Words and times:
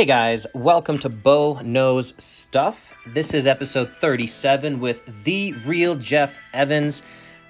Hey 0.00 0.06
guys, 0.06 0.46
welcome 0.54 0.96
to 1.00 1.10
Bo 1.10 1.60
Knows 1.60 2.14
Stuff. 2.16 2.94
This 3.04 3.34
is 3.34 3.46
episode 3.46 3.94
37 4.00 4.80
with 4.80 5.02
the 5.24 5.52
real 5.66 5.94
Jeff 5.94 6.34
Evans. 6.54 7.02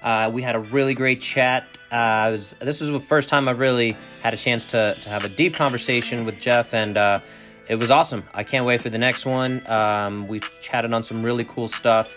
Uh, 0.03 0.29
we 0.33 0.41
had 0.41 0.55
a 0.55 0.59
really 0.59 0.93
great 0.93 1.21
chat. 1.21 1.63
Uh, 1.89 2.27
was, 2.29 2.53
this 2.59 2.81
was 2.81 2.89
the 2.89 2.99
first 2.99 3.29
time 3.29 3.47
I've 3.47 3.59
really 3.59 3.95
had 4.21 4.33
a 4.33 4.37
chance 4.37 4.65
to, 4.65 4.97
to 5.01 5.07
have 5.07 5.23
a 5.23 5.29
deep 5.29 5.55
conversation 5.55 6.25
with 6.25 6.41
Jeff, 6.41 6.73
and 6.73 6.97
uh, 6.97 7.21
it 7.69 7.75
was 7.75 7.89
awesome. 7.89 8.25
I 8.33 8.43
can't 8.43 8.65
wait 8.65 8.81
for 8.81 8.89
the 8.89 8.97
next 8.97 9.25
one. 9.25 9.65
Um, 9.65 10.27
we 10.27 10.41
chatted 10.61 10.91
on 10.91 11.03
some 11.03 11.23
really 11.23 11.45
cool 11.45 11.69
stuff, 11.69 12.13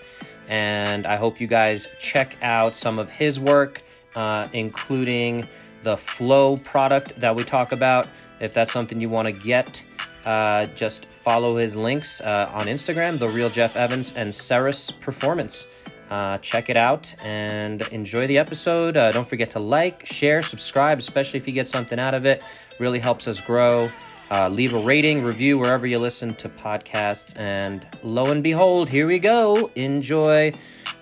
and 0.48 1.06
I 1.06 1.14
hope 1.14 1.40
you 1.40 1.46
guys 1.46 1.86
check 2.00 2.36
out 2.42 2.76
some 2.76 2.98
of 2.98 3.08
his 3.08 3.38
work, 3.38 3.78
uh, 4.16 4.48
including 4.52 5.46
the 5.84 5.96
Flow 5.96 6.56
product 6.56 7.20
that 7.20 7.36
we 7.36 7.44
talk 7.44 7.70
about. 7.70 8.10
If 8.40 8.52
that's 8.52 8.72
something 8.72 9.00
you 9.00 9.10
want 9.10 9.28
to 9.28 9.32
get, 9.32 9.84
uh, 10.24 10.66
just 10.74 11.06
follow 11.22 11.56
his 11.56 11.76
links 11.76 12.20
uh, 12.20 12.50
on 12.52 12.66
Instagram, 12.66 13.18
The 13.18 13.28
Real 13.28 13.50
Jeff 13.50 13.76
Evans 13.76 14.12
and 14.16 14.34
Ceres 14.34 14.90
Performance. 14.90 15.66
Uh, 16.10 16.38
check 16.38 16.68
it 16.68 16.76
out 16.76 17.14
and 17.24 17.82
enjoy 17.88 18.26
the 18.26 18.38
episode. 18.38 18.96
Uh, 18.96 19.10
don't 19.10 19.28
forget 19.28 19.50
to 19.50 19.58
like, 19.58 20.06
share, 20.06 20.42
subscribe, 20.42 20.98
especially 20.98 21.38
if 21.40 21.46
you 21.46 21.52
get 21.52 21.66
something 21.66 21.98
out 21.98 22.14
of 22.14 22.26
it. 22.26 22.42
Really 22.78 22.98
helps 22.98 23.26
us 23.26 23.40
grow. 23.40 23.86
Uh, 24.30 24.48
leave 24.48 24.74
a 24.74 24.78
rating, 24.78 25.22
review 25.22 25.58
wherever 25.58 25.86
you 25.86 25.98
listen 25.98 26.34
to 26.34 26.48
podcasts. 26.48 27.40
And 27.40 27.86
lo 28.02 28.26
and 28.26 28.42
behold, 28.42 28.92
here 28.92 29.06
we 29.06 29.18
go. 29.18 29.70
Enjoy 29.74 30.52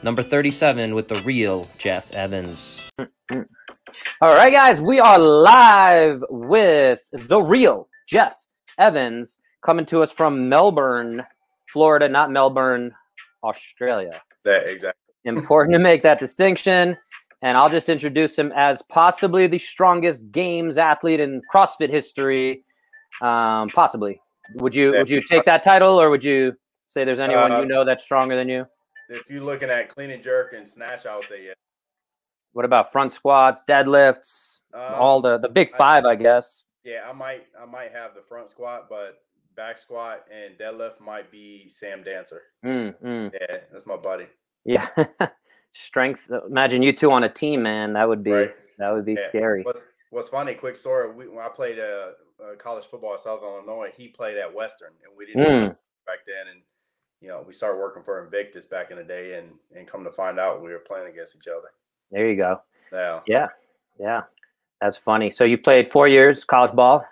number 0.02 0.22
37 0.22 0.94
with 0.94 1.08
the 1.08 1.20
real 1.24 1.64
Jeff 1.78 2.10
Evans. 2.12 2.90
All 4.20 4.34
right, 4.34 4.52
guys, 4.52 4.80
we 4.80 5.00
are 5.00 5.18
live 5.18 6.22
with 6.30 7.08
the 7.12 7.40
real 7.42 7.88
Jeff 8.06 8.34
Evans 8.78 9.38
coming 9.64 9.86
to 9.86 10.02
us 10.02 10.10
from 10.12 10.48
Melbourne, 10.48 11.22
Florida, 11.68 12.08
not 12.08 12.30
Melbourne, 12.30 12.92
Australia. 13.44 14.20
That 14.44 14.68
exactly. 14.68 14.98
Important 15.24 15.74
to 15.74 15.78
make 15.78 16.02
that 16.02 16.18
distinction. 16.18 16.94
And 17.42 17.56
I'll 17.56 17.68
just 17.68 17.88
introduce 17.88 18.38
him 18.38 18.52
as 18.54 18.82
possibly 18.90 19.46
the 19.48 19.58
strongest 19.58 20.30
games 20.30 20.78
athlete 20.78 21.20
in 21.20 21.40
CrossFit 21.52 21.90
history. 21.90 22.56
Um, 23.20 23.68
possibly. 23.68 24.20
Would 24.56 24.74
you 24.74 24.92
would 24.92 25.10
you 25.10 25.20
take 25.20 25.44
that 25.44 25.62
title, 25.62 26.00
or 26.00 26.10
would 26.10 26.24
you 26.24 26.54
say 26.86 27.04
there's 27.04 27.20
anyone 27.20 27.50
Uh, 27.52 27.60
you 27.60 27.66
know 27.66 27.84
that's 27.84 28.02
stronger 28.04 28.36
than 28.36 28.48
you? 28.48 28.64
If 29.08 29.28
you're 29.30 29.42
looking 29.42 29.70
at 29.70 29.88
clean 29.88 30.10
and 30.10 30.22
jerk 30.22 30.52
and 30.54 30.68
snatch, 30.68 31.06
I 31.06 31.14
would 31.16 31.24
say 31.24 31.46
yeah. 31.46 31.52
What 32.52 32.64
about 32.64 32.90
front 32.92 33.12
squats, 33.12 33.62
deadlifts, 33.68 34.60
Um, 34.74 34.94
all 34.94 35.20
the 35.20 35.38
the 35.38 35.48
big 35.48 35.70
I- 35.74 35.78
five, 35.78 36.04
I 36.04 36.16
guess. 36.16 36.64
Yeah, 36.84 37.08
I 37.08 37.12
might 37.12 37.46
I 37.60 37.64
might 37.64 37.92
have 37.92 38.14
the 38.14 38.22
front 38.22 38.50
squat, 38.50 38.88
but 38.88 39.22
back 39.56 39.78
squat 39.78 40.24
and 40.32 40.58
deadlift 40.58 41.00
might 41.00 41.30
be 41.30 41.68
Sam 41.68 42.02
Dancer. 42.02 42.42
Mm, 42.64 42.94
mm. 43.02 43.32
Yeah, 43.32 43.58
that's 43.70 43.86
my 43.86 43.96
buddy. 43.96 44.26
Yeah, 44.64 44.88
strength. 45.72 46.30
Imagine 46.48 46.82
you 46.82 46.92
two 46.92 47.10
on 47.10 47.24
a 47.24 47.28
team, 47.28 47.62
man. 47.62 47.92
That 47.92 48.08
would 48.08 48.22
be 48.24 48.32
Right. 48.32 48.54
that 48.78 48.90
would 48.90 49.04
be 49.04 49.14
Yeah. 49.14 49.28
scary. 49.28 49.62
What's 49.62 49.86
What's 50.10 50.28
funny? 50.28 50.54
Quick 50.54 50.76
story. 50.76 51.10
We, 51.10 51.26
when 51.26 51.42
I 51.42 51.48
played 51.48 51.78
uh, 51.78 52.10
uh, 52.38 52.54
college 52.58 52.84
football 52.84 53.14
at 53.14 53.20
Southern 53.20 53.44
Illinois, 53.48 53.90
he 53.96 54.08
played 54.08 54.36
at 54.36 54.52
Western, 54.52 54.92
and 55.06 55.16
we 55.16 55.24
didn't 55.24 55.42
Mm. 55.42 55.76
back 56.06 56.18
then. 56.26 56.48
And 56.50 56.60
you 57.22 57.28
know, 57.28 57.42
we 57.46 57.52
started 57.54 57.78
working 57.78 58.02
for 58.02 58.22
Invictus 58.22 58.66
back 58.66 58.90
in 58.90 58.98
the 58.98 59.04
day, 59.04 59.38
and 59.38 59.58
and 59.74 59.86
come 59.86 60.04
to 60.04 60.10
find 60.12 60.38
out, 60.38 60.60
we 60.62 60.70
were 60.70 60.80
playing 60.80 61.08
against 61.08 61.36
each 61.36 61.46
other. 61.48 61.68
There 62.10 62.28
you 62.28 62.36
go. 62.36 62.60
Now, 62.92 63.22
Yeah, 63.26 63.48
yeah, 63.98 64.22
that's 64.82 64.96
funny. 64.96 65.30
So 65.30 65.44
you 65.44 65.56
played 65.56 65.92
four 65.92 66.08
years 66.08 66.44
college 66.44 66.72
ball. 66.72 67.06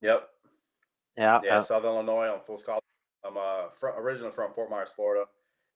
yep. 0.00 0.28
Yeah, 1.16 1.40
Yeah, 1.42 1.58
uh, 1.58 1.62
Southern 1.62 1.94
Illinois 1.94 2.28
on 2.28 2.40
full 2.46 2.56
scholarship. 2.56 2.84
I'm 3.26 3.36
uh 3.36 3.70
from, 3.78 3.98
originally 3.98 4.30
from 4.30 4.52
Fort 4.52 4.70
Myers, 4.70 4.90
Florida. 4.94 5.26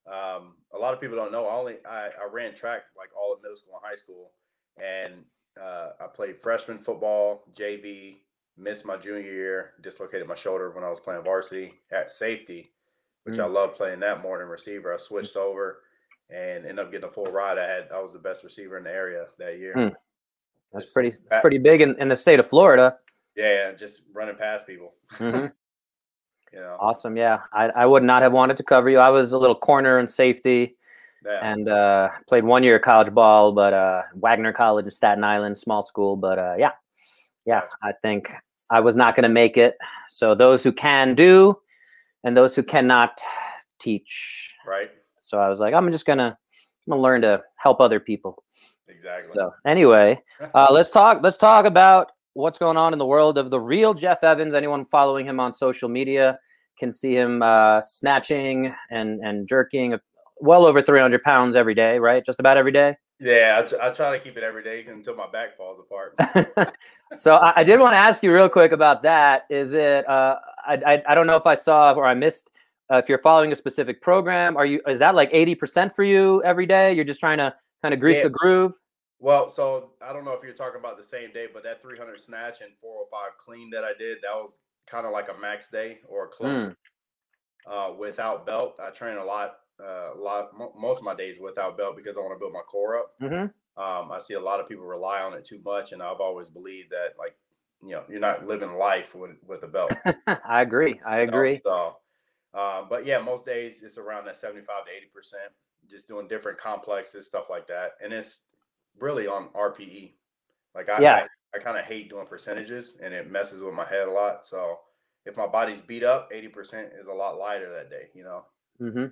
Um, 0.07 0.55
a 0.73 0.79
lot 0.79 0.95
of 0.95 1.01
people 1.01 1.17
don't 1.17 1.33
know. 1.33 1.47
I 1.47 1.57
only 1.57 1.77
I, 1.85 2.11
I 2.23 2.29
ran 2.33 2.55
track 2.55 2.83
like 2.97 3.11
all 3.21 3.35
of 3.35 3.43
middle 3.43 3.57
school 3.57 3.75
and 3.75 3.91
high 3.91 3.97
school, 3.97 4.31
and 4.79 5.25
uh, 5.61 5.91
I 6.01 6.07
played 6.07 6.39
freshman 6.39 6.79
football, 6.79 7.43
JV. 7.55 8.19
Missed 8.57 8.87
my 8.87 8.97
junior 8.97 9.33
year, 9.33 9.73
dislocated 9.83 10.29
my 10.29 10.37
shoulder 10.37 10.71
when 10.71 10.85
I 10.85 10.89
was 10.89 11.01
playing 11.01 11.25
varsity 11.25 11.75
at 11.91 12.13
safety, 12.13 12.71
which 13.25 13.41
I 13.41 13.47
love 13.47 13.75
playing 13.75 13.99
that 14.01 14.23
more 14.23 14.39
than 14.39 14.47
receiver. 14.47 14.95
I 14.95 14.97
switched 14.97 15.35
over 15.35 15.81
and 16.31 16.65
ended 16.65 16.79
up 16.79 16.91
getting 16.91 17.09
a 17.09 17.13
full 17.13 17.27
ride. 17.27 17.59
I 17.59 17.67
had 17.67 17.89
I 17.93 18.01
was 18.01 18.13
the 18.13 18.19
best 18.19 18.45
receiver 18.45 18.79
in 18.79 18.85
the 18.85 18.93
area 18.93 19.27
that 19.39 19.59
year. 19.59 19.75
Mm. 19.77 19.95
That's 20.75 20.93
pretty 20.93 21.13
that's 21.31 21.41
pretty 21.41 21.59
big 21.59 21.81
in, 21.81 21.95
in 22.01 22.09
the 22.09 22.17
state 22.17 22.41
of 22.41 22.49
Florida. 22.49 22.97
Yeah, 23.37 23.73
just 23.73 24.03
running 24.13 24.37
past 24.37 24.67
people. 24.67 24.95
Mhm. 25.13 25.53
You 26.53 26.61
know, 26.61 26.77
Awesome. 26.79 27.17
Yeah, 27.17 27.41
I, 27.53 27.65
I 27.71 27.87
would 27.87 28.05
not 28.05 28.23
have 28.23 28.33
wanted 28.33 28.57
to 28.59 28.63
cover 28.63 28.89
you. 28.89 28.99
I 28.99 29.09
was 29.09 29.33
a 29.33 29.39
little 29.39 29.57
corner 29.57 29.99
and 29.99 30.09
safety, 30.11 30.77
yeah. 31.25 31.41
and 31.43 31.69
uh, 31.69 32.11
played 32.29 32.45
one 32.45 32.63
year 32.63 32.77
of 32.77 32.83
college 32.83 33.13
ball, 33.13 33.51
but 33.53 33.73
uh, 33.73 34.03
Wagner 34.15 34.53
College 34.53 34.85
in 34.85 34.91
Staten 34.93 35.25
Island, 35.25 35.59
small 35.59 35.83
school. 35.83 36.17
But 36.17 36.39
uh, 36.39 36.55
yeah, 36.57 36.71
yeah, 37.45 37.63
I 37.83 37.93
think 38.03 38.31
I 38.71 38.79
was 38.81 38.95
not 38.95 39.17
going 39.17 39.25
to 39.25 39.29
make 39.29 39.57
it. 39.57 39.77
So 40.11 40.37
those 40.37 40.63
who 40.63 40.73
can 40.73 41.17
do, 41.17 41.59
and 42.23 42.37
those 42.37 42.55
who 42.55 42.63
cannot 42.63 43.21
teach. 43.81 44.55
right. 44.67 44.91
So 45.21 45.39
I 45.39 45.49
was 45.49 45.59
like, 45.59 45.75
I'm 45.75 45.91
just 45.91 46.07
gonna, 46.07 46.37
I'm 46.87 46.91
gonna 46.91 47.03
learn 47.03 47.23
to 47.23 47.43
help 47.59 47.81
other 47.81 47.99
people. 47.99 48.45
Exactly. 48.89 49.33
So 49.35 49.55
anyway, 49.67 50.21
uh, 50.55 50.69
let's 50.71 50.91
talk. 50.91 51.21
Let's 51.23 51.37
talk 51.37 51.65
about 51.65 52.13
what's 52.35 52.59
going 52.59 52.77
on 52.77 52.93
in 52.93 52.99
the 52.99 53.07
world 53.07 53.39
of 53.39 53.51
the 53.51 53.61
real 53.61 53.95
Jeff 53.95 54.23
Evans. 54.23 54.55
Anyone 54.55 54.85
following 54.85 55.27
him 55.27 55.41
on 55.41 55.53
social 55.53 55.89
media 55.89 56.39
can 56.79 56.91
see 56.91 57.15
him 57.15 57.43
uh, 57.43 57.81
snatching 57.81 58.75
and 58.91 59.21
and 59.21 59.49
jerking 59.49 59.99
well 60.39 60.67
over 60.67 60.83
300 60.83 61.23
pounds 61.23 61.57
every 61.57 61.75
day, 61.75 61.99
right? 61.99 62.25
Just 62.25 62.41
about 62.41 62.57
every 62.57 62.73
day. 62.73 62.97
Yeah, 63.21 63.63
I, 63.63 63.69
tr- 63.69 63.81
I 63.81 63.91
try 63.91 64.19
to 64.19 64.23
keep 64.23 64.37
it 64.37 64.43
every 64.43 64.65
day 64.65 64.85
until 64.87 65.15
my 65.15 65.31
back 65.31 65.57
falls 65.57 65.79
apart. 65.79 66.75
so 67.17 67.37
I, 67.37 67.61
I 67.61 67.65
did 67.65 67.79
want 67.79 67.93
to 67.93 67.99
ask 67.99 68.23
you 68.23 68.35
real 68.35 68.49
quick 68.49 68.73
about 68.73 69.03
that. 69.05 69.47
Is 69.49 69.73
it? 69.73 70.07
Uh, 70.09 70.37
I, 70.67 70.75
I 70.87 71.03
I 71.09 71.15
don't 71.15 71.27
know 71.27 71.37
if 71.37 71.47
I 71.47 71.55
saw 71.55 71.93
or 71.93 72.07
I 72.07 72.15
missed. 72.15 72.51
Uh, 72.93 72.97
if 72.97 73.09
you're 73.09 73.19
following 73.19 73.51
a 73.51 73.57
specific 73.57 74.03
program, 74.03 74.57
are 74.57 74.67
you? 74.67 74.81
Is 74.87 74.99
that 74.99 75.15
like 75.15 75.33
80% 75.33 75.95
for 75.95 76.05
you 76.05 76.43
every 76.43 76.67
day? 76.67 76.93
You're 76.93 77.05
just 77.05 77.21
trying 77.21 77.39
to 77.39 77.55
kind 77.85 77.93
of 77.93 78.01
grease 78.01 78.17
Yeah. 78.17 78.25
the 78.25 78.31
groove. 78.31 78.73
well, 79.19 79.51
so 79.51 79.93
I 80.01 80.15
don't 80.15 80.25
know 80.25 80.33
if 80.33 80.43
you're 80.43 80.55
talking 80.55 80.81
about 80.81 80.97
the 80.97 81.05
same 81.05 81.33
day, 81.35 81.49
but 81.53 81.63
that 81.65 81.83
300 81.83 82.19
snatch 82.19 82.63
and 82.63 82.73
405 82.81 83.37
clean 83.39 83.69
that 83.71 83.85
I 83.85 83.93
did, 83.99 84.19
that 84.23 84.35
was 84.35 84.61
kind 84.87 85.05
of 85.07 85.13
like 85.13 85.29
a 85.29 85.39
max 85.39 85.69
day 85.69 85.99
or 86.09 86.29
close. 86.29 86.69
Mm. 86.69 86.77
Uh, 87.67 87.93
without 87.99 88.47
belt, 88.47 88.79
I 88.83 88.89
train 88.91 89.19
a 89.19 89.25
lot. 89.25 89.57
Uh, 89.79 90.15
a 90.15 90.19
lot. 90.19 90.57
Mo- 90.57 90.73
most 90.79 90.99
of 90.99 91.05
my 91.05 91.15
days 91.15 91.39
without 91.39 91.77
belt 91.77 91.97
because 91.97 92.17
I 92.17 92.21
want 92.21 92.33
to 92.35 92.39
build 92.39 92.53
my 92.55 92.61
core 92.61 92.99
up. 92.99 93.13
hmm 93.21 93.47
Um, 93.83 94.13
I 94.13 94.19
see 94.21 94.35
a 94.35 94.41
lot 94.41 94.61
of 94.61 94.69
people 94.69 94.85
rely 94.87 95.21
on 95.21 95.35
it 95.35 95.45
too 95.45 95.61
much, 95.65 95.93
and 95.93 96.03
I've 96.03 96.21
always 96.21 96.49
believed 96.49 96.91
that 96.93 97.19
like 97.19 97.37
you 97.83 97.91
know 97.91 98.05
you're 98.09 98.21
not 98.21 98.47
living 98.47 98.75
life 98.75 99.15
with 99.15 99.37
with 99.47 99.63
a 99.63 99.67
belt. 99.69 99.93
I 100.47 100.63
agree. 100.63 101.01
I 101.05 101.19
agree. 101.21 101.57
So, 101.57 101.97
um, 102.55 102.87
but 102.89 103.05
yeah, 103.05 103.19
most 103.19 103.45
days 103.47 103.83
it's 103.83 103.99
around 103.99 104.27
that 104.27 104.39
75 104.39 104.85
to 104.87 104.91
80 104.93 105.07
percent, 105.13 105.53
just 105.89 106.09
doing 106.09 106.29
different 106.29 106.59
complexes, 106.59 107.27
stuff 107.27 107.47
like 107.51 107.67
that, 107.69 107.93
and 108.03 108.13
it's 108.13 108.43
really 108.99 109.27
on 109.27 109.49
RPE. 109.55 110.15
Like 110.75 110.89
I, 110.89 111.03
Yeah. 111.03 111.15
I, 111.55 111.59
I 111.59 111.59
kind 111.61 111.79
of 111.79 111.85
hate 111.85 112.11
doing 112.11 112.27
percentages, 112.27 112.99
and 113.03 113.15
it 113.15 113.31
messes 113.31 113.61
with 113.63 113.75
my 113.75 113.85
head 113.87 114.09
a 114.09 114.13
lot. 114.13 114.45
So 114.47 114.81
if 115.25 115.37
my 115.37 115.47
body's 115.47 115.81
beat 115.81 116.03
up, 116.03 116.31
80 116.33 116.49
percent 116.49 116.89
is 116.99 117.07
a 117.07 117.13
lot 117.13 117.39
lighter 117.39 117.73
that 117.73 117.91
day, 117.91 118.09
you 118.15 118.25
know. 118.25 118.45
hmm 118.79 119.07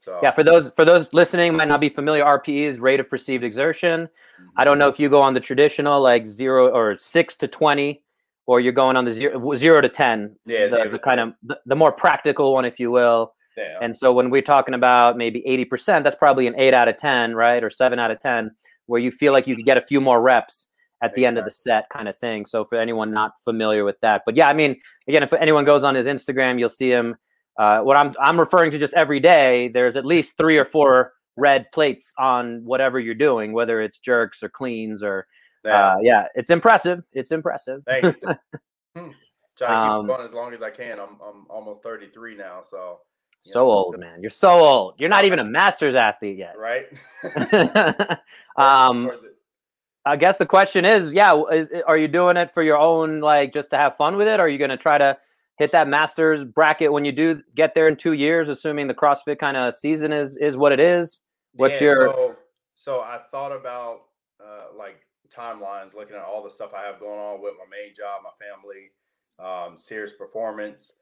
So 0.00 0.20
Yeah, 0.22 0.30
for 0.30 0.44
those 0.44 0.70
for 0.70 0.84
those 0.84 1.08
listening 1.12 1.56
might 1.56 1.68
not 1.68 1.80
be 1.80 1.88
familiar, 1.88 2.24
RPE 2.24 2.62
is 2.62 2.78
rate 2.78 3.00
of 3.00 3.10
perceived 3.10 3.44
exertion. 3.44 4.08
I 4.56 4.64
don't 4.64 4.78
know 4.78 4.88
if 4.88 4.98
you 4.98 5.08
go 5.08 5.22
on 5.22 5.34
the 5.34 5.40
traditional 5.40 6.00
like 6.00 6.26
zero 6.26 6.68
or 6.68 6.96
six 6.98 7.36
to 7.36 7.48
twenty, 7.48 8.02
or 8.46 8.60
you're 8.60 8.72
going 8.72 8.96
on 8.96 9.04
the 9.04 9.12
zero 9.12 9.54
zero 9.56 9.80
to 9.80 9.88
ten. 9.88 10.36
Yeah, 10.46 10.66
the, 10.66 10.90
the 10.90 10.98
kind 10.98 11.20
of 11.20 11.34
the, 11.42 11.58
the 11.66 11.76
more 11.76 11.92
practical 11.92 12.52
one, 12.52 12.64
if 12.64 12.80
you 12.80 12.90
will. 12.90 13.34
Yeah, 13.56 13.78
And 13.82 13.96
so 13.96 14.12
when 14.12 14.30
we're 14.30 14.42
talking 14.42 14.74
about 14.74 15.16
maybe 15.16 15.46
eighty 15.46 15.64
percent, 15.64 16.04
that's 16.04 16.16
probably 16.16 16.46
an 16.46 16.54
eight 16.58 16.74
out 16.74 16.88
of 16.88 16.96
ten, 16.96 17.34
right, 17.34 17.62
or 17.62 17.70
seven 17.70 17.98
out 17.98 18.10
of 18.10 18.18
ten, 18.20 18.50
where 18.86 19.00
you 19.00 19.10
feel 19.10 19.32
like 19.32 19.46
you 19.46 19.56
could 19.56 19.64
get 19.64 19.76
a 19.76 19.82
few 19.82 20.00
more 20.00 20.20
reps 20.20 20.68
at 21.02 21.14
the 21.14 21.24
end 21.24 21.38
of 21.38 21.44
the 21.44 21.50
set, 21.50 21.88
kind 21.90 22.08
of 22.08 22.16
thing. 22.16 22.44
So 22.46 22.64
for 22.64 22.76
anyone 22.78 23.10
not 23.10 23.32
familiar 23.42 23.84
with 23.84 23.98
that, 24.02 24.22
but 24.26 24.36
yeah, 24.36 24.48
I 24.48 24.52
mean, 24.52 24.76
again, 25.08 25.22
if 25.22 25.32
anyone 25.32 25.64
goes 25.64 25.82
on 25.82 25.94
his 25.94 26.06
Instagram, 26.06 26.58
you'll 26.58 26.68
see 26.68 26.90
him. 26.90 27.16
Uh, 27.58 27.80
what 27.80 27.96
I'm 27.96 28.14
I'm 28.20 28.38
referring 28.38 28.70
to 28.70 28.78
just 28.78 28.94
every 28.94 29.20
day. 29.20 29.68
There's 29.68 29.96
at 29.96 30.06
least 30.06 30.36
three 30.36 30.56
or 30.56 30.64
four 30.64 31.12
red 31.36 31.70
plates 31.72 32.12
on 32.18 32.62
whatever 32.64 32.98
you're 33.00 33.14
doing, 33.14 33.52
whether 33.52 33.80
it's 33.82 33.98
jerks 33.98 34.42
or 34.42 34.48
cleans 34.48 35.02
or 35.02 35.26
yeah. 35.64 35.88
uh, 35.88 35.96
yeah, 36.02 36.24
it's 36.34 36.50
impressive. 36.50 37.04
It's 37.12 37.32
impressive. 37.32 37.82
Thank 37.86 38.16
you. 38.22 38.34
Hmm. 38.96 39.10
Try 39.56 39.68
to 39.68 39.74
keep 39.74 39.90
Um, 39.90 40.04
it 40.04 40.08
going 40.08 40.24
as 40.24 40.32
long 40.32 40.52
as 40.52 40.62
I 40.62 40.70
can. 40.70 40.98
I'm 40.98 41.16
I'm 41.24 41.46
almost 41.48 41.82
33 41.84 42.34
now, 42.36 42.60
so 42.62 42.98
So 43.42 43.70
old, 43.70 43.98
man. 43.98 44.20
You're 44.20 44.30
so 44.30 44.48
old. 44.50 44.94
You're 44.98 45.08
not 45.08 45.24
even 45.24 45.38
a 45.38 45.44
master's 45.44 45.94
athlete 45.94 46.36
yet. 46.36 46.56
right? 46.58 46.86
um, 48.56 49.06
Or 49.06 49.14
is 49.14 49.22
it- 49.24 49.36
I 50.06 50.16
guess 50.16 50.38
the 50.38 50.46
question 50.46 50.84
is, 50.86 51.12
yeah, 51.12 51.40
is 51.52 51.68
are 51.86 51.96
you 51.98 52.08
doing 52.08 52.36
it 52.38 52.52
for 52.54 52.62
your 52.62 52.78
own 52.78 53.20
like 53.20 53.52
just 53.52 53.70
to 53.70 53.76
have 53.76 53.96
fun 53.96 54.16
with 54.16 54.28
it? 54.28 54.40
Or 54.40 54.44
are 54.44 54.48
you 54.48 54.56
going 54.58 54.70
to 54.70 54.78
try 54.78 54.96
to 54.96 55.18
hit 55.58 55.72
that 55.72 55.88
masters 55.88 56.42
bracket 56.42 56.90
when 56.90 57.04
you 57.04 57.12
do 57.12 57.42
get 57.54 57.74
there 57.74 57.86
in 57.86 57.96
two 57.96 58.14
years, 58.14 58.48
assuming 58.48 58.88
the 58.88 58.94
CrossFit 58.94 59.38
kind 59.38 59.58
of 59.58 59.74
season 59.74 60.10
is 60.10 60.38
is 60.38 60.56
what 60.56 60.72
it 60.72 60.80
is? 60.80 61.20
What's 61.52 61.74
Yeah, 61.74 61.88
your 61.88 62.06
so 62.06 62.36
so 62.76 63.00
I 63.00 63.20
thought 63.30 63.52
about 63.52 64.04
uh, 64.42 64.76
like 64.76 65.06
timelines, 65.30 65.94
looking 65.94 66.16
at 66.16 66.22
all 66.22 66.42
the 66.42 66.50
stuff 66.50 66.70
I 66.74 66.84
have 66.86 66.98
going 66.98 67.20
on 67.20 67.42
with 67.42 67.52
my 67.58 67.66
main 67.70 67.94
job, 67.94 68.22
my 68.24 68.30
family, 68.40 68.90
um, 69.38 69.76
serious 69.76 70.12
performance, 70.12 70.92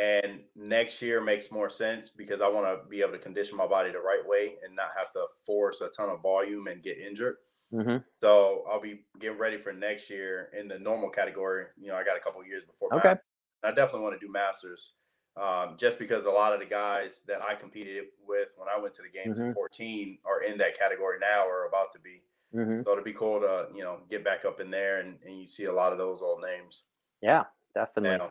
and 0.00 0.44
next 0.56 1.00
year 1.02 1.20
makes 1.20 1.50
more 1.50 1.70
sense 1.70 2.10
because 2.10 2.40
I 2.40 2.48
want 2.48 2.66
to 2.66 2.88
be 2.88 3.00
able 3.00 3.12
to 3.12 3.18
condition 3.18 3.56
my 3.56 3.66
body 3.66 3.92
the 3.92 4.00
right 4.00 4.24
way 4.26 4.56
and 4.64 4.74
not 4.74 4.90
have 4.96 5.12
to 5.12 5.26
force 5.44 5.80
a 5.80 5.88
ton 5.90 6.10
of 6.10 6.20
volume 6.22 6.66
and 6.66 6.82
get 6.82 6.98
injured. 6.98 7.36
Mhm. 7.72 8.04
So 8.22 8.64
I'll 8.68 8.80
be 8.80 9.06
getting 9.18 9.38
ready 9.38 9.58
for 9.58 9.72
next 9.72 10.08
year 10.10 10.50
in 10.58 10.68
the 10.68 10.78
normal 10.78 11.10
category. 11.10 11.66
You 11.76 11.88
know, 11.88 11.96
I 11.96 12.04
got 12.04 12.16
a 12.16 12.20
couple 12.20 12.44
years 12.44 12.64
before. 12.64 12.92
Okay. 12.92 13.08
Masters. 13.08 13.24
I 13.62 13.72
definitely 13.72 14.02
want 14.02 14.20
to 14.20 14.26
do 14.26 14.30
masters, 14.32 14.94
um, 15.36 15.76
just 15.78 15.98
because 15.98 16.24
a 16.26 16.30
lot 16.30 16.52
of 16.52 16.60
the 16.60 16.66
guys 16.66 17.22
that 17.26 17.42
I 17.42 17.54
competed 17.54 18.06
with 18.20 18.48
when 18.56 18.68
I 18.68 18.78
went 18.78 18.94
to 18.94 19.02
the 19.02 19.08
games 19.08 19.38
in 19.38 19.46
Mhm. 19.46 19.54
14 19.54 20.20
are 20.24 20.42
in 20.42 20.58
that 20.58 20.78
category 20.78 21.18
now 21.18 21.46
or 21.46 21.66
about 21.66 21.92
to 21.94 21.98
be. 21.98 22.22
Mhm. 22.54 22.84
So 22.84 22.92
it'd 22.92 23.04
be 23.04 23.14
cool 23.14 23.40
to 23.40 23.70
you 23.74 23.82
know 23.82 24.06
get 24.10 24.22
back 24.24 24.44
up 24.44 24.60
in 24.60 24.70
there 24.70 25.00
and, 25.00 25.20
and 25.22 25.38
you 25.40 25.46
see 25.46 25.64
a 25.64 25.72
lot 25.72 25.92
of 25.92 25.98
those 25.98 26.22
old 26.22 26.42
names. 26.42 26.84
Yeah, 27.20 27.44
definitely. 27.74 28.30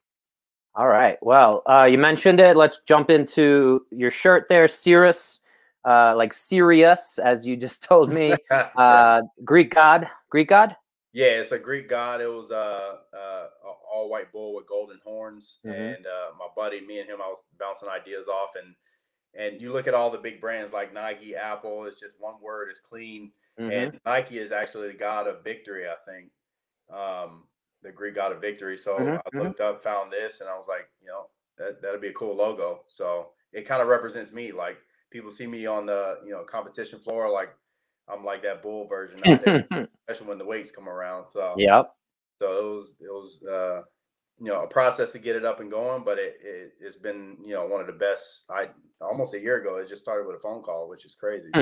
All 0.76 0.88
right. 0.88 1.18
Well, 1.22 1.62
uh, 1.70 1.84
you 1.84 1.98
mentioned 1.98 2.40
it. 2.40 2.58
Let's 2.58 2.80
jump 2.88 3.10
into 3.10 3.86
your 3.92 4.10
shirt 4.10 4.48
there, 4.50 4.68
Cirrus, 4.68 5.40
uh, 5.86 6.16
like 6.16 6.34
Sirius, 6.34 7.20
as 7.20 7.46
you 7.46 7.56
just 7.56 7.84
told 7.90 8.12
me. 8.12 8.36
Uh, 8.76 9.22
Greek 9.44 9.74
god, 9.76 10.10
Greek 10.30 10.50
god. 10.50 10.76
Yeah, 11.12 11.28
it's 11.28 11.52
a 11.52 11.60
Greek 11.60 11.88
god. 11.90 12.22
It 12.22 12.28
was 12.28 12.50
uh, 12.50 12.96
uh, 13.14 13.18
a 13.64 13.70
all 13.92 14.10
white 14.10 14.32
bull 14.32 14.56
with 14.56 14.68
golden 14.68 15.00
horns, 15.04 15.60
Mhm. 15.64 15.96
and 15.96 16.08
uh, 16.08 16.32
my 16.40 16.48
buddy, 16.56 16.82
me 16.82 17.00
and 17.00 17.08
him, 17.10 17.22
I 17.22 17.28
was 17.28 17.38
bouncing 17.60 17.88
ideas 17.90 18.28
off, 18.28 18.50
and 18.56 18.74
and 19.36 19.62
you 19.62 19.72
look 19.72 19.86
at 19.88 19.94
all 19.94 20.10
the 20.10 20.18
big 20.18 20.42
brands 20.42 20.74
like 20.74 20.92
Nike, 20.92 21.36
Apple. 21.36 21.86
It's 21.86 22.00
just 22.00 22.16
one 22.20 22.42
word. 22.42 22.70
It's 22.72 22.80
clean, 22.80 23.32
Mhm. 23.60 23.72
and 23.72 24.00
Nike 24.08 24.40
is 24.40 24.52
actually 24.52 24.88
the 24.88 24.98
god 24.98 25.28
of 25.28 25.44
victory. 25.44 25.88
I 25.88 25.96
think, 26.04 26.32
um, 26.90 27.48
the 27.84 27.92
Greek 27.92 28.16
god 28.16 28.32
of 28.32 28.42
victory. 28.42 28.78
So 28.78 28.98
Mhm, 29.00 29.22
I 29.26 29.30
mhm. 29.34 29.44
looked 29.44 29.62
up, 29.62 29.84
found 29.84 30.12
this, 30.12 30.42
and 30.42 30.50
I 30.50 30.56
was 30.58 30.68
like, 30.68 30.90
you 31.02 31.08
know, 31.08 31.26
that 31.58 31.82
that'd 31.82 32.02
be 32.02 32.10
a 32.10 32.14
cool 32.14 32.36
logo. 32.36 32.84
So 32.88 33.30
it 33.54 33.64
kind 33.68 33.82
of 33.82 33.88
represents 33.88 34.32
me. 34.34 34.52
Like 34.52 34.78
people 35.12 35.32
see 35.32 35.48
me 35.48 35.66
on 35.66 35.86
the 35.86 36.20
you 36.26 36.32
know 36.32 36.44
competition 36.44 37.00
floor, 37.00 37.30
like 37.32 37.54
I'm 38.08 38.24
like 38.26 38.44
that 38.44 38.64
bull 38.64 38.88
version 38.88 39.24
out 39.24 39.42
there, 39.42 39.68
especially 40.08 40.28
when 40.30 40.38
the 40.40 40.46
weights 40.46 40.72
come 40.72 40.90
around. 40.90 41.28
So 41.30 41.56
yep. 41.58 41.94
so 42.42 42.58
it 42.60 42.64
was 42.76 42.94
it 43.00 43.12
was 43.12 43.44
uh, 43.44 43.82
you 44.40 44.48
know 44.52 44.64
a 44.64 44.68
process 44.68 45.12
to 45.14 45.20
get 45.20 45.36
it 45.36 45.46
up 45.46 45.60
and 45.60 45.72
going, 45.72 46.04
but 46.04 46.20
it, 46.20 46.38
it 46.44 46.74
it's 46.82 46.96
been 46.98 47.38
you 47.44 47.54
know 47.54 47.68
one 47.68 47.82
of 47.82 47.88
the 47.88 47.94
best. 47.94 48.44
I 48.50 48.70
almost 49.02 49.34
a 49.34 49.40
year 49.40 49.62
ago 49.62 49.78
it 49.78 49.90
just 49.90 50.02
started 50.04 50.28
with 50.28 50.38
a 50.38 50.40
phone 50.40 50.64
call, 50.64 50.90
which 50.90 51.06
is 51.06 51.16
crazy. 51.16 51.58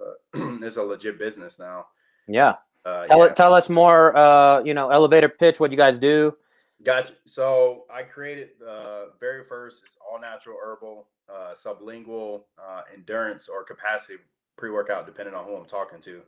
Uh, 0.00 0.12
it's 0.62 0.76
a 0.76 0.82
legit 0.82 1.18
business 1.18 1.58
now. 1.58 1.86
Yeah. 2.28 2.54
Uh, 2.84 3.06
Tell 3.06 3.18
yeah. 3.18 3.26
it. 3.26 3.36
Tell 3.36 3.54
us 3.54 3.68
more. 3.68 4.16
Uh, 4.16 4.62
you 4.62 4.74
know, 4.74 4.90
elevator 4.90 5.28
pitch. 5.28 5.58
What 5.60 5.70
you 5.70 5.76
guys 5.76 5.98
do. 5.98 6.36
Gotcha. 6.82 7.14
So 7.26 7.84
I 7.92 8.02
created 8.02 8.50
the 8.60 9.12
very 9.20 9.44
first 9.44 9.82
it's 9.84 9.96
all 10.00 10.20
natural 10.20 10.58
herbal 10.62 11.06
uh, 11.32 11.54
sublingual 11.54 12.42
uh, 12.58 12.82
endurance 12.94 13.48
or 13.48 13.64
capacity 13.64 14.18
pre 14.56 14.70
workout, 14.70 15.06
depending 15.06 15.34
on 15.34 15.44
who 15.44 15.56
I'm 15.56 15.64
talking 15.64 16.00
to. 16.02 16.22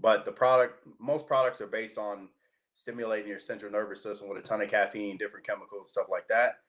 But 0.00 0.24
the 0.24 0.32
product, 0.32 0.86
most 0.98 1.26
products 1.26 1.60
are 1.60 1.66
based 1.66 1.98
on 1.98 2.28
stimulating 2.74 3.28
your 3.28 3.40
central 3.40 3.70
nervous 3.70 4.02
system 4.02 4.28
with 4.28 4.38
a 4.38 4.46
ton 4.46 4.62
of 4.62 4.70
caffeine, 4.70 5.16
different 5.16 5.46
chemicals, 5.46 5.90
stuff 5.90 6.06
like 6.10 6.26
that. 6.28 6.60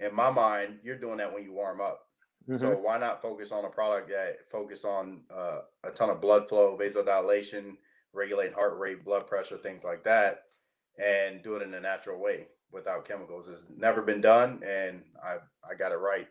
In 0.00 0.14
my 0.14 0.30
mind, 0.30 0.78
you're 0.82 0.98
doing 0.98 1.18
that 1.18 1.32
when 1.32 1.42
you 1.42 1.52
warm 1.52 1.80
up. 1.80 2.06
Mhm. 2.48 2.58
So 2.58 2.70
why 2.78 2.98
not 2.98 3.20
focus 3.20 3.52
on 3.52 3.64
a 3.64 3.68
product 3.68 4.08
that 4.08 4.48
focus 4.50 4.84
on 4.84 5.22
uh, 5.30 5.60
a 5.84 5.90
ton 5.90 6.08
of 6.08 6.20
blood 6.20 6.48
flow, 6.48 6.78
vasodilation, 6.80 7.76
regulate 8.12 8.52
heart 8.52 8.78
rate, 8.78 9.04
blood 9.04 9.26
pressure, 9.26 9.58
things 9.58 9.84
like 9.84 10.04
that, 10.04 10.42
and 11.02 11.42
do 11.42 11.56
it 11.56 11.62
in 11.62 11.74
a 11.74 11.80
natural 11.80 12.20
way 12.20 12.46
without 12.72 13.06
chemicals. 13.06 13.48
It's 13.48 13.66
never 13.76 14.02
been 14.02 14.20
done, 14.20 14.62
and 14.66 15.02
I 15.22 15.36
I 15.68 15.74
got 15.78 15.92
it 15.92 15.96
right. 15.96 16.28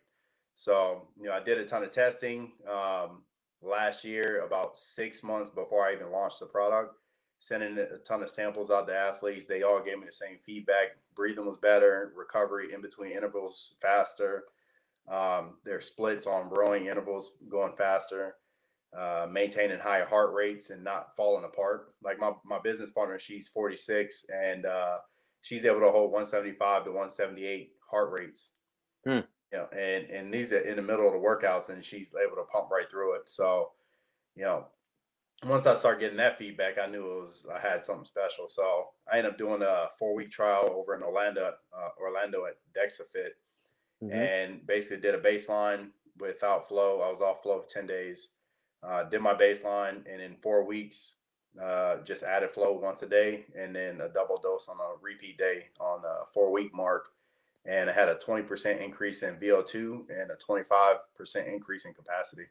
So 0.55 1.07
you 1.19 1.25
know, 1.27 1.33
I 1.33 1.39
did 1.39 1.59
a 1.59 1.65
ton 1.65 1.83
of 1.83 1.91
testing 1.91 2.51
um, 2.69 3.23
last 3.61 4.03
year, 4.03 4.43
about 4.45 4.77
six 4.77 5.23
months 5.23 5.49
before 5.49 5.85
I 5.85 5.93
even 5.93 6.11
launched 6.11 6.39
the 6.39 6.45
product. 6.47 6.95
Sending 7.39 7.77
a 7.77 7.99
ton 7.99 8.23
of 8.23 8.31
samples 8.31 8.71
out 8.71 8.87
to 8.87 8.97
athletes. 8.97 9.45
They 9.45 9.61
all 9.61 9.79
gave 9.79 9.99
me 9.99 10.07
the 10.07 10.11
same 10.11 10.39
feedback. 10.43 10.97
Breathing 11.15 11.45
was 11.45 11.57
better, 11.57 12.11
recovery 12.15 12.73
in 12.73 12.81
between 12.81 13.11
intervals 13.11 13.75
faster. 13.79 14.45
Um, 15.07 15.57
their 15.63 15.79
splits 15.79 16.25
on 16.25 16.49
rowing 16.49 16.87
intervals 16.87 17.33
going 17.47 17.73
faster, 17.77 18.37
uh, 18.95 19.27
maintaining 19.31 19.79
high 19.79 20.03
heart 20.03 20.33
rates 20.33 20.69
and 20.69 20.83
not 20.83 21.15
falling 21.15 21.43
apart. 21.45 21.93
Like 22.03 22.19
my, 22.19 22.31
my 22.45 22.59
business 22.59 22.91
partner, 22.91 23.19
she's 23.19 23.47
46 23.47 24.25
and 24.33 24.65
uh, 24.65 24.97
she's 25.41 25.65
able 25.65 25.81
to 25.81 25.91
hold 25.91 26.11
175 26.11 26.85
to 26.85 26.89
178 26.91 27.71
heart 27.89 28.11
rates. 28.11 28.51
Hmm. 29.05 29.19
You 29.51 29.59
know, 29.59 29.67
and 29.71 30.09
and 30.09 30.33
these 30.33 30.51
are 30.51 30.59
in 30.59 30.75
the 30.75 30.81
middle 30.81 31.07
of 31.07 31.13
the 31.13 31.19
workouts, 31.19 31.69
and 31.69 31.83
she's 31.83 32.13
able 32.21 32.35
to 32.35 32.43
pump 32.51 32.69
right 32.69 32.89
through 32.91 33.15
it. 33.15 33.21
So, 33.27 33.71
you 34.35 34.43
know, 34.43 34.65
once 35.45 35.65
I 35.65 35.75
started 35.77 36.01
getting 36.01 36.17
that 36.17 36.37
feedback, 36.37 36.77
I 36.77 36.87
knew 36.87 37.05
it 37.05 37.21
was 37.21 37.45
I 37.53 37.57
had 37.59 37.85
something 37.85 38.03
special. 38.03 38.49
So 38.49 38.89
I 39.11 39.17
ended 39.17 39.31
up 39.31 39.37
doing 39.37 39.61
a 39.61 39.87
four 39.97 40.13
week 40.15 40.31
trial 40.31 40.69
over 40.75 40.95
in 40.95 41.01
Orlando, 41.03 41.53
uh, 41.73 41.89
Orlando 41.97 42.45
at 42.45 42.57
DexaFit, 42.75 43.29
Mhm. 44.03 44.13
and 44.13 44.67
basically 44.67 44.97
did 44.97 45.15
a 45.15 45.21
baseline 45.21 45.91
without 46.17 46.67
flow. 46.67 47.01
I 47.01 47.09
was 47.09 47.21
off 47.21 47.41
flow 47.41 47.61
for 47.61 47.69
10 47.69 47.87
days. 47.87 48.29
Uh, 48.83 49.03
did 49.03 49.21
my 49.21 49.33
baseline, 49.33 50.03
and 50.11 50.21
in 50.21 50.35
four 50.35 50.63
weeks, 50.63 51.15
uh, 51.61 51.97
just 52.03 52.23
added 52.23 52.51
flow 52.51 52.73
once 52.73 53.01
a 53.01 53.07
day, 53.07 53.45
and 53.57 53.75
then 53.75 54.01
a 54.01 54.09
double 54.09 54.37
dose 54.37 54.67
on 54.67 54.77
a 54.79 54.97
repeat 55.01 55.37
day 55.37 55.65
on 55.79 56.01
the 56.01 56.19
four 56.33 56.51
week 56.51 56.73
mark. 56.73 57.09
And 57.65 57.89
I 57.89 57.93
had 57.93 58.07
a 58.07 58.15
20% 58.15 58.79
increase 58.79 59.23
in 59.23 59.35
VO2 59.37 60.05
and 60.09 60.31
a 60.31 60.35
25% 60.35 61.47
increase 61.47 61.85
in 61.85 61.93
capacity. 61.93 62.45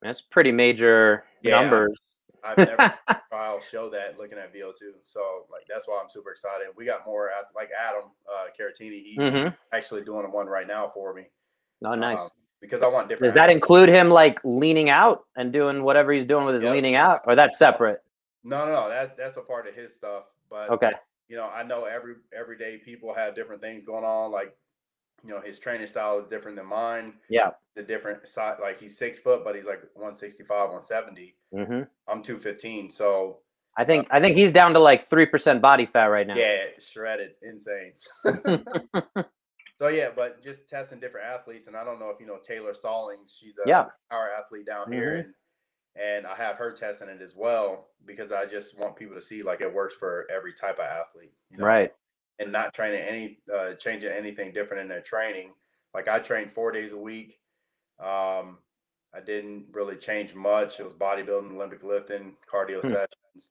That's 0.00 0.20
pretty 0.20 0.52
major 0.52 1.24
Yeah. 1.42 1.56
numbers. 1.60 1.98
I've 2.44 2.58
never 2.58 2.76
trial 3.30 3.60
show 3.60 3.88
that 3.90 4.18
looking 4.18 4.38
at 4.38 4.52
VO2. 4.52 4.94
So 5.04 5.46
like 5.50 5.62
that's 5.68 5.88
why 5.88 6.00
I'm 6.02 6.10
super 6.10 6.30
excited. 6.30 6.68
We 6.76 6.84
got 6.84 7.06
more 7.06 7.30
like 7.54 7.70
Adam 7.76 8.10
uh 8.30 8.46
Caratini, 8.58 9.02
he's 9.04 9.16
Mhm. 9.18 9.56
actually 9.72 10.02
doing 10.02 10.30
one 10.30 10.46
right 10.48 10.66
now 10.66 10.88
for 10.88 11.14
me. 11.14 11.28
Oh, 11.84 11.94
nice. 11.94 12.20
um, 12.20 12.28
because 12.62 12.80
I 12.80 12.86
want 12.88 13.10
different 13.10 13.28
Does 13.28 13.34
that 13.34 13.50
athletes. 13.50 13.56
include 13.56 13.88
him 13.90 14.08
like 14.08 14.40
leaning 14.44 14.88
out 14.88 15.24
and 15.36 15.52
doing 15.52 15.82
whatever 15.82 16.12
he's 16.12 16.24
doing 16.24 16.46
with 16.46 16.54
his 16.54 16.62
Yep. 16.62 16.72
leaning 16.72 16.94
out, 16.94 17.20
or 17.26 17.34
that's 17.36 17.58
separate? 17.58 18.02
No, 18.44 18.64
no, 18.64 18.72
no. 18.72 18.88
That 18.88 19.18
that's 19.18 19.36
a 19.36 19.42
part 19.42 19.68
of 19.68 19.74
his 19.74 19.94
stuff. 19.94 20.24
But 20.48 20.70
Okay. 20.70 20.92
you 21.28 21.36
know, 21.36 21.46
I 21.48 21.62
know 21.62 21.84
every 21.84 22.14
everyday 22.34 22.78
people 22.78 23.12
have 23.12 23.34
different 23.34 23.60
things 23.60 23.84
going 23.84 24.04
on. 24.04 24.30
Like, 24.32 24.56
you 25.24 25.30
know, 25.30 25.40
his 25.40 25.58
training 25.58 25.86
style 25.88 26.18
is 26.18 26.26
different 26.26 26.56
than 26.56 26.66
mine. 26.66 27.14
Yeah. 27.28 27.50
The 27.74 27.82
different 27.82 28.26
side, 28.26 28.56
like 28.60 28.78
he's 28.80 28.96
six 28.98 29.18
foot, 29.20 29.44
but 29.44 29.54
he's 29.54 29.64
like 29.66 29.82
165, 29.94 30.48
170. 30.48 31.36
hmm 31.52 31.82
I'm 32.08 32.22
215. 32.22 32.90
So 32.90 33.38
I 33.76 33.84
think 33.84 34.08
I 34.10 34.20
think 34.20 34.36
he's 34.36 34.52
down 34.52 34.74
to 34.74 34.78
like 34.78 35.02
three 35.02 35.26
percent 35.26 35.62
body 35.62 35.86
fat 35.86 36.06
right 36.06 36.26
now. 36.26 36.34
yeah, 36.36 36.64
shredded, 36.78 37.30
insane. 37.42 37.92
so 39.82 39.88
yeah, 39.88 40.10
but 40.14 40.40
just 40.44 40.68
testing 40.68 41.00
different 41.00 41.26
athletes, 41.26 41.66
and 41.66 41.76
I 41.76 41.82
don't 41.82 41.98
know 41.98 42.08
if 42.10 42.20
you 42.20 42.26
know 42.26 42.38
Taylor 42.38 42.72
Stallings. 42.72 43.36
She's 43.36 43.58
a 43.58 43.68
Yeah. 43.68 43.90
power 44.10 44.30
athlete 44.30 44.64
down 44.64 44.92
here, 44.92 45.16
Mhm. 45.16 45.24
and 45.24 45.34
and 45.96 46.26
I 46.26 46.36
have 46.36 46.56
her 46.56 46.72
testing 46.72 47.08
it 47.08 47.20
as 47.20 47.34
well 47.34 47.90
because 48.06 48.30
I 48.30 48.46
just 48.46 48.78
want 48.78 48.94
people 48.96 49.16
to 49.16 49.20
see 49.20 49.42
like 49.42 49.60
it 49.60 49.72
works 49.74 49.94
for 49.94 50.26
every 50.30 50.54
type 50.54 50.78
of 50.78 50.84
athlete. 50.84 51.34
you 51.50 51.58
know? 51.58 51.66
Right. 51.66 51.92
and 52.38 52.50
not 52.52 52.72
training 52.74 53.02
any 53.02 53.42
uh, 53.52 53.74
changing 53.74 54.10
anything 54.12 54.52
different 54.52 54.82
in 54.82 54.88
their 54.88 55.02
training. 55.02 55.52
Like 55.94 56.06
I 56.08 56.18
trained 56.20 56.50
four 56.52 56.70
days 56.72 56.92
a 56.92 56.96
week. 56.96 57.40
Um, 57.98 58.62
I 59.12 59.20
didn't 59.20 59.66
really 59.72 59.96
change 59.96 60.32
much. 60.34 60.78
It 60.80 60.84
was 60.84 60.94
bodybuilding, 60.94 61.52
Olympic 61.52 61.82
lifting, 61.82 62.36
cardio 62.50 62.80
Hmm. 62.82 62.88
sessions, 62.92 63.50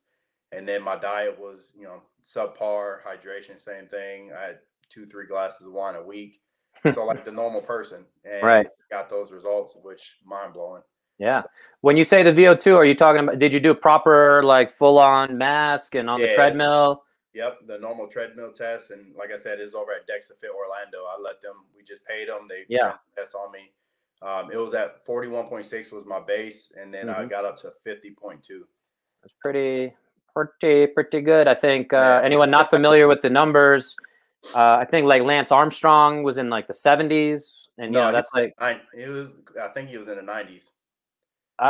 and 0.50 0.66
then 0.66 0.82
my 0.82 0.96
diet 0.96 1.38
was 1.38 1.72
you 1.76 1.84
know 1.84 2.02
subpar, 2.24 3.02
hydration, 3.02 3.60
same 3.60 3.86
thing. 3.86 4.32
I 4.32 4.42
had 4.46 4.60
two 4.92 5.06
three 5.06 5.26
glasses 5.26 5.66
of 5.66 5.72
wine 5.72 5.96
a 5.96 6.02
week, 6.02 6.40
so 6.92 7.04
like 7.04 7.24
the 7.24 7.32
normal 7.32 7.60
person, 7.62 8.04
and 8.24 8.42
Right. 8.42 8.66
got 8.90 9.08
those 9.08 9.32
results, 9.32 9.76
which 9.82 10.16
mind 10.24 10.52
blowing. 10.54 10.82
Yeah. 11.18 11.42
When 11.82 11.96
you 11.96 12.04
say 12.04 12.22
the 12.22 12.32
VO2, 12.32 12.76
are 12.76 12.84
you 12.84 12.94
talking 12.94 13.22
about? 13.22 13.38
Did 13.38 13.52
you 13.52 13.60
do 13.60 13.70
a 13.70 13.74
proper 13.74 14.42
like 14.42 14.76
full 14.76 14.98
on 14.98 15.38
mask 15.38 15.94
and 15.94 16.10
on 16.10 16.20
the 16.20 16.34
treadmill? 16.34 17.04
Yep, 17.34 17.60
the 17.66 17.78
normal 17.78 18.08
treadmill 18.08 18.52
test, 18.52 18.90
and 18.90 19.14
like 19.16 19.30
I 19.32 19.38
said, 19.38 19.58
it's 19.60 19.74
over 19.74 19.92
at 19.92 20.06
DexaFit 20.06 20.50
Orlando. 20.54 21.04
I 21.08 21.18
let 21.20 21.40
them. 21.40 21.64
We 21.76 21.82
just 21.84 22.04
paid 22.04 22.28
them. 22.28 22.46
They 22.48 22.64
Yeah. 22.68 22.94
test 23.16 23.34
on 23.34 23.50
me. 23.52 23.72
Um, 24.20 24.50
it 24.52 24.56
was 24.56 24.74
at 24.74 25.04
forty 25.06 25.28
one 25.28 25.46
point 25.48 25.64
six 25.66 25.90
was 25.92 26.04
my 26.04 26.20
base, 26.20 26.72
and 26.78 26.92
then 26.92 27.08
I 27.08 27.24
Mhm. 27.24 27.30
got 27.30 27.44
up 27.44 27.56
to 27.58 27.72
fifty 27.84 28.10
point 28.10 28.42
two. 28.42 28.66
That's 29.22 29.34
pretty 29.40 29.94
pretty 30.34 30.86
pretty 30.88 31.20
good. 31.20 31.46
I 31.48 31.54
think 31.54 31.92
uh, 31.92 32.20
anyone 32.24 32.50
not 32.50 32.68
familiar 32.70 33.06
with 33.06 33.20
the 33.20 33.30
numbers, 33.30 33.94
uh, 34.54 34.76
I 34.76 34.84
think 34.84 35.06
like 35.06 35.22
Lance 35.22 35.52
Armstrong 35.52 36.22
was 36.22 36.38
in 36.38 36.50
like 36.50 36.66
the 36.66 36.72
70s, 36.74 37.68
and 37.78 37.92
No, 37.92 38.06
he- 38.06 38.12
that's 38.12 38.30
like 38.34 38.54
I, 38.58 38.80
it 38.96 39.08
was. 39.08 39.30
I 39.60 39.68
think 39.68 39.88
he 39.90 39.98
was 39.98 40.08
in 40.08 40.16
the 40.16 40.22
nineties. 40.22 40.72
uh, 41.58 41.64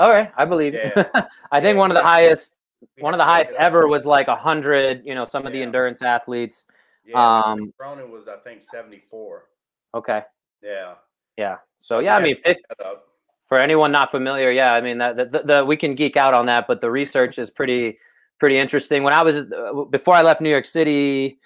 all 0.00 0.10
right, 0.10 0.32
I 0.36 0.44
believe. 0.44 0.74
Yeah. 0.74 0.92
I 1.52 1.60
think 1.60 1.74
Yeah, 1.76 1.80
one 1.80 1.90
of 1.90 1.94
the 1.96 2.02
highest 2.02 2.54
one 2.98 3.14
of 3.14 3.18
the 3.18 3.24
highest 3.24 3.52
look 3.52 3.60
it 3.60 3.62
up. 3.62 3.66
ever 3.66 3.88
was 3.88 4.06
like 4.06 4.28
a 4.28 4.36
hundred. 4.36 5.02
You 5.04 5.14
know, 5.14 5.24
some 5.24 5.46
of 5.46 5.52
the 5.52 5.62
endurance 5.62 6.02
athletes. 6.02 6.64
Yeah, 7.04 7.42
um, 7.42 7.72
Cronin 7.78 8.10
was 8.10 8.28
I 8.28 8.36
think 8.38 8.62
seventy 8.62 9.02
four. 9.10 9.44
Okay, 9.94 10.22
Yeah. 10.62 10.94
yeah. 11.36 11.56
So 11.80 12.00
yeah, 12.00 12.16
I 12.16 12.22
mean, 12.22 12.36
fif- 12.36 12.58
That 12.78 12.86
up. 12.86 13.06
for 13.48 13.58
anyone 13.60 13.92
not 13.92 14.10
familiar, 14.10 14.50
yeah, 14.50 14.72
I 14.72 14.80
mean 14.80 14.98
that 14.98 15.16
the, 15.16 15.24
the, 15.26 15.38
the 15.42 15.64
we 15.64 15.76
can 15.76 15.94
geek 15.94 16.16
out 16.16 16.34
on 16.34 16.46
that, 16.46 16.66
but 16.66 16.80
the 16.80 16.90
research 16.90 17.38
is 17.38 17.50
pretty 17.50 17.98
pretty 18.38 18.58
interesting. 18.58 19.02
When 19.04 19.14
I 19.14 19.22
was 19.22 19.36
uh, 19.36 19.84
before 19.90 20.14
I 20.14 20.22
left 20.22 20.40
New 20.40 20.50
York 20.50 20.64
City 20.66 21.38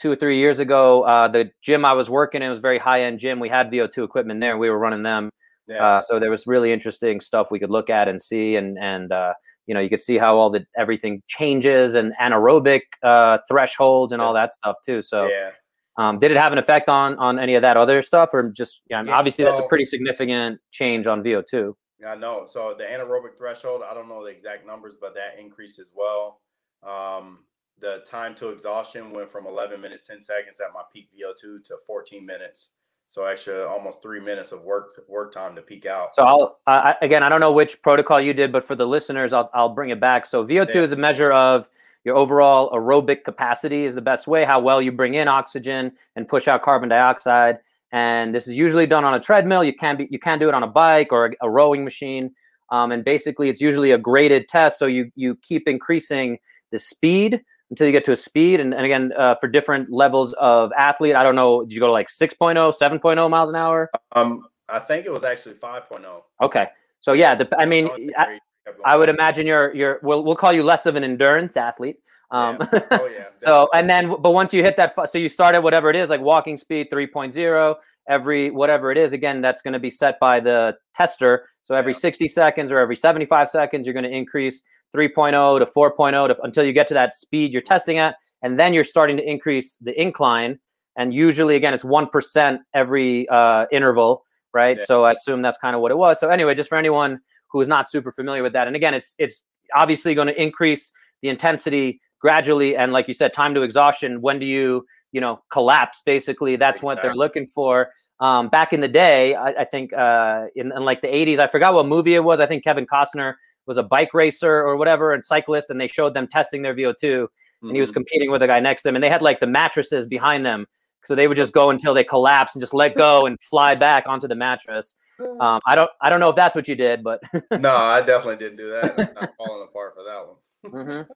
two 0.00 0.10
or 0.10 0.16
three 0.16 0.38
years 0.38 0.58
ago, 0.58 1.02
uh, 1.02 1.28
the 1.28 1.50
gym 1.62 1.84
I 1.84 1.92
was 1.92 2.08
working 2.10 2.42
in 2.42 2.50
was 2.50 2.58
a 2.58 2.62
very 2.62 2.78
high 2.78 3.02
end 3.02 3.18
gym. 3.18 3.40
We 3.40 3.48
had 3.48 3.70
VO2 3.70 4.04
equipment 4.04 4.40
there. 4.40 4.58
We 4.58 4.68
were 4.70 4.78
running 4.78 5.02
them, 5.02 5.30
Yeah. 5.66 5.84
uh, 5.84 6.00
so 6.00 6.18
there 6.20 6.30
was 6.30 6.46
really 6.46 6.72
interesting 6.72 7.20
stuff 7.20 7.50
we 7.50 7.58
could 7.58 7.70
look 7.70 7.90
at 7.90 8.08
and 8.08 8.20
see, 8.20 8.56
and 8.56 8.78
and 8.78 9.12
uh, 9.12 9.32
you 9.66 9.74
know 9.74 9.80
you 9.80 9.88
could 9.88 10.00
see 10.00 10.18
how 10.18 10.36
all 10.36 10.50
the 10.50 10.64
everything 10.76 11.22
changes 11.26 11.94
and 11.94 12.12
anaerobic 12.20 12.82
uh, 13.02 13.38
thresholds 13.48 14.12
and 14.12 14.20
all 14.22 14.34
that 14.34 14.52
stuff 14.52 14.76
too. 14.84 15.02
So. 15.02 15.28
yeah. 15.28 15.50
Um, 15.98 16.18
did 16.18 16.30
it 16.30 16.36
have 16.36 16.52
an 16.52 16.58
effect 16.58 16.90
on 16.90 17.18
on 17.18 17.38
any 17.38 17.54
of 17.54 17.62
that 17.62 17.78
other 17.78 18.02
stuff, 18.02 18.28
or 18.34 18.50
just 18.50 18.82
yeah, 18.90 19.02
Yeah, 19.02 19.16
obviously 19.16 19.46
that's 19.46 19.60
a 19.60 19.66
pretty 19.66 19.86
significant 19.86 20.60
change 20.70 21.06
on 21.06 21.22
VO2. 21.22 21.72
Yeah, 21.98 22.08
I 22.12 22.16
know. 22.16 22.44
So 22.46 22.74
the 22.76 22.84
anaerobic 22.84 23.38
threshold, 23.38 23.80
I 23.82 23.94
don't 23.94 24.06
know 24.06 24.22
the 24.22 24.30
exact 24.30 24.66
numbers, 24.66 24.96
but 25.00 25.14
that 25.14 25.38
increased 25.40 25.78
as 25.78 25.92
well. 25.96 26.42
Um, 26.82 27.44
the 27.80 28.02
time 28.06 28.34
to 28.36 28.48
exhaustion 28.48 29.10
went 29.12 29.30
from 29.30 29.46
11 29.46 29.80
minutes 29.80 30.02
10 30.06 30.20
seconds 30.20 30.60
at 30.60 30.72
my 30.72 30.82
peak 30.92 31.08
VO2 31.12 31.64
to 31.64 31.76
14 31.86 32.24
minutes. 32.24 32.70
So 33.08 33.26
actually, 33.26 33.62
almost 33.62 34.02
three 34.02 34.20
minutes 34.20 34.50
of 34.50 34.62
work 34.64 35.04
work 35.08 35.32
time 35.32 35.54
to 35.54 35.62
peak 35.62 35.86
out. 35.86 36.14
So 36.14 36.24
I'll 36.24 36.58
I, 36.66 36.96
again, 37.02 37.22
I 37.22 37.28
don't 37.28 37.40
know 37.40 37.52
which 37.52 37.80
protocol 37.82 38.20
you 38.20 38.34
did, 38.34 38.50
but 38.50 38.64
for 38.64 38.74
the 38.74 38.86
listeners, 38.86 39.32
I'll 39.32 39.48
I'll 39.54 39.68
bring 39.68 39.90
it 39.90 40.00
back. 40.00 40.26
So 40.26 40.44
VO2 40.44 40.74
Yeah. 40.74 40.80
is 40.82 40.92
a 40.92 40.96
measure 40.96 41.32
of 41.32 41.68
your 42.04 42.16
overall 42.16 42.70
aerobic 42.72 43.24
capacity 43.24 43.84
is 43.84 43.94
the 43.94 44.00
best 44.00 44.26
way, 44.26 44.44
how 44.44 44.60
well 44.60 44.82
you 44.82 44.90
bring 44.90 45.14
in 45.14 45.28
oxygen 45.28 45.92
and 46.16 46.26
push 46.26 46.48
out 46.48 46.62
carbon 46.62 46.88
dioxide. 46.88 47.58
And 47.92 48.34
this 48.34 48.48
is 48.48 48.56
usually 48.56 48.86
done 48.86 49.04
on 49.04 49.14
a 49.14 49.20
treadmill. 49.20 49.62
You 49.62 49.74
can 49.74 49.96
be 49.96 50.08
you 50.10 50.18
can 50.18 50.40
do 50.40 50.48
it 50.48 50.54
on 50.54 50.64
a 50.64 50.68
bike 50.68 51.12
or 51.12 51.26
a, 51.26 51.46
a 51.46 51.50
rowing 51.50 51.84
machine. 51.84 52.34
Um, 52.70 52.90
and 52.90 53.04
basically, 53.04 53.48
it's 53.48 53.60
usually 53.60 53.92
a 53.92 53.98
graded 53.98 54.48
test. 54.48 54.80
So 54.80 54.86
you 54.86 55.12
you 55.14 55.36
keep 55.42 55.68
increasing 55.68 56.38
the 56.72 56.80
speed 56.80 57.44
until 57.70 57.86
you 57.86 57.92
get 57.92 58.04
to 58.04 58.12
a 58.12 58.16
speed. 58.16 58.60
And, 58.60 58.74
and 58.74 58.84
again, 58.84 59.12
uh, 59.18 59.34
for 59.36 59.48
different 59.48 59.90
levels 59.90 60.34
of 60.34 60.72
athlete, 60.76 61.16
I 61.16 61.22
don't 61.22 61.34
know, 61.34 61.64
did 61.64 61.74
you 61.74 61.80
go 61.80 61.86
to 61.86 61.92
like 61.92 62.08
6.0, 62.08 62.56
7.0 62.56 63.30
miles 63.30 63.48
an 63.48 63.56
hour? 63.56 63.90
Um, 64.12 64.46
I 64.68 64.78
think 64.78 65.06
it 65.06 65.12
was 65.12 65.24
actually 65.24 65.54
5.0. 65.54 66.04
Okay. 66.42 66.66
So 67.00 67.12
yeah, 67.12 67.34
the, 67.34 67.48
I 67.58 67.66
mean, 67.66 67.88
I, 68.16 68.38
I 68.84 68.96
would 68.96 69.08
imagine 69.08 69.46
you're 69.46 69.72
you're 69.74 70.00
we'll 70.02 70.24
we'll 70.24 70.34
call 70.34 70.52
you 70.52 70.64
less 70.64 70.86
of 70.86 70.96
an 70.96 71.04
endurance 71.04 71.56
athlete. 71.56 71.98
Um, 72.32 72.58
Yeah. 72.72 72.80
Oh 72.90 73.06
yeah. 73.06 73.24
so 73.30 73.68
and 73.74 73.88
then 73.88 74.08
but 74.20 74.32
once 74.32 74.52
you 74.52 74.62
hit 74.62 74.76
that, 74.76 74.94
so 75.08 75.18
you 75.18 75.28
start 75.28 75.54
at 75.54 75.62
whatever 75.62 75.88
it 75.88 75.96
is, 75.96 76.08
like 76.08 76.20
walking 76.20 76.56
speed 76.56 76.88
3.0, 76.90 77.76
every 78.08 78.50
whatever 78.50 78.90
it 78.92 78.98
is. 78.98 79.12
Again, 79.12 79.40
that's 79.40 79.62
going 79.62 79.72
to 79.72 79.78
be 79.80 79.90
set 79.90 80.18
by 80.20 80.40
the 80.40 80.76
tester. 80.94 81.48
So 81.64 81.74
every 81.74 81.92
Yeah. 81.92 81.98
60 81.98 82.28
seconds 82.28 82.70
or 82.72 82.78
every 82.78 82.96
75 82.96 83.50
seconds, 83.50 83.86
you're 83.86 83.94
going 83.94 84.04
to 84.04 84.16
increase 84.16 84.62
3.0 84.94 85.58
to 85.58 85.66
4.0 85.66 86.28
to, 86.28 86.42
until 86.42 86.64
you 86.64 86.72
get 86.72 86.86
to 86.88 86.94
that 86.94 87.14
speed 87.14 87.52
you're 87.52 87.62
testing 87.62 87.98
at, 87.98 88.16
and 88.42 88.58
then 88.58 88.72
you're 88.72 88.84
starting 88.84 89.16
to 89.16 89.28
increase 89.28 89.76
the 89.80 90.00
incline. 90.00 90.58
And 90.96 91.12
usually, 91.12 91.56
again, 91.56 91.74
it's 91.74 91.84
one 91.84 92.08
percent 92.08 92.60
every 92.74 93.28
uh, 93.28 93.66
interval, 93.70 94.24
right? 94.54 94.78
Yeah. 94.78 94.84
So 94.86 95.04
I 95.04 95.12
assume 95.12 95.42
that's 95.42 95.58
kind 95.58 95.76
of 95.76 95.82
what 95.82 95.90
it 95.90 95.98
was. 95.98 96.18
So 96.18 96.30
anyway, 96.30 96.54
just 96.54 96.68
for 96.68 96.78
anyone 96.78 97.20
who 97.50 97.60
is 97.60 97.68
not 97.68 97.90
super 97.90 98.12
familiar 98.12 98.42
with 98.42 98.54
that, 98.54 98.66
and 98.66 98.74
again, 98.74 98.94
it's 98.94 99.14
it's 99.18 99.42
obviously 99.74 100.14
going 100.14 100.28
to 100.28 100.42
increase 100.42 100.90
the 101.20 101.28
intensity 101.28 102.00
gradually, 102.20 102.76
and 102.76 102.92
like 102.92 103.08
you 103.08 103.14
said, 103.14 103.34
time 103.34 103.54
to 103.54 103.62
exhaustion. 103.62 104.22
When 104.22 104.38
do 104.38 104.46
you 104.46 104.86
you 105.16 105.20
know 105.24 105.34
collapse? 105.56 106.02
Basically, 106.04 106.56
that's 106.56 106.82
what 106.82 106.96
they're 107.02 107.14
looking 107.24 107.46
for. 107.46 107.74
Um, 108.20 108.48
back 108.48 108.72
in 108.72 108.80
the 108.80 108.88
day, 109.06 109.34
I, 109.34 109.48
I 109.62 109.64
think 109.64 109.92
uh, 109.92 110.46
in, 110.54 110.66
in 110.76 110.82
like 110.90 111.00
the 111.02 111.08
80s, 111.08 111.38
I 111.38 111.46
forgot 111.48 111.74
what 111.74 111.86
movie 111.86 112.14
it 112.14 112.24
was. 112.30 112.38
I 112.40 112.46
think 112.46 112.64
Kevin 112.64 112.86
Costner 112.86 113.34
was 113.66 113.76
a 113.78 113.82
bike 113.82 114.12
racer 114.14 114.54
or 114.68 114.76
whatever 114.76 115.12
and 115.14 115.24
cyclist, 115.24 115.70
and 115.70 115.78
they 115.80 115.88
showed 115.88 116.12
them 116.14 116.26
testing 116.28 116.62
their 116.62 116.74
VO2 116.74 117.26
and 117.62 117.74
he 117.74 117.80
was 117.80 117.90
Mhm. 117.90 117.94
competing 117.94 118.30
with 118.30 118.42
a 118.42 118.46
guy 118.46 118.60
next 118.60 118.82
to 118.82 118.88
him, 118.90 118.96
and 118.96 119.02
they 119.04 119.08
had 119.16 119.22
like 119.22 119.40
the 119.40 119.46
mattresses 119.46 120.06
behind 120.06 120.44
them, 120.46 120.66
so 121.04 121.14
they 121.14 121.26
would 121.28 121.36
just 121.44 121.52
go 121.52 121.70
until 121.70 121.94
they 121.94 122.04
collapse 122.04 122.54
and 122.54 122.60
just 122.62 122.74
let 122.74 122.94
go 122.94 123.26
and 123.28 123.38
fly 123.50 123.74
back 123.74 124.04
onto 124.06 124.28
the 124.28 124.34
mattress. 124.46 124.94
Um, 125.40 125.60
I 125.66 125.74
don't, 125.74 125.90
I 126.00 126.10
don't 126.10 126.20
know 126.20 126.28
if 126.28 126.36
that's 126.36 126.54
what 126.54 126.68
you 126.68 126.74
did, 126.74 127.02
but 127.02 127.20
no, 127.50 127.74
I 127.74 128.00
definitely 128.10 128.36
didn't 128.36 128.56
do 128.56 128.68
that. 128.70 128.92
I'm 128.98 129.14
not 129.14 129.30
falling 129.36 129.66
apart 129.68 129.94
for 129.96 130.04
that 130.04 130.20
one. 130.26 131.06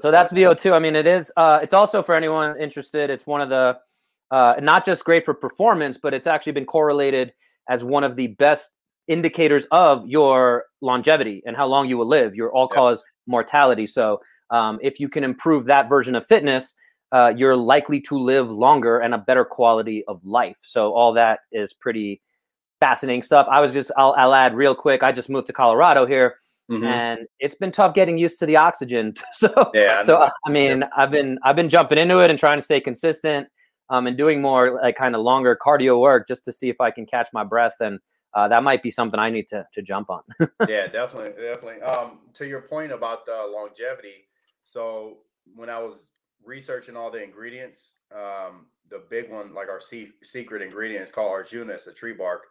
So 0.00 0.10
that's 0.10 0.32
VO2. 0.32 0.72
I 0.72 0.78
mean, 0.78 0.96
it 0.96 1.06
is. 1.06 1.32
Uh, 1.36 1.58
it's 1.62 1.74
also 1.74 2.02
for 2.02 2.14
anyone 2.14 2.60
interested. 2.60 3.10
It's 3.10 3.26
one 3.26 3.40
of 3.40 3.48
the 3.48 3.78
uh, 4.30 4.54
not 4.60 4.84
just 4.84 5.04
great 5.04 5.24
for 5.24 5.34
performance, 5.34 5.98
but 5.98 6.12
it's 6.14 6.26
actually 6.26 6.52
been 6.52 6.66
correlated 6.66 7.32
as 7.68 7.84
one 7.84 8.04
of 8.04 8.16
the 8.16 8.28
best 8.28 8.70
indicators 9.08 9.66
of 9.70 10.06
your 10.06 10.64
longevity 10.80 11.42
and 11.46 11.56
how 11.56 11.66
long 11.66 11.88
you 11.88 11.96
will 11.96 12.08
live, 12.08 12.34
your 12.34 12.52
all-cause 12.52 13.04
mortality. 13.26 13.86
So 13.86 14.20
um, 14.50 14.78
if 14.82 14.98
you 14.98 15.08
can 15.08 15.24
improve 15.24 15.66
that 15.66 15.88
version 15.88 16.14
of 16.14 16.26
fitness, 16.26 16.72
uh, 17.12 17.32
you're 17.36 17.56
likely 17.56 18.00
to 18.00 18.18
live 18.18 18.50
longer 18.50 18.98
and 18.98 19.14
a 19.14 19.18
better 19.18 19.44
quality 19.44 20.04
of 20.08 20.24
life. 20.24 20.56
So 20.62 20.92
all 20.92 21.12
that 21.14 21.40
is 21.52 21.72
pretty 21.72 22.20
fascinating 22.80 23.22
stuff. 23.22 23.46
I 23.50 23.60
was 23.60 23.72
just, 23.72 23.90
I'll, 23.96 24.14
I'll 24.18 24.34
add 24.34 24.54
real 24.54 24.74
quick. 24.74 25.02
I 25.02 25.12
just 25.12 25.30
moved 25.30 25.46
to 25.46 25.52
Colorado 25.52 26.04
here, 26.04 26.36
Mhm. 26.70 26.84
and 26.84 27.28
it's 27.38 27.54
been 27.54 27.70
tough 27.70 27.94
getting 27.94 28.18
used 28.18 28.38
to 28.40 28.46
the 28.46 28.56
oxygen. 28.56 29.14
so 29.32 29.70
Yeah, 29.72 29.98
I 30.00 30.04
so 30.04 30.16
uh, 30.16 30.30
I 30.44 30.50
mean, 30.50 30.84
I've 30.96 31.10
been 31.10 31.38
I've 31.44 31.56
been 31.56 31.68
jumping 31.68 31.98
into 31.98 32.18
it 32.18 32.30
and 32.30 32.38
trying 32.38 32.58
to 32.58 32.62
stay 32.62 32.80
consistent, 32.80 33.48
um, 33.88 34.06
and 34.06 34.16
doing 34.16 34.42
more 34.42 34.80
like 34.82 34.96
kind 34.96 35.14
of 35.14 35.22
longer 35.22 35.56
cardio 35.64 36.00
work 36.00 36.26
just 36.26 36.44
to 36.46 36.52
see 36.52 36.68
if 36.68 36.80
I 36.80 36.90
can 36.90 37.06
catch 37.06 37.28
my 37.32 37.44
breath, 37.44 37.76
and 37.80 38.00
uh, 38.34 38.48
that 38.48 38.62
might 38.62 38.82
be 38.82 38.90
something 38.90 39.20
I 39.20 39.30
need 39.30 39.48
to 39.50 39.64
to 39.74 39.82
jump 39.82 40.10
on. 40.10 40.22
yeah, 40.68 40.88
definitely, 40.88 41.40
definitely. 41.40 41.82
Um, 41.82 42.18
to 42.34 42.46
your 42.46 42.62
point 42.62 42.92
about 42.92 43.26
the 43.26 43.48
longevity, 43.48 44.26
so 44.64 45.18
when 45.54 45.70
I 45.70 45.78
was 45.78 46.10
researching 46.44 46.96
all 46.96 47.10
the 47.10 47.22
ingredients, 47.22 47.96
um, 48.12 48.66
the 48.90 49.02
big 49.08 49.30
one, 49.30 49.54
like 49.54 49.68
our 49.68 49.80
se- 49.80 50.12
secret 50.22 50.62
ingredient, 50.62 51.04
is 51.04 51.12
called 51.12 51.30
Arjuna. 51.30 51.74
It's 51.74 51.86
a 51.86 51.92
tree 51.92 52.12
bark, 52.12 52.42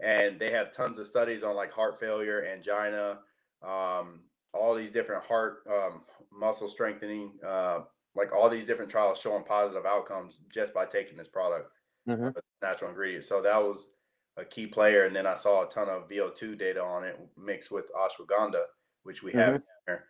and 0.00 0.38
they 0.38 0.50
have 0.50 0.72
tons 0.72 0.98
of 0.98 1.06
studies 1.06 1.44
on 1.44 1.54
like 1.54 1.70
heart 1.70 2.00
failure, 2.00 2.44
angina, 2.44 3.18
um, 3.62 4.20
all 4.52 4.74
these 4.74 4.90
different 4.90 5.24
heart 5.24 5.64
um, 5.70 6.02
muscle 6.32 6.68
strengthening, 6.68 7.38
uh, 7.46 7.80
like 8.14 8.32
all 8.32 8.50
these 8.50 8.66
different 8.66 8.90
trials 8.90 9.18
showing 9.18 9.44
positive 9.44 9.86
outcomes 9.86 10.40
just 10.52 10.74
by 10.74 10.84
taking 10.84 11.16
this 11.16 11.28
product 11.28 11.70
Mhm. 12.06 12.34
natural 12.60 12.90
ingredients. 12.90 13.28
So 13.28 13.40
that 13.42 13.56
was 13.56 13.88
a 14.36 14.44
key 14.44 14.66
player. 14.66 15.04
And 15.04 15.14
then 15.14 15.26
I 15.26 15.34
saw 15.34 15.66
a 15.66 15.68
ton 15.70 15.88
of 15.88 16.08
VO2 16.08 16.56
data 16.56 16.82
on 16.82 17.04
it 17.04 17.18
mixed 17.36 17.70
with 17.70 17.92
ashwagandha, 17.94 18.64
which 19.04 19.22
we 19.22 19.32
have 19.32 19.62
there. 19.86 20.06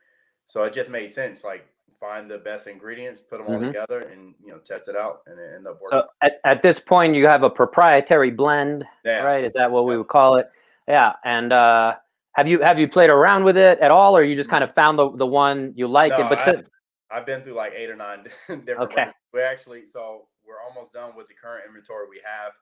So 0.46 0.64
it 0.64 0.72
just 0.72 0.90
made 0.90 1.12
sense. 1.12 1.44
Like 1.44 1.66
find 2.00 2.30
the 2.30 2.38
best 2.38 2.66
ingredients, 2.66 3.20
put 3.20 3.38
them 3.38 3.46
all 3.46 3.60
Mhm. 3.60 3.66
together, 3.68 4.00
and 4.00 4.34
you 4.44 4.52
know 4.52 4.58
test 4.58 4.88
it 4.88 4.96
out, 4.96 5.22
and 5.26 5.38
it 5.38 5.54
ended 5.54 5.66
up 5.68 5.80
working. 5.80 6.00
So 6.00 6.08
at, 6.20 6.40
at 6.44 6.62
this 6.62 6.80
point, 6.80 7.14
you 7.14 7.26
have 7.26 7.42
a 7.44 7.50
proprietary 7.50 8.30
blend, 8.30 8.84
yeah, 9.04 9.22
right? 9.22 9.44
Is 9.44 9.52
that 9.52 9.70
what 9.70 9.86
we 9.86 9.96
would 9.96 10.08
call 10.08 10.36
it? 10.36 10.50
Yeah. 10.88 11.14
And 11.24 11.52
uh, 11.52 11.96
have 12.34 12.48
you 12.48 12.60
have 12.60 12.78
you 12.78 12.88
played 12.88 13.10
around 13.10 13.44
with 13.44 13.56
it 13.56 13.78
at 13.80 13.90
all, 13.90 14.16
or 14.16 14.22
you 14.22 14.36
just 14.36 14.50
kind 14.50 14.64
of 14.64 14.74
found 14.74 14.98
the 14.98 15.10
the 15.16 15.26
one 15.26 15.72
you 15.76 15.86
like? 15.88 16.10
No, 16.12 16.26
it, 16.26 16.28
but 16.28 16.38
I- 16.40 16.52
si- 16.52 16.62
I've 17.10 17.26
been 17.26 17.42
through 17.42 17.54
like 17.54 17.72
eight 17.76 17.90
or 17.90 17.96
nine 17.96 18.24
different. 18.48 18.68
Okay. 18.68 19.02
ones. 19.02 19.14
We 19.34 19.42
actually 19.42 19.86
so 19.86 20.28
we're 20.46 20.60
almost 20.66 20.92
done 20.92 21.12
with 21.16 21.28
the 21.28 21.34
current 21.34 21.64
inventory 21.66 22.06
we 22.08 22.20
have, 22.24 22.52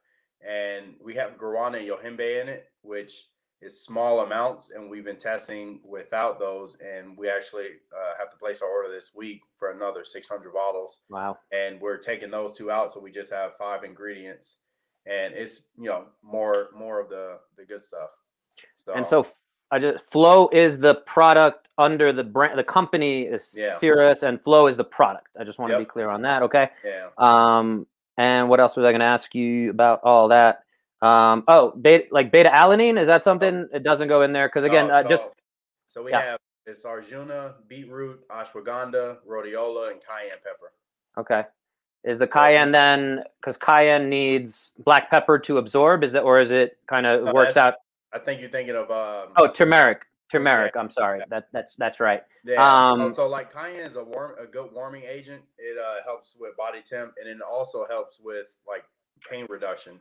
and 0.47 0.95
we 1.03 1.15
have 1.15 1.39
guarana 1.39 1.79
and 1.79 1.89
yohimbe 1.89 2.43
in 2.43 2.49
it, 2.49 2.67
which 2.83 3.27
is 3.63 3.85
small 3.85 4.21
amounts, 4.21 4.71
and 4.71 4.91
we've 4.91 5.05
been 5.05 5.19
testing 5.19 5.81
without 5.85 6.39
those, 6.41 6.77
and 6.83 7.17
we 7.17 7.29
actually 7.29 7.67
uh, 7.95 8.15
have 8.19 8.31
to 8.31 8.37
place 8.39 8.63
our 8.63 8.69
order 8.69 8.89
this 8.91 9.11
week 9.15 9.43
for 9.59 9.71
another 9.71 10.03
600 10.03 10.53
bottles, 10.55 11.01
wow. 11.11 11.37
and 11.53 11.79
we're 11.79 11.99
taking 11.99 12.31
those 12.31 12.55
two 12.57 12.71
out, 12.71 12.91
so 12.91 12.99
we 13.01 13.13
just 13.13 13.31
have 13.31 13.53
five 13.59 13.85
ingredients, 13.85 14.57
and 15.07 15.35
it's 15.35 15.69
you 15.77 15.89
know 15.91 16.07
more 16.23 16.69
more 16.75 17.01
of 17.01 17.09
the 17.11 17.39
the 17.59 17.65
good 17.67 17.85
stuff. 17.85 18.09
So, 18.77 18.95
And 18.95 19.07
so 19.07 19.27
I 19.71 19.79
just 19.79 20.05
Flow 20.11 20.49
is 20.53 20.79
the 20.79 20.97
product 20.97 21.69
under 21.79 22.13
the 22.13 22.25
brand. 22.25 22.59
The 22.59 22.65
company 22.65 23.23
is 23.23 23.55
Yeah. 23.57 23.77
Cirrus, 23.79 24.23
and 24.23 24.41
Flow 24.41 24.67
is 24.67 24.77
the 24.77 24.85
product. 24.85 25.29
I 25.39 25.45
just 25.45 25.59
want 25.59 25.73
to 25.73 25.79
be 25.79 25.85
clear 25.85 26.09
on 26.09 26.23
that. 26.23 26.43
Okay. 26.43 26.71
yeah, 26.85 27.09
Um, 27.19 27.87
and 28.19 28.49
what 28.49 28.61
else 28.61 28.77
was 28.77 28.85
I 28.85 28.91
going 28.91 29.01
to 29.01 29.07
ask 29.07 29.35
you 29.35 29.71
about 29.71 30.01
all 30.03 30.29
that? 30.29 30.65
Um, 31.03 31.45
oh, 31.49 31.71
beta, 31.71 32.05
like 32.11 32.31
beta 32.31 32.51
alanine 32.51 33.01
is 33.01 33.07
that 33.09 33.23
something? 33.23 33.69
It 33.73 33.83
doesn't 33.83 34.09
go 34.09 34.23
in 34.23 34.33
there 34.33 34.49
because 34.49 34.65
again, 34.65 34.89
No, 34.89 34.95
uh, 34.95 35.03
just 35.05 35.25
so- 35.25 35.33
so 35.89 36.03
we 36.03 36.11
yeah. 36.11 36.21
have 36.23 36.39
it's 36.67 36.85
Arjuna, 36.85 37.55
beetroot, 37.69 38.29
ashwagandha, 38.29 39.17
rhodiola, 39.29 39.93
and 39.93 40.01
cayenne 40.01 40.39
pepper. 40.45 40.73
Okay. 41.19 41.45
Is 42.05 42.19
the 42.19 42.27
cayenne 42.27 42.71
then 42.73 43.25
because 43.41 43.57
cayenne 43.57 44.09
needs 44.09 44.73
black 44.79 45.11
pepper 45.11 45.39
to 45.41 45.59
absorb? 45.59 46.05
Is 46.05 46.13
that 46.13 46.21
or 46.23 46.39
is 46.41 46.51
it 46.51 46.77
kind 46.87 47.07
of 47.07 47.25
No, 47.25 47.33
works 47.33 47.57
out? 47.57 47.75
I 48.13 48.19
think 48.19 48.41
you're 48.41 48.51
thinking 48.51 48.77
of 48.77 48.91
um, 48.91 49.33
Oh, 49.37 49.49
turmeric. 49.49 50.03
Turmeric. 50.31 50.77
I'm 50.77 50.91
sorry. 50.91 51.23
That 51.29 51.49
that's 51.53 51.75
that's 51.75 51.99
right. 51.99 52.23
Yeah. 52.45 52.63
Um, 52.91 53.01
oh, 53.01 53.11
so 53.11 53.27
like 53.27 53.53
cayenne 53.53 53.81
is 53.81 53.97
a 53.97 54.05
warm, 54.05 54.35
a 54.41 54.47
good 54.47 54.71
warming 54.73 55.03
agent. 55.03 55.43
It 55.59 55.77
uh, 55.77 56.05
helps 56.05 56.37
with 56.39 56.57
body 56.57 56.83
temp, 56.89 57.15
and 57.21 57.29
it 57.29 57.39
also 57.43 57.85
helps 57.91 58.21
with 58.23 58.47
like 58.67 58.85
pain 59.29 59.47
reduction 59.49 59.99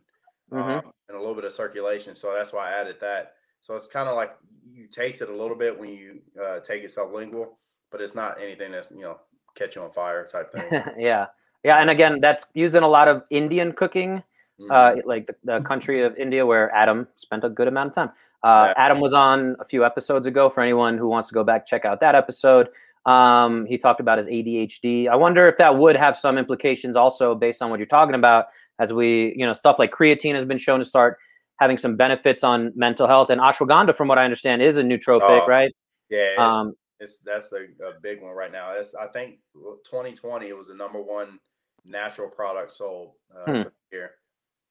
Mhm. 0.51 0.83
um, 0.85 0.93
and 1.07 1.17
a 1.17 1.19
little 1.19 1.35
bit 1.35 1.45
of 1.45 1.51
circulation. 1.53 2.15
So 2.15 2.33
that's 2.33 2.53
why 2.53 2.69
I 2.69 2.79
added 2.79 2.97
that. 3.01 3.33
So 3.59 3.75
it's 3.75 3.87
kind 3.87 4.07
of 4.07 4.15
like 4.15 4.35
you 4.71 4.87
taste 4.87 5.21
it 5.21 5.29
a 5.29 5.35
little 5.35 5.57
bit 5.57 5.77
when 5.77 5.89
you 5.89 6.21
uh, 6.41 6.59
take 6.59 6.83
it 6.83 6.91
sublingual, 6.95 7.47
but 7.91 7.99
it's 7.99 8.15
not 8.15 8.39
anything 8.41 8.71
that's 8.71 8.91
you 8.91 9.01
know 9.01 9.19
catch 9.55 9.75
you 9.75 9.81
on 9.81 9.91
fire 9.91 10.27
type 10.27 10.51
thing. 10.53 10.83
yeah. 10.97 11.25
Yeah. 11.63 11.77
And 11.81 11.89
again, 11.89 12.19
that's 12.21 12.45
used 12.53 12.75
in 12.75 12.83
a 12.83 12.87
lot 12.87 13.07
of 13.07 13.23
Indian 13.31 13.73
cooking, 13.73 14.23
Mhm. 14.59 14.71
uh, 14.71 15.01
like 15.05 15.27
the, 15.27 15.35
the 15.43 15.61
country 15.61 16.03
of 16.03 16.15
India, 16.17 16.45
where 16.45 16.73
Adam 16.75 17.07
spent 17.15 17.43
a 17.43 17.49
good 17.49 17.67
amount 17.67 17.89
of 17.89 17.95
time. 17.95 18.11
Uh, 18.43 18.73
Yeah. 18.75 18.83
Adam 18.85 18.99
was 18.99 19.13
on 19.13 19.55
a 19.59 19.65
few 19.65 19.85
episodes 19.85 20.27
ago. 20.27 20.49
For 20.49 20.61
anyone 20.61 20.97
who 20.97 21.07
wants 21.07 21.29
to 21.29 21.33
go 21.33 21.43
back, 21.43 21.65
check 21.65 21.85
out 21.85 21.99
that 22.01 22.15
episode. 22.15 22.69
Um, 23.05 23.65
he 23.65 23.77
talked 23.77 23.99
about 24.01 24.17
his 24.17 24.27
ADHD. 24.27 25.07
I 25.07 25.15
wonder 25.15 25.47
if 25.47 25.57
that 25.57 25.75
would 25.77 25.95
have 25.95 26.17
some 26.17 26.37
implications 26.37 26.95
also 26.97 27.33
based 27.35 27.61
on 27.61 27.69
what 27.69 27.79
you're 27.79 27.87
talking 27.87 28.15
about, 28.15 28.47
as 28.79 28.91
we, 28.93 29.33
you 29.37 29.45
know, 29.45 29.53
stuff 29.53 29.79
like 29.79 29.91
creatine 29.91 30.35
has 30.35 30.45
been 30.45 30.57
shown 30.57 30.79
to 30.79 30.85
start 30.85 31.17
having 31.57 31.77
some 31.77 31.95
benefits 31.95 32.43
on 32.43 32.71
mental 32.75 33.07
health. 33.07 33.29
And 33.29 33.39
ashwagandha, 33.41 33.95
from 33.95 34.07
what 34.09 34.17
I 34.17 34.23
understand, 34.25 34.61
is 34.61 34.77
a 34.77 34.83
nootropic, 34.83 35.21
Oh, 35.43 35.47
right? 35.47 35.73
yeah, 36.09 36.31
it's, 36.33 36.39
Um, 36.39 36.73
it's 36.99 37.19
that's 37.19 37.51
a, 37.53 37.63
a 37.85 37.99
big 38.01 38.21
one 38.21 38.31
right 38.33 38.51
now. 38.51 38.73
It's 38.73 38.93
I 38.95 39.07
think 39.07 39.39
2020 39.85 40.47
it 40.49 40.57
was 40.57 40.67
the 40.67 40.75
number 40.75 41.01
one 41.01 41.39
natural 41.85 42.29
product 42.29 42.73
sold 42.73 43.13
uh, 43.35 43.45
Hmm. 43.45 43.61
year. 43.91 44.11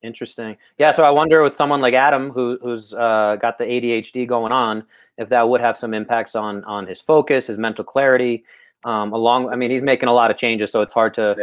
Interesting. 0.01 0.55
Yeah. 0.77 0.91
So 0.91 1.03
I 1.03 1.09
wonder 1.09 1.43
with 1.43 1.55
someone 1.55 1.81
like 1.81 1.93
Adam, 1.93 2.31
who 2.31 2.57
who's 2.61 2.93
uh, 2.93 3.37
got 3.41 3.57
the 3.57 3.65
ADHD 3.65 4.25
going 4.27 4.51
on, 4.53 4.83
if 5.17 5.27
that 5.29 5.47
would 5.49 5.59
have 5.61 5.77
some 5.77 5.93
impacts 5.93 6.35
on 6.35 6.63
on 6.63 6.87
his 6.87 7.01
focus, 7.01 7.47
his 7.47 7.57
mental 7.57 7.83
clarity. 7.83 8.45
Um, 8.85 9.11
along, 9.11 9.51
I 9.51 9.57
mean, 9.57 9.71
he's 9.71 9.81
making 9.81 10.07
a 10.07 10.13
lot 10.13 10.31
of 10.31 10.37
changes, 10.37 10.71
so 10.71 10.81
it's 10.81 10.93
hard 10.93 11.13
to, 11.15 11.35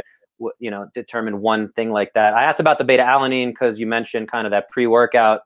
you 0.58 0.70
know, 0.70 0.88
determine 0.94 1.42
one 1.42 1.70
thing 1.72 1.90
like 1.90 2.14
that. 2.14 2.32
I 2.32 2.44
asked 2.44 2.60
about 2.60 2.78
the 2.78 2.84
beta 2.84 3.02
alanine 3.02 3.48
because 3.48 3.78
you 3.78 3.86
mentioned 3.86 4.30
kind 4.30 4.46
of 4.46 4.52
that 4.52 4.70
pre 4.70 4.86
workout 4.86 5.42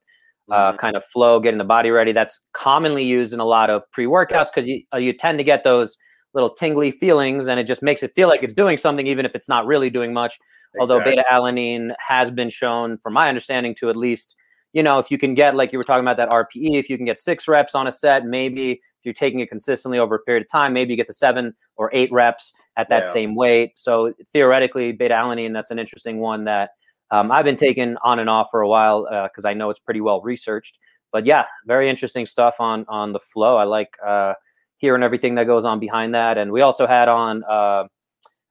uh, 0.52 0.73
Mhm. 0.73 0.79
kind 0.79 0.97
of 0.97 1.05
flow, 1.05 1.40
getting 1.40 1.59
the 1.59 1.64
body 1.64 1.90
ready. 1.90 2.12
That's 2.12 2.40
commonly 2.52 3.05
used 3.05 3.33
in 3.33 3.40
a 3.40 3.45
lot 3.45 3.71
of 3.71 3.83
pre 3.90 4.07
workouts 4.07 4.47
because 4.55 4.69
you 4.69 4.83
uh, 4.95 4.99
you 4.99 5.12
tend 5.12 5.38
to 5.38 5.45
get 5.45 5.64
those 5.64 5.99
little 6.35 6.51
tingly 6.51 6.91
feelings, 6.91 7.49
and 7.49 7.59
it 7.59 7.65
just 7.65 7.83
makes 7.83 8.03
it 8.03 8.13
feel 8.15 8.29
like 8.29 8.43
it's 8.43 8.55
doing 8.55 8.77
something, 8.79 9.07
even 9.07 9.25
if 9.27 9.35
it's 9.35 9.49
not 9.49 9.67
really 9.67 9.91
doing 9.91 10.13
much. 10.13 10.39
Although 10.79 11.01
beta 11.05 11.25
alanine 11.33 11.93
has 11.99 12.31
been 12.31 12.51
shown 12.51 12.97
from 12.99 13.13
my 13.15 13.29
understanding 13.29 13.75
to 13.77 13.91
at 13.91 13.97
least 13.97 14.37
you 14.73 14.85
know 14.85 15.01
if 15.01 15.11
you 15.11 15.19
can 15.19 15.35
get 15.35 15.57
like 15.57 15.73
you 15.73 15.79
were 15.79 15.85
talking 15.85 16.05
about 16.05 16.17
that 16.17 16.29
rpe 16.31 16.79
if 16.79 16.89
you 16.89 16.97
can 16.97 17.05
get 17.05 17.19
six 17.19 17.49
reps 17.49 17.75
on 17.75 17.89
a 17.89 17.93
set 17.93 18.25
maybe 18.25 18.71
if 18.71 18.79
you're 19.03 19.13
taking 19.13 19.41
it 19.41 19.49
consistently 19.49 19.99
over 19.99 20.15
a 20.15 20.19
period 20.21 20.43
of 20.45 20.49
time 20.49 20.73
maybe 20.73 20.93
you 20.93 20.97
get 20.97 21.09
to 21.09 21.13
seven 21.13 21.53
or 21.77 21.91
eight 21.93 22.11
reps 22.13 22.53
at 22.77 22.89
that 22.89 23.03
Yeah. 23.07 23.13
same 23.13 23.35
weight. 23.35 23.73
So 23.75 24.15
theoretically 24.33 24.93
beta 24.93 25.15
alanine 25.15 25.53
that's 25.53 25.73
an 25.73 25.81
interesting 25.81 26.19
one 26.21 26.45
that 26.45 26.71
um, 27.11 27.33
i've 27.33 27.45
been 27.45 27.57
taking 27.57 27.97
on 28.05 28.21
and 28.21 28.31
off 28.31 28.47
for 28.53 28.61
a 28.61 28.69
while 28.69 29.09
because 29.25 29.45
i 29.45 29.53
know 29.53 29.71
it's 29.71 29.81
pretty 29.81 30.01
well 30.01 30.21
researched. 30.23 30.79
But 31.11 31.27
yeah 31.27 31.47
very 31.67 31.91
interesting 31.91 32.25
stuff 32.25 32.55
on 32.61 32.85
on 32.89 33.13
the 33.13 33.19
flow. 33.33 33.57
I 33.57 33.65
like 33.65 33.91
uh, 34.07 34.35
hearing 34.81 35.03
everything 35.03 35.37
that 35.37 35.45
goes 35.45 35.65
on 35.65 35.79
behind 35.79 36.15
that 36.15 36.37
and 36.37 36.51
we 36.51 36.61
also 36.61 36.87
had 36.87 37.09
on 37.09 37.45
uh, 37.45 37.85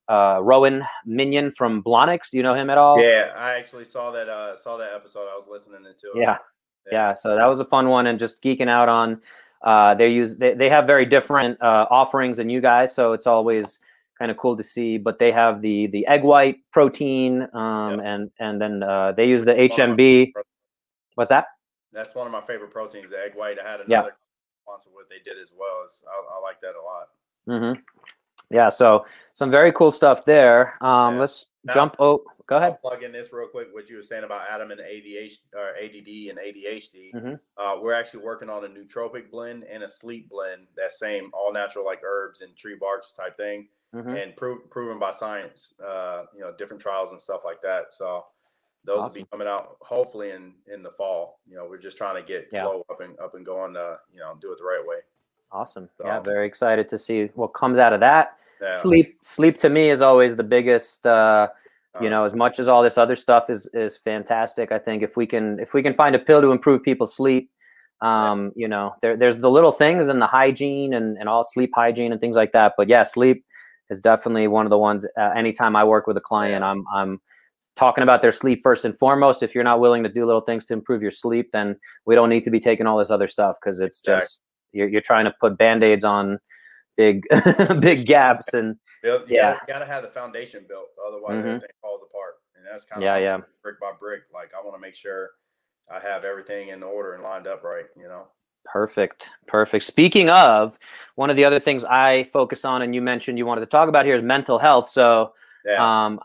uh, 0.10 0.40
Rowan 0.42 0.84
Minion 1.06 1.52
from 1.52 1.82
Blonyx. 1.82 2.32
Do 2.32 2.38
you 2.38 2.44
know 2.44 2.56
him 2.56 2.70
at 2.70 2.78
all? 2.78 3.00
Yeah, 3.00 3.32
I 3.38 3.54
actually 3.54 3.86
saw 3.86 4.12
that 4.12 4.28
uh 4.28 4.58
saw 4.58 4.76
that 4.78 4.92
episode. 4.94 5.28
I 5.32 5.36
was 5.36 5.46
listening 5.50 5.84
to 5.84 6.08
it. 6.08 6.22
Yeah. 6.22 6.38
Yeah. 6.92 7.14
So 7.14 7.36
that 7.36 7.46
was 7.46 7.60
a 7.60 7.66
fun 7.66 7.90
one 7.90 8.08
and 8.08 8.18
just 8.18 8.42
geeking 8.42 8.68
out 8.68 8.90
on 8.90 9.22
uh 9.62 9.94
they 9.94 10.10
use 10.10 10.36
they, 10.38 10.56
they 10.56 10.70
have 10.70 10.88
very 10.88 11.06
different 11.06 11.62
uh 11.62 11.86
offerings 11.92 12.38
than 12.38 12.50
you 12.50 12.60
guys. 12.60 12.94
So 12.94 13.14
it's 13.14 13.28
always 13.28 13.80
kind 14.18 14.32
of 14.32 14.38
cool 14.38 14.58
to 14.58 14.64
see. 14.64 14.98
But 14.98 15.20
they 15.20 15.32
have 15.32 15.62
the 15.62 15.86
the 15.88 16.08
egg 16.08 16.24
white 16.24 16.58
protein, 16.72 17.48
um 17.54 18.00
and 18.00 18.32
and 18.40 18.60
then 18.60 18.82
uh 18.82 19.12
they 19.12 19.28
use 19.28 19.46
the 19.46 19.54
HMB. 19.54 20.32
What's 21.14 21.30
that? 21.30 21.46
That's 21.94 22.16
one 22.16 22.26
of 22.26 22.34
my 22.34 22.42
favorite 22.42 22.72
proteins, 22.72 23.12
the 23.12 23.20
egg 23.20 23.36
white. 23.36 23.58
I 23.64 23.70
had 23.70 23.82
another 23.82 24.16
Yeah. 24.70 24.78
sponsor 24.78 24.90
what 24.94 25.10
they 25.10 25.20
did 25.20 25.42
as 25.42 25.52
well. 25.58 25.86
I, 26.08 26.38
I 26.38 26.42
like 26.42 26.62
that 26.62 26.74
a 26.76 26.84
lot. 26.84 27.74
hmm 27.74 27.80
Yeah, 28.52 28.70
so 28.70 29.04
some 29.34 29.52
very 29.52 29.72
cool 29.72 29.92
stuff 29.92 30.26
there. 30.26 30.78
Um 30.84 31.16
Yeah. 31.16 31.20
let's 31.22 31.46
Now- 31.64 31.74
jump 31.74 31.96
oh 32.00 32.24
go 32.48 32.56
I'll 32.58 32.62
ahead. 32.64 32.82
plug 32.82 33.04
in 33.04 33.12
this 33.12 33.32
real 33.32 33.48
quick. 33.48 33.68
What 33.74 33.90
you 33.90 33.98
were 33.98 34.04
saying 34.04 34.24
about 34.24 34.48
Adam 34.50 34.72
and 34.72 34.80
ADHD 34.82 35.40
or 35.56 35.76
ADD 35.76 36.30
and 36.30 36.40
ADHD. 36.40 37.12
Mhm. 37.14 37.40
Uh, 37.58 37.78
we're 37.80 37.94
actually 37.94 38.24
working 38.24 38.50
on 38.50 38.66
a 38.66 38.68
nootropic 38.68 39.30
blend 39.30 39.66
and 39.66 39.84
a 39.84 39.88
sleep 39.88 40.30
blend. 40.30 40.68
That 40.76 40.94
same 40.94 41.30
all 41.34 41.54
natural 41.54 41.86
like 41.86 42.02
herbs 42.04 42.42
and 42.42 42.56
tree 42.58 42.76
barks 42.80 43.12
type 43.14 43.38
thing, 43.38 43.70
Mhm. 43.94 44.24
and 44.24 44.36
pro- 44.36 44.60
proven 44.72 44.98
by 44.98 45.12
science. 45.12 45.76
Uh, 45.80 46.26
you 46.34 46.40
know, 46.40 46.52
different 46.54 46.82
trials 46.82 47.12
and 47.12 47.22
stuff 47.22 47.42
like 47.46 47.62
that. 47.62 47.94
So 47.94 48.26
those 48.86 49.00
will 49.02 49.10
be 49.10 49.26
coming 49.32 49.48
out 49.48 49.78
hopefully 49.82 50.32
in 50.32 50.54
in 50.74 50.82
the 50.84 50.92
fall. 50.92 51.40
You 51.48 51.56
know, 51.56 51.66
we're 51.70 51.78
just 51.82 51.98
trying 51.98 52.16
to 52.16 52.22
get 52.28 52.48
Yeah. 52.52 52.64
flow 52.64 52.86
up 52.90 53.02
and 53.02 53.18
up 53.20 53.36
and 53.36 53.46
going. 53.46 53.74
To, 53.74 54.00
you 54.14 54.20
know, 54.20 54.36
do 54.42 54.52
it 54.52 54.58
the 54.58 54.64
right 54.64 54.84
way. 54.86 54.98
Awesome. 55.52 55.90
Yeah, 56.04 56.20
very 56.20 56.48
excited 56.48 56.88
to 56.90 56.98
see 56.98 57.26
what 57.36 57.50
comes 57.50 57.78
out 57.78 57.92
of 57.94 58.00
that. 58.02 58.38
Yeah. 58.62 58.78
Sleep 58.78 59.18
sleep 59.22 59.58
to 59.60 59.70
me 59.70 59.90
is 59.90 60.02
always 60.02 60.36
the 60.36 60.44
biggest 60.44 61.06
uh 61.08 61.48
you 62.02 62.08
Uh, 62.08 62.10
know 62.12 62.24
as 62.26 62.34
much 62.36 62.60
as 62.60 62.68
all 62.68 62.84
this 62.84 62.98
other 62.98 63.16
stuff 63.16 63.50
is 63.50 63.68
is 63.74 63.98
fantastic 63.98 64.72
i 64.72 64.78
think 64.78 65.02
if 65.02 65.18
we 65.18 65.26
can 65.26 65.60
if 65.60 65.74
we 65.74 65.82
can 65.82 65.94
find 65.94 66.14
a 66.16 66.20
pill 66.20 66.40
to 66.40 66.52
improve 66.52 66.84
people's 66.84 67.16
sleep 67.16 67.50
um 68.02 68.52
you 68.56 68.68
know 68.68 68.94
there, 69.02 69.18
there's 69.18 69.38
the 69.38 69.50
little 69.50 69.72
things 69.72 70.08
and 70.08 70.22
the 70.22 70.28
hygiene 70.28 70.94
and, 70.94 71.18
and 71.18 71.28
all 71.28 71.44
sleep 71.44 71.72
hygiene 71.74 72.12
and 72.12 72.22
things 72.22 72.36
like 72.36 72.52
that 72.52 72.74
but 72.78 72.88
yeah 72.88 73.04
sleep 73.04 73.44
is 73.90 74.00
definitely 74.02 74.48
one 74.48 74.66
of 74.68 74.70
the 74.70 74.78
ones 74.78 75.04
uh, 75.18 75.32
anytime 75.36 75.76
i 75.76 75.84
work 75.84 76.06
with 76.06 76.16
a 76.18 76.22
client 76.22 76.62
Yeah. 76.62 76.70
i'm 76.70 76.86
i'm 76.94 77.22
talking 77.76 78.02
about 78.04 78.22
their 78.22 78.32
sleep 78.32 78.60
first 78.64 78.84
and 78.86 78.98
foremost 78.98 79.42
if 79.44 79.56
you're 79.56 79.64
not 79.64 79.80
willing 79.80 80.04
to 80.04 80.10
do 80.10 80.26
little 80.26 80.42
things 80.42 80.66
to 80.66 80.74
improve 80.74 81.02
your 81.02 81.12
sleep 81.12 81.50
then 81.54 81.76
we 82.06 82.14
don't 82.16 82.30
need 82.30 82.44
to 82.44 82.50
be 82.52 82.60
taking 82.60 82.86
all 82.86 82.98
this 82.98 83.10
other 83.12 83.28
stuff 83.28 83.56
because 83.62 83.80
it's 83.80 84.00
Exactly. 84.00 84.22
just 84.22 84.42
you're, 84.74 84.88
you're 84.90 85.02
trying 85.02 85.26
to 85.26 85.34
put 85.40 85.58
band-aids 85.58 86.04
on 86.04 86.40
big 86.98 87.26
big 87.80 88.06
gaps 88.06 88.54
and 88.54 88.76
Build, 89.02 89.24
Yeah. 89.30 89.54
gotta, 89.54 89.66
gotta 89.68 89.86
have 89.86 90.04
the 90.04 90.10
foundation 90.10 90.66
built, 90.68 90.88
otherwise 91.08 91.36
Mhm. 91.36 91.40
everything 91.48 91.70
falls 91.82 92.02
apart. 92.04 92.34
And 92.58 92.66
that's 92.70 92.84
kind 92.84 93.02
of 93.02 93.06
Yeah, 93.06 93.16
yeah. 93.18 93.38
brick 93.64 93.80
by 93.80 93.92
brick. 93.98 94.24
Like 94.34 94.52
I 94.54 94.62
want 94.62 94.76
to 94.76 94.82
make 94.82 94.96
sure 94.96 95.30
I 95.90 96.00
have 96.00 96.26
everything 96.26 96.68
in 96.68 96.84
order 96.84 97.14
and 97.14 97.24
lined 97.24 97.48
up 97.48 97.64
right. 97.64 97.86
You 97.96 98.10
know. 98.10 98.28
Perfect. 98.66 99.30
Perfect. 99.48 99.86
Speaking 99.86 100.30
of, 100.30 100.78
one 101.16 101.30
of 101.30 101.38
the 101.38 101.46
other 101.46 101.60
things 101.62 101.86
I 101.86 102.26
focus 102.34 102.66
on, 102.66 102.82
and 102.82 102.94
you 102.94 103.02
mentioned 103.02 103.38
you 103.38 103.46
wanted 103.46 103.62
to 103.62 103.68
talk 103.68 103.88
about 103.88 104.06
here, 104.06 104.16
is 104.16 104.22
mental 104.22 104.60
health. 104.60 104.90
So, 104.90 105.34
Yeah. 105.66 105.78
um, 106.06 106.20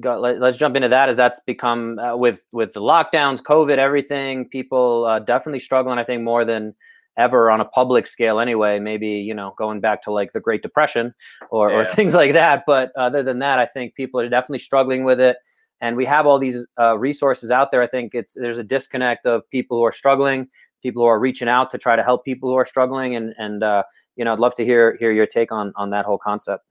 go, 0.00 0.18
let, 0.18 0.42
us 0.42 0.56
jump 0.56 0.76
into 0.76 0.88
that 0.88 1.08
as 1.08 1.16
that's 1.16 1.40
become 1.46 1.98
uh, 1.98 2.16
with 2.16 2.42
with 2.52 2.72
the 2.72 2.80
lockdowns, 2.80 3.40
COVID, 3.42 3.78
everything. 3.78 4.48
People 4.48 5.06
uh, 5.06 5.18
definitely 5.18 5.60
struggling. 5.60 5.98
I 5.98 6.04
think 6.04 6.22
more 6.22 6.44
than 6.44 6.74
ever 7.16 7.50
on 7.50 7.60
a 7.60 7.64
public 7.64 8.06
scale. 8.06 8.38
Anyway, 8.38 8.78
maybe 8.78 9.08
you 9.08 9.34
know 9.34 9.54
going 9.58 9.80
back 9.80 10.02
to 10.02 10.12
like 10.12 10.32
the 10.32 10.40
Great 10.40 10.62
Depression 10.62 11.14
or 11.50 11.70
or 11.72 11.84
things 11.84 12.14
like 12.14 12.32
that. 12.32 12.64
But 12.66 12.92
other 12.96 13.22
than 13.22 13.38
that, 13.40 13.58
I 13.58 13.66
think 13.66 13.94
people 13.94 14.20
are 14.20 14.28
definitely 14.28 14.60
struggling 14.60 15.04
with 15.04 15.20
it. 15.20 15.36
And 15.80 15.96
we 15.96 16.04
have 16.06 16.26
all 16.26 16.40
these 16.40 16.66
uh, 16.80 16.98
resources 16.98 17.52
out 17.52 17.70
there. 17.70 17.82
I 17.82 17.86
think 17.86 18.14
it's 18.14 18.34
there's 18.34 18.58
a 18.58 18.64
disconnect 18.64 19.26
of 19.26 19.48
people 19.50 19.78
who 19.78 19.84
are 19.84 19.92
struggling 19.92 20.48
people 20.82 21.02
who 21.02 21.06
are 21.06 21.18
reaching 21.18 21.48
out 21.48 21.70
to 21.70 21.78
try 21.78 21.96
to 21.96 22.02
help 22.02 22.24
people 22.24 22.48
who 22.48 22.56
are 22.56 22.66
struggling 22.66 23.16
and 23.16 23.34
and 23.38 23.62
uh, 23.62 23.82
you 24.16 24.24
know 24.24 24.32
i'd 24.32 24.38
love 24.38 24.54
to 24.54 24.64
hear 24.64 24.96
hear 24.98 25.12
your 25.12 25.26
take 25.26 25.50
on 25.52 25.72
on 25.76 25.90
that 25.90 26.04
whole 26.04 26.18
concept 26.18 26.64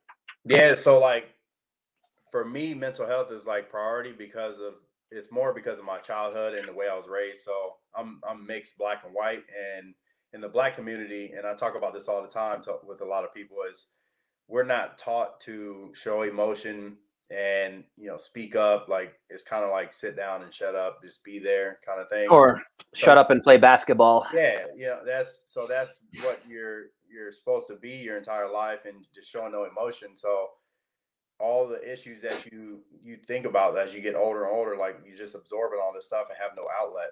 Yeah, 0.46 0.76
so 0.76 1.00
like 1.00 1.34
for 2.38 2.46
me, 2.46 2.76
mental 2.76 3.08
health 3.08 3.32
is 3.32 3.48
like 3.48 3.68
priority 3.68 4.14
because 4.16 4.60
of 4.60 4.76
it's 5.10 5.32
more 5.32 5.56
because 5.56 5.80
of 5.80 5.86
my 5.86 5.98
childhood 5.98 6.54
and 6.60 6.68
the 6.68 6.74
way 6.74 6.88
I 6.88 6.96
was 6.96 7.08
raised. 7.08 7.42
So 7.42 7.74
I'm 7.96 8.22
I'm 8.30 8.46
mixed 8.46 8.78
black 8.78 9.04
and 9.04 9.14
white, 9.14 9.42
and 9.80 9.96
in 10.34 10.42
the 10.42 10.48
black 10.48 10.76
community, 10.76 11.32
and 11.36 11.48
I 11.48 11.56
talk 11.56 11.76
about 11.76 11.96
this 11.96 12.08
all 12.08 12.22
the 12.22 12.28
time 12.28 12.62
to, 12.64 12.76
with 12.86 13.02
a 13.02 13.06
lot 13.06 13.24
of 13.24 13.34
people 13.34 13.58
is 13.72 13.88
we're 14.48 14.64
not 14.64 15.00
taught 15.00 15.40
to 15.42 15.92
show 15.96 16.22
emotion 16.22 16.98
and 17.32 17.84
you 17.98 18.08
know 18.08 18.18
speak 18.18 18.56
up. 18.56 18.88
Like 18.88 19.16
it's 19.32 19.44
kind 19.44 19.64
of 19.64 19.72
like 19.72 19.92
sit 19.92 20.16
down 20.16 20.44
and 20.44 20.54
shut 20.54 20.76
up, 20.76 21.02
just 21.02 21.24
be 21.24 21.40
there 21.40 21.80
kind 21.84 22.00
of 22.00 22.08
thing. 22.10 22.28
or 22.30 22.62
shut 22.94 23.18
up 23.18 23.32
and 23.32 23.42
play 23.42 23.58
basketball 23.58 24.28
Yeah, 24.32 24.66
you 24.76 24.86
know, 24.86 25.00
that's 25.04 25.42
so 25.48 25.66
that's 25.68 26.02
what 26.22 26.40
you're 26.48 26.90
you're 27.12 27.32
supposed 27.32 27.66
to 27.68 27.78
be 27.78 27.96
your 27.96 28.16
entire 28.16 28.52
life 28.52 28.82
and 28.86 29.06
just 29.16 29.28
showing 29.28 29.54
no 29.54 29.66
emotion. 29.66 30.10
So 30.16 30.50
all 31.40 31.68
the 31.68 31.82
issues 31.92 32.22
that 32.22 32.48
you 32.52 32.80
you 33.04 33.18
think 33.18 33.46
about 33.46 33.78
as 33.78 33.94
you 33.94 34.02
get 34.02 34.16
older 34.16 34.46
and 34.46 34.54
older, 34.56 34.76
like 34.78 35.00
you 35.06 35.18
just 35.18 35.36
absorbing 35.36 35.80
all 35.82 35.94
this 35.94 36.06
stuff 36.06 36.28
and 36.30 36.38
have 36.42 36.56
no 36.56 36.66
outlet. 36.82 37.10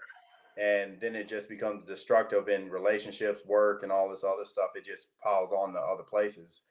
and 0.58 1.00
then 1.02 1.16
it 1.16 1.28
just 1.28 1.50
becomes 1.50 1.86
destructive 1.86 2.48
in 2.50 2.70
relationships, 2.70 3.42
work, 3.46 3.84
and 3.84 3.92
all 3.92 4.10
this 4.10 4.24
other 4.24 4.46
stuff. 4.46 4.72
It 4.76 4.86
just 4.86 5.10
piles 5.22 5.52
on 5.52 5.74
to 5.74 5.80
other 5.80 6.04
places. 6.04 6.62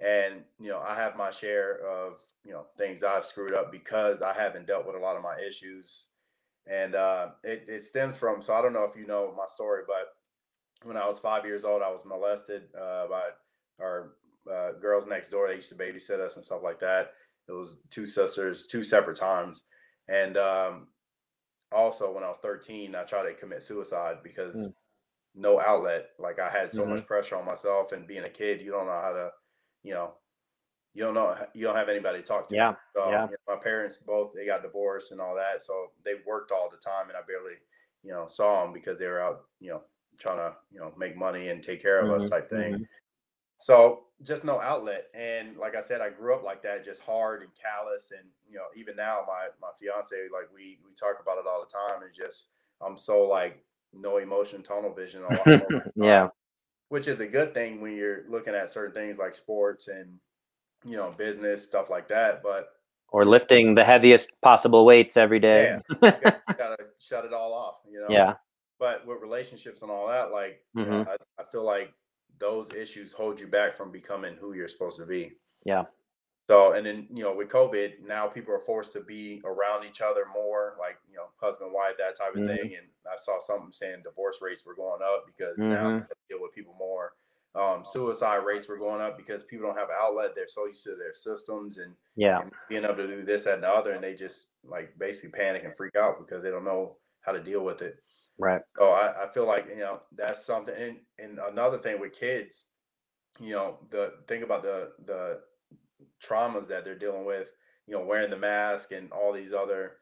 And 0.00 0.42
you 0.60 0.68
know, 0.70 0.80
I 0.80 0.94
have 0.96 1.16
my 1.16 1.30
share 1.30 1.80
of 1.86 2.14
you 2.44 2.52
know 2.52 2.66
things 2.78 3.02
I've 3.02 3.26
screwed 3.26 3.54
up 3.54 3.72
because 3.72 4.22
I 4.22 4.32
haven't 4.32 4.66
dealt 4.66 4.86
with 4.86 4.96
a 4.96 5.00
lot 5.00 5.16
of 5.16 5.22
my 5.22 5.36
issues, 5.46 6.06
and 6.66 6.94
uh, 6.94 7.28
it 7.44 7.64
it 7.68 7.84
stems 7.84 8.16
from. 8.16 8.42
So 8.42 8.54
I 8.54 8.62
don't 8.62 8.72
know 8.74 8.84
if 8.84 8.96
you 8.96 9.06
know 9.06 9.32
my 9.36 9.46
story, 9.54 9.82
but 9.86 10.14
when 10.86 10.96
I 10.96 11.06
was 11.06 11.18
five 11.18 11.44
years 11.46 11.64
old, 11.64 11.82
I 11.82 11.90
was 11.90 12.04
molested 12.04 12.64
uh, 12.78 13.06
by 13.08 13.22
our 13.80 14.12
uh, 14.52 14.72
girls 14.80 15.06
next 15.06 15.30
door. 15.30 15.48
They 15.48 15.56
used 15.56 15.68
to 15.70 15.74
babysit 15.74 16.20
us 16.20 16.36
and 16.36 16.44
stuff 16.44 16.62
like 16.62 16.80
that. 16.80 17.12
It 17.48 17.52
was 17.52 17.76
two 17.90 18.06
sisters, 18.06 18.66
two 18.66 18.84
separate 18.84 19.18
times, 19.18 19.62
and 20.08 20.36
um, 20.36 20.88
also 21.72 22.12
when 22.12 22.24
I 22.24 22.28
was 22.28 22.38
13, 22.38 22.94
I 22.94 23.04
tried 23.04 23.24
to 23.24 23.34
commit 23.34 23.62
suicide 23.62 24.16
because 24.22 24.56
mm. 24.56 24.74
no 25.34 25.60
outlet. 25.60 26.08
Like 26.18 26.40
I 26.40 26.48
had 26.48 26.72
so 26.72 26.82
mm-hmm. 26.82 26.96
much 26.96 27.06
pressure 27.06 27.36
on 27.36 27.44
myself, 27.44 27.92
and 27.92 28.06
being 28.06 28.24
a 28.24 28.28
kid, 28.28 28.60
you 28.60 28.70
don't 28.70 28.86
know 28.86 29.00
how 29.00 29.12
to, 29.12 29.30
you 29.82 29.94
know, 29.94 30.14
you 30.94 31.02
don't 31.02 31.14
know 31.14 31.36
you 31.54 31.64
don't 31.64 31.76
have 31.76 31.90
anybody 31.90 32.18
to 32.18 32.24
talk 32.24 32.48
to. 32.48 32.54
Yeah, 32.54 32.74
so, 32.96 33.10
yeah. 33.10 33.24
You 33.24 33.30
know, 33.30 33.54
my 33.54 33.62
parents 33.62 33.98
both 33.98 34.32
they 34.34 34.46
got 34.46 34.62
divorced 34.62 35.12
and 35.12 35.20
all 35.20 35.36
that, 35.36 35.62
so 35.62 35.88
they 36.04 36.14
worked 36.26 36.52
all 36.52 36.70
the 36.70 36.78
time, 36.78 37.08
and 37.08 37.16
I 37.16 37.20
barely, 37.26 37.56
you 38.02 38.12
know, 38.12 38.26
saw 38.28 38.64
them 38.64 38.72
because 38.72 38.98
they 38.98 39.06
were 39.06 39.20
out, 39.20 39.42
you 39.60 39.70
know, 39.70 39.82
trying 40.18 40.38
to, 40.38 40.56
you 40.72 40.80
know, 40.80 40.92
make 40.96 41.16
money 41.16 41.48
and 41.48 41.62
take 41.62 41.82
care 41.82 42.00
of 42.00 42.08
mm-hmm. 42.08 42.24
us 42.24 42.30
type 42.30 42.48
thing. 42.48 42.74
Mm-hmm. 42.74 42.82
So 43.58 44.04
just 44.22 44.44
no 44.44 44.60
outlet. 44.60 45.06
And 45.14 45.56
like 45.56 45.76
I 45.76 45.82
said, 45.82 46.00
I 46.00 46.10
grew 46.10 46.34
up 46.34 46.42
like 46.42 46.62
that, 46.62 46.84
just 46.84 47.00
hard 47.00 47.42
and 47.42 47.50
callous. 47.60 48.10
And 48.12 48.28
you 48.48 48.56
know, 48.56 48.64
even 48.76 48.96
now, 48.96 49.20
my 49.26 49.48
my 49.60 49.68
fiance, 49.78 50.16
like 50.32 50.48
we 50.54 50.78
we 50.84 50.94
talk 50.94 51.16
about 51.20 51.38
it 51.38 51.46
all 51.46 51.64
the 51.64 51.72
time. 51.72 52.02
It's 52.06 52.16
just 52.16 52.46
I'm 52.80 52.96
so 52.96 53.22
like 53.22 53.62
no 53.92 54.18
emotion, 54.18 54.62
tunnel 54.62 54.94
vision. 54.94 55.22
yeah, 55.94 56.28
which 56.88 57.08
is 57.08 57.20
a 57.20 57.26
good 57.26 57.54
thing 57.54 57.80
when 57.80 57.96
you're 57.96 58.24
looking 58.28 58.54
at 58.54 58.70
certain 58.70 58.94
things 58.94 59.18
like 59.18 59.34
sports 59.34 59.88
and 59.88 60.18
you 60.84 60.96
know 60.96 61.14
business 61.16 61.64
stuff 61.64 61.90
like 61.90 62.08
that. 62.08 62.42
But 62.42 62.68
or 63.10 63.24
lifting 63.24 63.74
the 63.74 63.84
heaviest 63.84 64.32
possible 64.42 64.84
weights 64.84 65.16
every 65.16 65.40
day. 65.40 65.78
Yeah, 66.02 66.12
you 66.12 66.32
gotta 66.58 66.76
shut 66.98 67.24
it 67.24 67.32
all 67.32 67.52
off. 67.52 67.76
You 67.90 68.00
know. 68.00 68.06
Yeah. 68.08 68.34
But 68.78 69.06
with 69.06 69.22
relationships 69.22 69.80
and 69.80 69.90
all 69.90 70.08
that, 70.08 70.32
like 70.32 70.60
mm-hmm. 70.76 70.80
you 70.80 70.98
know, 70.98 71.06
I, 71.08 71.42
I 71.42 71.44
feel 71.50 71.64
like 71.64 71.94
those 72.38 72.68
issues 72.72 73.12
hold 73.12 73.40
you 73.40 73.46
back 73.46 73.76
from 73.76 73.90
becoming 73.90 74.36
who 74.40 74.52
you're 74.52 74.68
supposed 74.68 74.98
to 74.98 75.06
be. 75.06 75.32
Yeah. 75.64 75.84
So, 76.48 76.74
and 76.74 76.86
then, 76.86 77.08
you 77.12 77.24
know, 77.24 77.34
with 77.34 77.48
COVID, 77.48 78.06
now 78.06 78.28
people 78.28 78.54
are 78.54 78.60
forced 78.60 78.92
to 78.92 79.00
be 79.00 79.42
around 79.44 79.84
each 79.84 80.00
other 80.00 80.26
more, 80.32 80.76
like, 80.78 80.96
you 81.10 81.16
know, 81.16 81.26
husband, 81.40 81.72
wife, 81.72 81.94
that 81.98 82.16
type 82.16 82.36
of 82.36 82.42
mm-hmm. 82.42 82.48
thing. 82.48 82.76
And 82.76 82.86
I 83.04 83.16
saw 83.18 83.40
something 83.40 83.72
saying 83.72 84.02
divorce 84.04 84.38
rates 84.40 84.64
were 84.64 84.76
going 84.76 85.00
up 85.02 85.24
because 85.26 85.58
mm-hmm. 85.58 85.70
now 85.70 86.06
deal 86.30 86.40
with 86.40 86.54
people 86.54 86.76
more. 86.78 87.14
Um, 87.56 87.84
suicide 87.84 88.44
rates 88.44 88.68
were 88.68 88.76
going 88.78 89.00
up 89.00 89.16
because 89.16 89.42
people 89.42 89.66
don't 89.66 89.78
have 89.78 89.88
outlet. 89.90 90.32
They're 90.36 90.46
so 90.46 90.66
used 90.66 90.84
to 90.84 90.90
their 90.90 91.14
systems 91.14 91.78
and, 91.78 91.94
yeah, 92.14 92.42
and 92.42 92.52
being 92.68 92.84
able 92.84 92.96
to 92.96 93.06
do 93.06 93.24
this, 93.24 93.44
that, 93.44 93.54
and 93.54 93.62
the 93.62 93.68
other. 93.68 93.92
And 93.92 94.04
they 94.04 94.14
just 94.14 94.48
like 94.62 94.96
basically 94.98 95.30
panic 95.30 95.64
and 95.64 95.74
freak 95.74 95.96
out 95.96 96.18
because 96.18 96.44
they 96.44 96.50
don't 96.50 96.64
know 96.66 96.96
how 97.22 97.32
to 97.32 97.42
deal 97.42 97.64
with 97.64 97.82
it. 97.82 97.96
Right. 98.38 98.60
So 98.78 98.90
I, 98.90 99.24
I 99.24 99.28
feel 99.28 99.46
like, 99.46 99.66
you 99.68 99.78
know, 99.78 100.00
that's 100.14 100.44
something. 100.44 100.74
And, 100.74 100.96
and 101.18 101.38
another 101.50 101.78
thing 101.78 102.00
with 102.00 102.18
kids, 102.18 102.64
you 103.40 103.52
know, 103.52 103.78
the 103.90 104.14
think 104.28 104.44
about 104.44 104.62
the, 104.62 104.92
the 105.06 105.40
traumas 106.22 106.68
that 106.68 106.84
they're 106.84 106.98
dealing 106.98 107.24
with, 107.24 107.48
you 107.86 107.94
know, 107.94 108.04
wearing 108.04 108.30
the 108.30 108.36
mask 108.36 108.92
and 108.92 109.10
all 109.12 109.32
these 109.32 109.52
other 109.52 109.92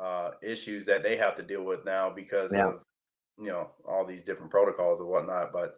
uh, 0.00 0.32
issues 0.42 0.84
that 0.86 1.02
they 1.02 1.16
have 1.16 1.34
to 1.36 1.42
deal 1.42 1.64
with 1.64 1.84
now 1.84 2.10
because 2.10 2.52
yeah. 2.52 2.68
of, 2.68 2.84
you 3.38 3.46
know, 3.46 3.70
all 3.88 4.04
these 4.04 4.22
different 4.22 4.50
protocols 4.50 5.00
and 5.00 5.08
whatnot. 5.08 5.52
But, 5.52 5.76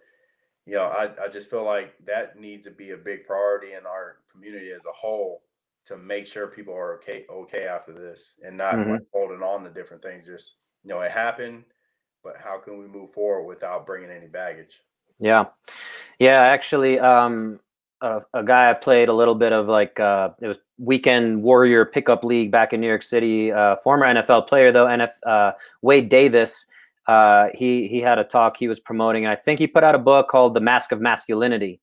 you 0.66 0.74
know, 0.74 0.84
I, 0.84 1.10
I 1.24 1.28
just 1.28 1.48
feel 1.48 1.64
like 1.64 1.94
that 2.06 2.38
needs 2.38 2.64
to 2.64 2.70
be 2.70 2.90
a 2.90 2.96
big 2.96 3.26
priority 3.26 3.72
in 3.72 3.86
our 3.86 4.16
community 4.30 4.70
as 4.70 4.84
a 4.84 4.92
whole 4.92 5.42
to 5.86 5.96
make 5.96 6.26
sure 6.26 6.48
people 6.48 6.74
are 6.74 6.96
okay 6.96 7.24
okay 7.30 7.64
after 7.64 7.92
this 7.92 8.34
and 8.44 8.56
not 8.56 8.74
mm-hmm. 8.74 8.92
like 8.92 9.02
holding 9.12 9.42
on 9.42 9.64
to 9.64 9.70
different 9.70 10.02
things. 10.02 10.26
Just 10.26 10.56
you 10.82 10.90
know, 10.90 11.00
it 11.00 11.12
happened 11.12 11.64
but 12.26 12.34
how 12.42 12.58
can 12.58 12.76
we 12.78 12.88
move 12.88 13.10
forward 13.10 13.46
without 13.46 13.86
bringing 13.86 14.10
any 14.10 14.26
baggage? 14.26 14.80
Yeah, 15.20 15.44
yeah. 16.18 16.40
Actually, 16.40 16.98
um, 16.98 17.60
a, 18.00 18.20
a, 18.34 18.42
guy 18.42 18.68
I 18.68 18.74
played 18.74 19.08
a 19.08 19.12
little 19.12 19.36
bit 19.36 19.52
of 19.52 19.68
like 19.68 20.00
uh, 20.00 20.30
it 20.40 20.48
was 20.48 20.58
weekend 20.76 21.40
warrior 21.40 21.84
pickup 21.84 22.24
league 22.24 22.50
back 22.50 22.72
in 22.72 22.80
New 22.80 22.88
York 22.88 23.04
City. 23.04 23.52
Uh, 23.52 23.76
former 23.76 24.06
NFL 24.06 24.48
player 24.48 24.72
though, 24.72 24.86
NF 24.86 25.12
uh, 25.24 25.52
Wade 25.82 26.08
Davis. 26.08 26.66
Uh, 27.06 27.46
he 27.54 27.86
he 27.86 28.00
had 28.00 28.18
a 28.18 28.24
talk 28.24 28.56
he 28.56 28.66
was 28.66 28.80
promoting. 28.80 29.24
I 29.24 29.36
think 29.36 29.60
he 29.60 29.68
put 29.68 29.84
out 29.84 29.94
a 29.94 29.98
book 29.98 30.28
called 30.28 30.52
The 30.52 30.60
Mask 30.60 30.90
of 30.90 31.00
Masculinity. 31.00 31.80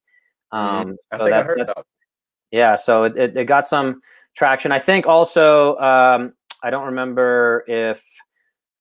Mm-hmm. 0.54 0.76
Um, 0.76 0.88
mm-hmm. 0.88 0.94
I 1.12 1.18
so 1.18 1.24
think 1.24 1.30
that, 1.30 1.40
I 1.40 1.44
heard 1.44 1.60
that. 1.60 1.68
that. 1.68 1.86
Yeah, 2.52 2.76
so 2.76 3.06
it, 3.06 3.18
it, 3.18 3.38
it, 3.38 3.46
got 3.46 3.66
some 3.66 4.02
traction. 4.36 4.74
I 4.74 4.78
think 4.78 5.08
also 5.08 5.78
um, 5.78 6.34
I 6.62 6.70
don't 6.70 6.86
remember 6.86 7.64
if 7.66 8.04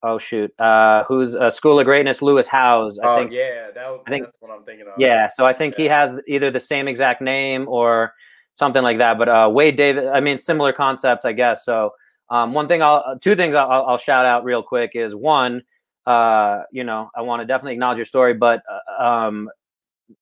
oh 0.03 0.19
shoot, 0.19 0.53
uh, 0.61 1.05
who's 1.05 1.35
uh, 1.35 1.51
School 1.51 1.79
of 1.79 1.85
Greatness, 1.85 2.23
Lewis 2.23 2.47
Howes. 2.47 2.99
I 2.99 3.07
oh 3.07 3.19
think, 3.19 3.33
yeah, 3.33 3.71
that 3.75 3.89
was, 3.89 4.01
I 4.07 4.11
think, 4.11 4.25
that's 4.27 4.37
what 4.41 4.51
I'm 4.51 4.65
thinking 4.65 4.87
of. 4.87 4.95
Yeah, 4.99 5.29
so 5.29 5.47
I 5.47 5.53
think 5.53 5.75
yeah. 5.75 5.83
he 5.83 5.89
has 5.89 6.21
either 6.29 6.51
the 6.51 6.61
same 6.61 6.89
exact 6.89 7.21
name 7.21 7.69
or 7.69 8.15
something 8.55 8.83
like 8.83 8.99
that. 8.99 9.19
But 9.19 9.29
uh, 9.29 9.51
Wade 9.53 9.77
David, 9.77 10.07
I 10.09 10.21
mean, 10.21 10.39
similar 10.39 10.73
concepts, 10.73 11.25
I 11.25 11.33
guess. 11.33 11.65
So 11.65 11.93
um, 12.31 12.53
one 12.53 12.69
thing, 12.69 12.83
I'll 12.83 13.19
two 13.21 13.37
things 13.37 13.55
I'll, 13.55 13.85
I'll, 13.87 13.99
shout 13.99 14.27
out 14.27 14.45
real 14.45 14.63
quick 14.63 14.93
is 14.95 15.15
one, 15.15 15.63
uh, 16.07 16.63
you 16.73 16.85
know, 16.85 17.11
I 17.15 17.23
want 17.23 17.41
to 17.41 17.47
definitely 17.47 17.75
acknowledge 17.75 17.99
your 17.99 18.07
story, 18.07 18.35
but 18.35 18.63
uh, 18.99 19.03
um, 19.05 19.51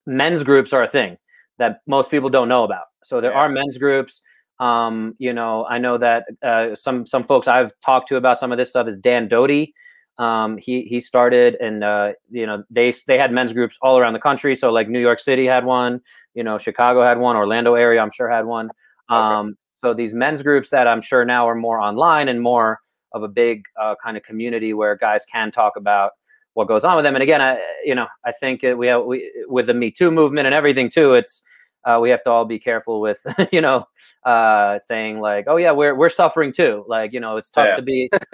men's 0.06 0.42
groups 0.42 0.72
are 0.72 0.82
a 0.82 0.88
thing 0.88 1.16
that 1.58 1.80
most 1.86 2.10
people 2.10 2.28
don't 2.28 2.48
know 2.48 2.64
about. 2.64 2.84
So 3.04 3.20
there 3.20 3.30
yeah. 3.30 3.38
are 3.38 3.48
men's 3.48 3.78
groups. 3.78 4.22
Um, 4.60 5.14
you 5.18 5.32
know, 5.32 5.64
I 5.64 5.78
know 5.78 5.96
that 5.98 6.26
uh, 6.42 6.74
some 6.76 7.06
some 7.06 7.24
folks 7.24 7.48
I've 7.48 7.72
talked 7.80 8.08
to 8.08 8.16
about 8.16 8.38
some 8.38 8.52
of 8.52 8.58
this 8.58 8.68
stuff 8.68 8.86
is 8.86 8.98
Dan 8.98 9.26
Doty. 9.26 9.74
Um, 10.18 10.58
he 10.58 10.82
he 10.82 11.00
started 11.00 11.56
and 11.60 11.82
uh, 11.82 12.12
you 12.30 12.46
know 12.46 12.62
they 12.68 12.92
they 13.06 13.16
had 13.16 13.32
men's 13.32 13.54
groups 13.54 13.78
all 13.80 13.98
around 13.98 14.12
the 14.12 14.20
country. 14.20 14.54
So 14.54 14.70
like 14.70 14.88
New 14.88 15.00
York 15.00 15.18
City 15.18 15.46
had 15.46 15.64
one, 15.64 16.02
you 16.34 16.44
know 16.44 16.58
Chicago 16.58 17.02
had 17.02 17.18
one, 17.18 17.36
Orlando 17.36 17.74
area 17.74 18.02
I'm 18.02 18.10
sure 18.10 18.28
had 18.28 18.44
one. 18.44 18.70
Um, 19.08 19.46
okay. 19.46 19.56
So 19.78 19.94
these 19.94 20.12
men's 20.12 20.42
groups 20.42 20.68
that 20.70 20.86
I'm 20.86 21.00
sure 21.00 21.24
now 21.24 21.48
are 21.48 21.54
more 21.54 21.80
online 21.80 22.28
and 22.28 22.42
more 22.42 22.80
of 23.12 23.22
a 23.22 23.28
big 23.28 23.64
uh, 23.80 23.94
kind 24.02 24.18
of 24.18 24.22
community 24.22 24.74
where 24.74 24.94
guys 24.94 25.24
can 25.32 25.50
talk 25.50 25.72
about 25.76 26.12
what 26.52 26.68
goes 26.68 26.84
on 26.84 26.96
with 26.96 27.04
them. 27.04 27.14
And 27.14 27.22
again, 27.22 27.40
I 27.40 27.58
you 27.82 27.94
know 27.94 28.06
I 28.26 28.32
think 28.32 28.60
we 28.62 28.88
have 28.88 29.06
we 29.06 29.32
with 29.48 29.68
the 29.68 29.74
Me 29.74 29.90
Too 29.90 30.10
movement 30.10 30.44
and 30.44 30.54
everything 30.54 30.90
too. 30.90 31.14
It's 31.14 31.42
uh, 31.84 31.98
we 32.00 32.10
have 32.10 32.22
to 32.22 32.30
all 32.30 32.44
be 32.44 32.58
careful 32.58 33.00
with 33.00 33.24
you 33.52 33.60
know 33.60 33.84
uh, 34.24 34.78
saying 34.78 35.20
like 35.20 35.46
oh 35.48 35.56
yeah 35.56 35.72
we're 35.72 35.94
we're 35.94 36.10
suffering 36.10 36.52
too. 36.52 36.84
Like 36.88 37.12
you 37.12 37.20
know 37.20 37.36
it's 37.36 37.50
tough 37.50 37.66
yeah. 37.66 37.76
to 37.76 37.82
be 37.82 38.10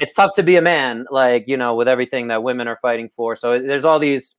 it's 0.00 0.12
tough 0.12 0.34
to 0.34 0.42
be 0.42 0.56
a 0.56 0.62
man 0.62 1.06
like 1.10 1.44
you 1.46 1.56
know 1.56 1.74
with 1.74 1.88
everything 1.88 2.28
that 2.28 2.42
women 2.42 2.68
are 2.68 2.78
fighting 2.82 3.08
for. 3.08 3.36
So 3.36 3.58
there's 3.58 3.84
all 3.84 3.98
these 3.98 4.34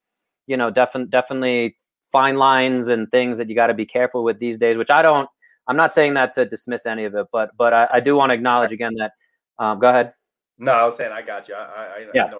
you 0.48 0.58
know 0.58 0.70
definitely 0.70 1.10
definitely 1.10 1.78
fine 2.12 2.38
lines 2.38 2.89
and 2.89 3.10
things 3.12 3.38
that 3.38 3.50
you 3.50 3.56
got 3.56 3.68
to 3.68 3.74
be 3.74 3.86
careful 3.86 4.24
with 4.24 4.39
these 4.39 4.58
days 4.58 4.78
which 4.78 4.92
i 4.92 5.02
don't 5.02 5.30
i'm 5.68 5.78
not 5.78 5.94
saying 5.94 6.13
that 6.13 6.34
to 6.34 6.46
dismiss 6.46 6.86
any 6.86 7.06
of 7.06 7.16
it 7.16 7.28
but 7.32 7.52
but 7.58 7.74
i, 7.74 7.88
I 7.94 8.00
do 8.00 8.16
want 8.16 8.30
to 8.32 8.34
acknowledge 8.34 8.72
again 8.72 8.94
that 8.96 9.12
um, 9.60 9.80
go 9.80 9.89
ahead. 9.89 10.13
No 10.58 10.72
i 10.72 10.86
was 10.86 10.98
saying 10.98 11.12
i 11.12 11.22
got 11.22 11.48
you. 11.48 11.56
I, 11.56 11.60
I 11.60 12.06
yeah. 12.13 12.34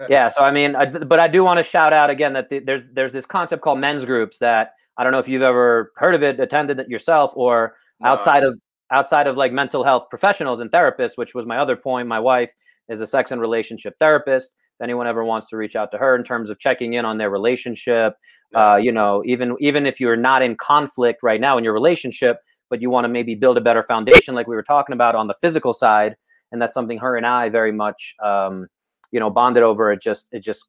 I 0.00 0.06
yeah 0.08 0.28
so 0.28 0.42
i 0.42 0.50
mean 0.50 0.76
I, 0.76 0.86
but 0.86 1.18
i 1.18 1.28
do 1.28 1.42
want 1.44 1.58
to 1.58 1.62
shout 1.62 1.92
out 1.92 2.10
again 2.10 2.32
that 2.34 2.48
the, 2.48 2.58
there's 2.58 2.82
there's 2.92 3.12
this 3.12 3.26
concept 3.26 3.62
called 3.62 3.78
men's 3.78 4.04
groups 4.04 4.38
that 4.38 4.72
I 4.98 5.04
don't 5.04 5.12
know 5.12 5.18
if 5.18 5.28
you've 5.28 5.42
ever 5.42 5.92
heard 5.96 6.14
of 6.14 6.22
it, 6.22 6.40
attended 6.40 6.78
it 6.78 6.88
yourself, 6.88 7.32
or 7.34 7.76
no. 8.00 8.10
outside 8.10 8.44
of 8.44 8.58
outside 8.92 9.26
of 9.26 9.36
like 9.36 9.52
mental 9.52 9.84
health 9.84 10.04
professionals 10.10 10.60
and 10.60 10.70
therapists, 10.70 11.16
which 11.16 11.34
was 11.34 11.44
my 11.44 11.58
other 11.58 11.76
point. 11.76 12.08
My 12.08 12.20
wife 12.20 12.52
is 12.88 13.00
a 13.00 13.06
sex 13.06 13.30
and 13.30 13.40
relationship 13.40 13.94
therapist. 13.98 14.52
If 14.78 14.84
anyone 14.84 15.06
ever 15.06 15.24
wants 15.24 15.48
to 15.48 15.56
reach 15.56 15.74
out 15.74 15.90
to 15.92 15.98
her 15.98 16.14
in 16.14 16.22
terms 16.22 16.50
of 16.50 16.58
checking 16.58 16.94
in 16.94 17.04
on 17.04 17.18
their 17.18 17.30
relationship, 17.30 18.14
uh, 18.54 18.76
you 18.76 18.92
know, 18.92 19.22
even 19.26 19.56
even 19.60 19.86
if 19.86 20.00
you're 20.00 20.16
not 20.16 20.42
in 20.42 20.56
conflict 20.56 21.22
right 21.22 21.40
now 21.40 21.58
in 21.58 21.64
your 21.64 21.72
relationship, 21.72 22.38
but 22.70 22.80
you 22.80 22.90
want 22.90 23.04
to 23.04 23.08
maybe 23.08 23.34
build 23.34 23.56
a 23.56 23.60
better 23.60 23.82
foundation, 23.82 24.34
like 24.34 24.46
we 24.46 24.54
were 24.54 24.62
talking 24.62 24.92
about 24.92 25.14
on 25.14 25.26
the 25.26 25.34
physical 25.40 25.72
side, 25.72 26.16
and 26.52 26.60
that's 26.60 26.74
something 26.74 26.98
her 26.98 27.16
and 27.16 27.26
I 27.26 27.48
very 27.48 27.72
much, 27.72 28.14
um, 28.22 28.66
you 29.12 29.20
know, 29.20 29.30
bonded 29.30 29.62
over. 29.62 29.92
It 29.92 30.00
just 30.00 30.28
it 30.32 30.40
just 30.40 30.68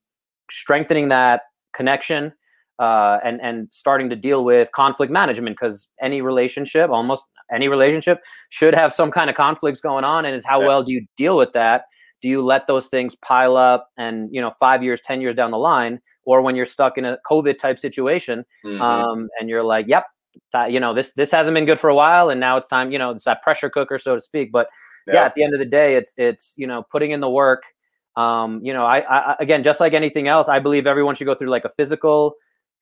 strengthening 0.49 1.09
that 1.09 1.41
connection 1.73 2.33
uh, 2.79 3.17
and 3.23 3.39
and 3.41 3.67
starting 3.71 4.09
to 4.09 4.15
deal 4.15 4.43
with 4.43 4.71
conflict 4.71 5.11
management 5.11 5.55
because 5.55 5.87
any 6.01 6.21
relationship, 6.21 6.89
almost 6.89 7.25
any 7.53 7.67
relationship, 7.67 8.19
should 8.49 8.73
have 8.75 8.93
some 8.93 9.11
kind 9.11 9.29
of 9.29 9.35
conflicts 9.35 9.81
going 9.81 10.03
on. 10.03 10.25
And 10.25 10.35
is 10.35 10.45
how 10.45 10.61
yeah. 10.61 10.67
well 10.67 10.83
do 10.83 10.93
you 10.93 11.05
deal 11.15 11.37
with 11.37 11.51
that? 11.53 11.85
Do 12.21 12.27
you 12.27 12.43
let 12.43 12.67
those 12.67 12.87
things 12.87 13.15
pile 13.15 13.55
up 13.57 13.89
and 13.97 14.29
you 14.31 14.41
know 14.41 14.51
five 14.59 14.83
years, 14.83 14.99
ten 15.01 15.21
years 15.21 15.35
down 15.35 15.51
the 15.51 15.57
line, 15.57 15.99
or 16.25 16.41
when 16.41 16.55
you're 16.55 16.65
stuck 16.65 16.97
in 16.97 17.05
a 17.05 17.17
COVID 17.29 17.59
type 17.59 17.77
situation, 17.79 18.43
mm-hmm. 18.65 18.81
um, 18.81 19.29
and 19.39 19.49
you're 19.49 19.63
like, 19.63 19.85
yep, 19.87 20.05
you 20.69 20.79
know 20.79 20.93
this 20.93 21.13
this 21.13 21.31
hasn't 21.31 21.53
been 21.53 21.65
good 21.65 21.79
for 21.79 21.89
a 21.89 21.95
while, 21.95 22.29
and 22.29 22.39
now 22.39 22.57
it's 22.57 22.67
time, 22.67 22.91
you 22.91 22.97
know, 22.97 23.11
it's 23.11 23.25
that 23.25 23.43
pressure 23.43 23.69
cooker, 23.69 23.99
so 23.99 24.15
to 24.15 24.21
speak. 24.21 24.51
But 24.51 24.67
yeah, 25.05 25.13
yeah 25.13 25.25
at 25.25 25.35
the 25.35 25.43
end 25.43 25.53
of 25.53 25.59
the 25.59 25.65
day, 25.65 25.95
it's 25.95 26.13
it's 26.17 26.53
you 26.57 26.67
know 26.67 26.83
putting 26.91 27.11
in 27.11 27.21
the 27.21 27.29
work 27.29 27.63
Um, 28.17 28.61
you 28.63 28.73
know, 28.73 28.83
I, 28.83 29.05
I 29.05 29.35
again, 29.39 29.61
just 29.61 29.79
like 29.79 29.93
anything 29.93 30.27
else, 30.27 30.49
I 30.49 30.59
believe 30.59 30.87
everyone 30.87 31.13
should 31.15 31.27
go 31.27 31.35
through 31.35 31.49
like 31.51 31.65
a 31.65 31.69
physical 31.77 32.33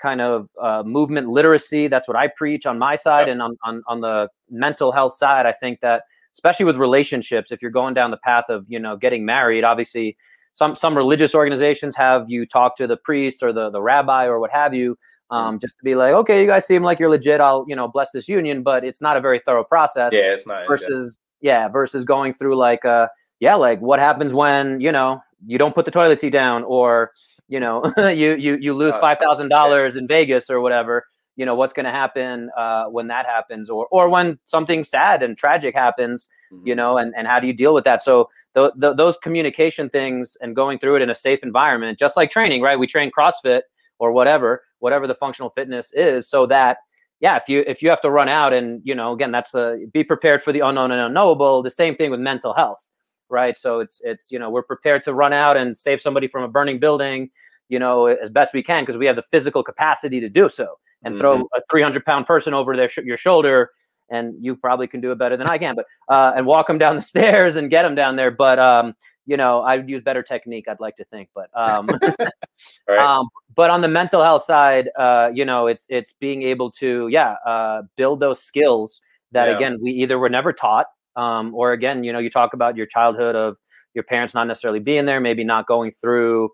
kind 0.02 0.22
of 0.22 0.50
uh, 0.62 0.84
movement 0.86 1.30
literacy. 1.30 1.88
That's 1.88 2.08
what 2.08 2.18
I 2.18 2.28
preach 2.28 2.66
on 2.66 2.78
my 2.80 2.96
side, 2.96 3.28
yep. 3.28 3.34
and 3.34 3.42
on, 3.42 3.58
on 3.64 3.84
on 3.88 4.02
the 4.02 4.30
mental 4.50 4.92
health 4.92 5.16
side, 5.16 5.46
I 5.46 5.52
think 5.52 5.80
that 5.82 6.04
especially 6.34 6.66
with 6.66 6.76
relationships, 6.76 7.52
if 7.52 7.62
you're 7.62 7.72
going 7.72 7.94
down 7.94 8.12
the 8.12 8.18
path 8.18 8.46
of 8.50 8.66
you 8.68 8.80
know 8.80 8.98
getting 8.98 9.26
married, 9.26 9.64
obviously 9.64 10.18
some 10.54 10.76
some 10.76 10.96
religious 10.96 11.36
organizations 11.36 11.96
have 11.96 12.26
you 12.30 12.46
talk 12.46 12.76
to 12.78 12.88
the 12.88 12.98
priest 12.98 13.44
or 13.44 13.54
the 13.54 13.70
the 13.70 13.82
rabbi 13.82 14.26
or 14.26 14.40
what 14.40 14.52
have 14.52 14.74
you, 14.74 14.98
um, 15.32 15.60
just 15.60 15.78
to 15.78 15.84
be 15.84 15.96
like, 15.96 16.14
okay, 16.14 16.42
you 16.42 16.48
guys 16.48 16.66
seem 16.66 16.84
like 16.84 17.00
you're 17.00 17.10
legit. 17.10 17.42
I'll 17.42 17.66
you 17.68 17.76
know 17.76 17.88
bless 17.88 18.12
this 18.12 18.28
union, 18.28 18.64
but 18.64 18.84
it's 18.84 19.02
not 19.02 19.18
a 19.18 19.22
very 19.22 19.40
thorough 19.40 19.64
process. 19.64 20.14
Yeah, 20.14 20.34
it's 20.34 20.46
not. 20.46 20.68
Versus 20.68 21.18
yeah, 21.42 21.68
versus 21.68 22.06
going 22.06 22.34
through 22.34 22.58
like 22.58 22.86
uh 22.86 23.08
yeah, 23.40 23.56
like 23.56 23.80
what 23.80 24.00
happens 24.00 24.34
when 24.34 24.80
you 24.82 24.92
know 24.92 25.22
you 25.46 25.58
don't 25.58 25.76
put 25.76 25.86
the 25.86 25.92
toilet 25.92 26.22
seat 26.22 26.32
down 26.32 26.64
or 26.64 27.12
you 27.48 27.60
know 27.60 27.92
you 27.98 28.36
you 28.36 28.58
you 28.60 28.74
lose 28.74 28.96
five 28.98 29.18
thousand 29.20 29.50
dollars 29.50 29.96
in 29.96 30.08
Vegas 30.08 30.50
or 30.50 30.62
whatever 30.62 31.06
you 31.36 31.46
know 31.46 31.56
what's 31.56 31.74
going 31.74 31.86
to 31.86 31.92
happen 31.92 32.50
uh, 32.58 32.86
when 32.86 33.08
that 33.08 33.26
happens 33.26 33.70
or 33.70 33.88
or 33.92 34.10
when 34.10 34.40
something 34.46 34.84
sad 34.84 35.22
and 35.22 35.38
tragic 35.38 35.76
happens 35.76 36.30
mm-hmm. 36.52 36.68
you 36.68 36.76
know 36.76 36.98
and, 36.98 37.14
and 37.18 37.28
how 37.28 37.40
do 37.40 37.48
you 37.48 37.54
deal 37.54 37.74
with 37.74 37.84
that? 37.84 38.04
So 38.04 38.30
the, 38.54 38.72
the, 38.78 38.94
those 38.94 39.18
communication 39.18 39.90
things 39.90 40.38
and 40.42 40.56
going 40.56 40.80
through 40.80 40.96
it 40.96 41.02
in 41.02 41.10
a 41.10 41.16
safe 41.16 41.44
environment 41.44 42.00
just 42.00 42.16
like 42.18 42.32
training 42.32 42.62
right? 42.62 42.80
We 42.80 42.88
train 42.88 43.12
crossfit 43.18 43.62
or 44.00 44.12
whatever 44.12 44.64
whatever 44.80 45.08
the 45.08 45.16
functional 45.16 45.50
fitness 45.50 45.92
is 45.94 46.30
so 46.30 46.46
that 46.46 46.78
yeah 47.20 47.36
if 47.36 47.48
you 47.48 47.64
if 47.68 47.82
you 47.82 47.90
have 47.90 48.02
to 48.02 48.10
run 48.10 48.30
out 48.30 48.54
and 48.54 48.82
you 48.84 48.96
know 48.96 49.14
again 49.14 49.32
that's 49.32 49.52
the 49.52 49.90
be 49.94 50.04
prepared 50.04 50.42
for 50.42 50.52
the 50.52 50.60
unknown 50.60 50.92
and 50.92 51.02
unknowable 51.02 51.64
the 51.64 51.70
same 51.70 51.96
thing 51.96 52.12
with 52.12 52.20
mental 52.20 52.54
health 52.54 52.88
right 53.30 53.58
so 53.58 53.80
it's 53.80 54.02
it's 54.04 54.32
you 54.32 54.40
know 54.40 54.50
we're 54.50 54.64
prepared 54.64 55.04
to 55.04 55.14
run 55.14 55.34
out 55.34 55.58
and 55.58 55.78
save 55.78 56.02
somebody 56.02 56.28
from 56.28 56.44
a 56.44 56.48
burning 56.48 56.80
building 56.80 57.30
you 57.70 57.80
know 57.80 58.06
as 58.06 58.30
best 58.30 58.54
we 58.54 58.64
can 58.64 58.84
because 58.84 58.98
we 58.98 59.06
have 59.06 59.16
the 59.16 59.24
physical 59.24 59.64
capacity 59.64 60.20
to 60.20 60.30
do 60.30 60.50
so 60.50 60.78
and 61.04 61.14
mm-hmm. 61.14 61.22
throw 61.22 61.42
a 61.56 61.62
300 61.72 62.06
pound 62.06 62.26
person 62.26 62.54
over 62.54 62.76
their 62.76 62.90
sh- 62.90 63.00
your 63.04 63.18
shoulder 63.18 63.72
and 64.10 64.36
you 64.40 64.56
probably 64.56 64.88
can 64.88 65.02
do 65.02 65.12
it 65.12 65.18
better 65.18 65.38
than 65.38 65.48
I 65.48 65.58
can 65.58 65.76
but 65.76 65.86
uh, 66.10 66.34
and 66.36 66.46
walk 66.46 66.68
them 66.68 66.78
down 66.78 66.96
the 66.96 67.02
stairs 67.14 67.56
and 67.56 67.70
get 67.70 67.84
them 67.84 67.96
down 67.96 68.16
there 68.16 68.32
but 68.32 68.60
um, 68.60 68.94
you 69.26 69.38
know 69.38 69.62
I 69.62 69.78
would 69.78 69.90
use 69.90 70.02
better 70.02 70.24
technique 70.24 70.68
I'd 70.68 70.80
like 70.80 70.98
to 70.98 71.06
think 71.06 71.30
but 71.34 71.50
um, 71.54 71.88
right. 72.88 72.98
um 73.00 73.28
but 73.56 73.70
on 73.70 73.82
the 73.82 73.88
mental 73.88 74.22
health 74.22 74.44
side 74.44 74.90
uh, 74.98 75.30
you 75.34 75.46
know 75.46 75.68
it's 75.68 75.86
it's 75.90 76.14
being 76.20 76.44
able 76.44 76.72
to 76.72 77.08
yeah 77.08 77.36
uh, 77.46 77.82
build 77.96 78.20
those 78.20 78.42
skills 78.42 79.02
that 79.32 79.50
yeah. 79.50 79.56
again 79.56 79.78
we 79.82 79.92
either 79.92 80.20
were 80.20 80.30
never 80.30 80.54
taught 80.54 80.88
um, 81.16 81.54
or 81.56 81.72
again 81.72 82.04
you 82.04 82.12
know 82.12 82.20
you 82.20 82.30
talk 82.30 82.54
about 82.54 82.76
your 82.76 82.86
childhood 82.86 83.36
of 83.36 83.58
your 83.94 84.04
parents 84.04 84.34
not 84.34 84.46
necessarily 84.46 84.80
being 84.80 85.06
there 85.06 85.20
maybe 85.20 85.44
not 85.44 85.68
going 85.68 85.92
through 85.92 86.50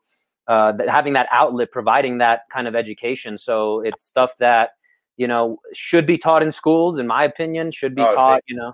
uh, 0.48 0.74
having 0.88 1.14
that 1.14 1.28
outlet, 1.32 1.72
providing 1.72 2.18
that 2.18 2.42
kind 2.52 2.68
of 2.68 2.76
education. 2.76 3.38
So 3.38 3.82
it's 3.82 4.04
stuff 4.04 4.36
that 4.40 4.72
you 5.18 5.28
know 5.28 5.60
should 5.74 6.06
be 6.06 6.18
taught 6.18 6.44
in 6.44 6.52
schools, 6.52 6.98
in 6.98 7.08
my 7.08 7.24
opinion, 7.24 7.72
should 7.72 7.96
be 7.96 8.02
oh, 8.02 8.14
taught. 8.14 8.42
You 8.48 8.58
know, 8.58 8.74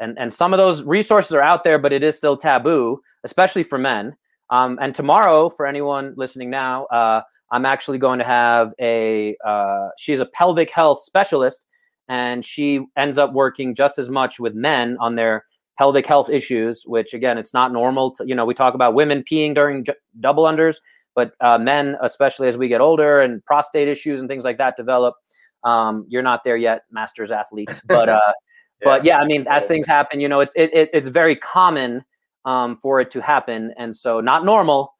and 0.00 0.18
and 0.18 0.32
some 0.32 0.54
of 0.54 0.58
those 0.58 0.82
resources 0.82 1.32
are 1.32 1.42
out 1.42 1.64
there, 1.64 1.78
but 1.78 1.92
it 1.92 2.02
is 2.02 2.16
still 2.16 2.36
taboo, 2.36 3.00
especially 3.24 3.62
for 3.62 3.78
men. 3.78 4.16
Um, 4.48 4.78
and 4.80 4.94
tomorrow, 4.94 5.50
for 5.50 5.66
anyone 5.66 6.14
listening 6.16 6.50
now, 6.50 6.84
uh, 6.86 7.20
I'm 7.50 7.66
actually 7.66 7.98
going 7.98 8.18
to 8.20 8.24
have 8.24 8.72
a. 8.80 9.36
Uh, 9.44 9.88
she's 9.98 10.20
a 10.20 10.26
pelvic 10.26 10.70
health 10.70 11.02
specialist, 11.04 11.66
and 12.08 12.44
she 12.44 12.80
ends 12.96 13.18
up 13.18 13.32
working 13.32 13.74
just 13.74 13.98
as 13.98 14.08
much 14.08 14.38
with 14.38 14.54
men 14.54 14.96
on 15.00 15.16
their 15.16 15.44
pelvic 15.78 16.06
health 16.06 16.30
issues, 16.30 16.84
which 16.86 17.14
again, 17.14 17.38
it's 17.38 17.52
not 17.52 17.72
normal. 17.72 18.14
To, 18.16 18.26
you 18.26 18.34
know, 18.34 18.44
we 18.44 18.54
talk 18.54 18.74
about 18.74 18.94
women 18.94 19.22
peeing 19.22 19.54
during 19.54 19.84
j- 19.84 19.94
double 20.20 20.44
unders, 20.44 20.76
but 21.14 21.32
uh, 21.40 21.58
men, 21.58 21.96
especially 22.02 22.48
as 22.48 22.56
we 22.56 22.68
get 22.68 22.80
older 22.80 23.20
and 23.20 23.44
prostate 23.44 23.88
issues 23.88 24.20
and 24.20 24.28
things 24.28 24.44
like 24.44 24.58
that 24.58 24.76
develop, 24.76 25.14
um, 25.64 26.06
you're 26.08 26.22
not 26.22 26.44
there 26.44 26.56
yet, 26.56 26.82
masters 26.90 27.30
athletes. 27.30 27.80
But 27.88 28.08
uh, 28.08 28.20
yeah. 28.20 28.32
but 28.82 29.04
yeah, 29.04 29.18
I 29.18 29.26
mean, 29.26 29.46
as 29.48 29.66
things 29.66 29.86
happen, 29.86 30.20
you 30.20 30.28
know, 30.28 30.40
it's 30.40 30.52
it, 30.56 30.72
it 30.72 30.90
it's 30.92 31.08
very 31.08 31.36
common 31.36 32.04
um, 32.44 32.76
for 32.76 33.00
it 33.00 33.10
to 33.12 33.20
happen, 33.20 33.74
and 33.78 33.94
so 33.94 34.20
not 34.20 34.44
normal. 34.44 34.94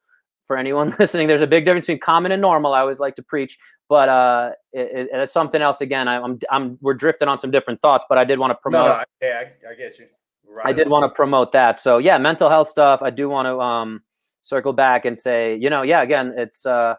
For 0.46 0.56
anyone 0.56 0.94
listening, 0.98 1.28
there's 1.28 1.42
a 1.42 1.46
big 1.46 1.64
difference 1.64 1.86
between 1.86 2.00
common 2.00 2.32
and 2.32 2.40
normal. 2.40 2.72
I 2.72 2.80
always 2.80 2.98
like 2.98 3.16
to 3.16 3.22
preach, 3.22 3.58
but 3.88 4.08
uh, 4.08 4.50
it, 4.72 4.90
it, 4.92 5.08
it's 5.12 5.32
something 5.32 5.60
else. 5.60 5.80
Again, 5.80 6.08
I, 6.08 6.20
I'm 6.20 6.38
I'm 6.50 6.78
we're 6.80 6.94
drifting 6.94 7.28
on 7.28 7.38
some 7.38 7.50
different 7.50 7.80
thoughts, 7.80 8.04
but 8.08 8.18
I 8.18 8.24
did 8.24 8.38
want 8.38 8.52
to 8.52 8.54
promote. 8.54 8.86
No, 8.86 8.96
no, 8.96 9.04
yeah, 9.22 9.42
I, 9.68 9.72
I 9.72 9.74
get 9.74 9.98
you. 9.98 10.06
Right 10.48 10.66
I 10.66 10.72
did 10.72 10.88
want 10.88 11.02
to 11.02 11.14
promote 11.14 11.52
that. 11.52 11.78
So 11.78 11.98
yeah, 11.98 12.18
mental 12.18 12.48
health 12.48 12.68
stuff. 12.68 13.02
I 13.02 13.10
do 13.10 13.28
want 13.28 13.46
to 13.46 13.60
um, 13.60 14.02
circle 14.42 14.72
back 14.72 15.04
and 15.04 15.18
say, 15.18 15.56
you 15.56 15.68
know, 15.68 15.82
yeah, 15.82 16.02
again, 16.02 16.34
it's 16.36 16.64
uh, 16.64 16.94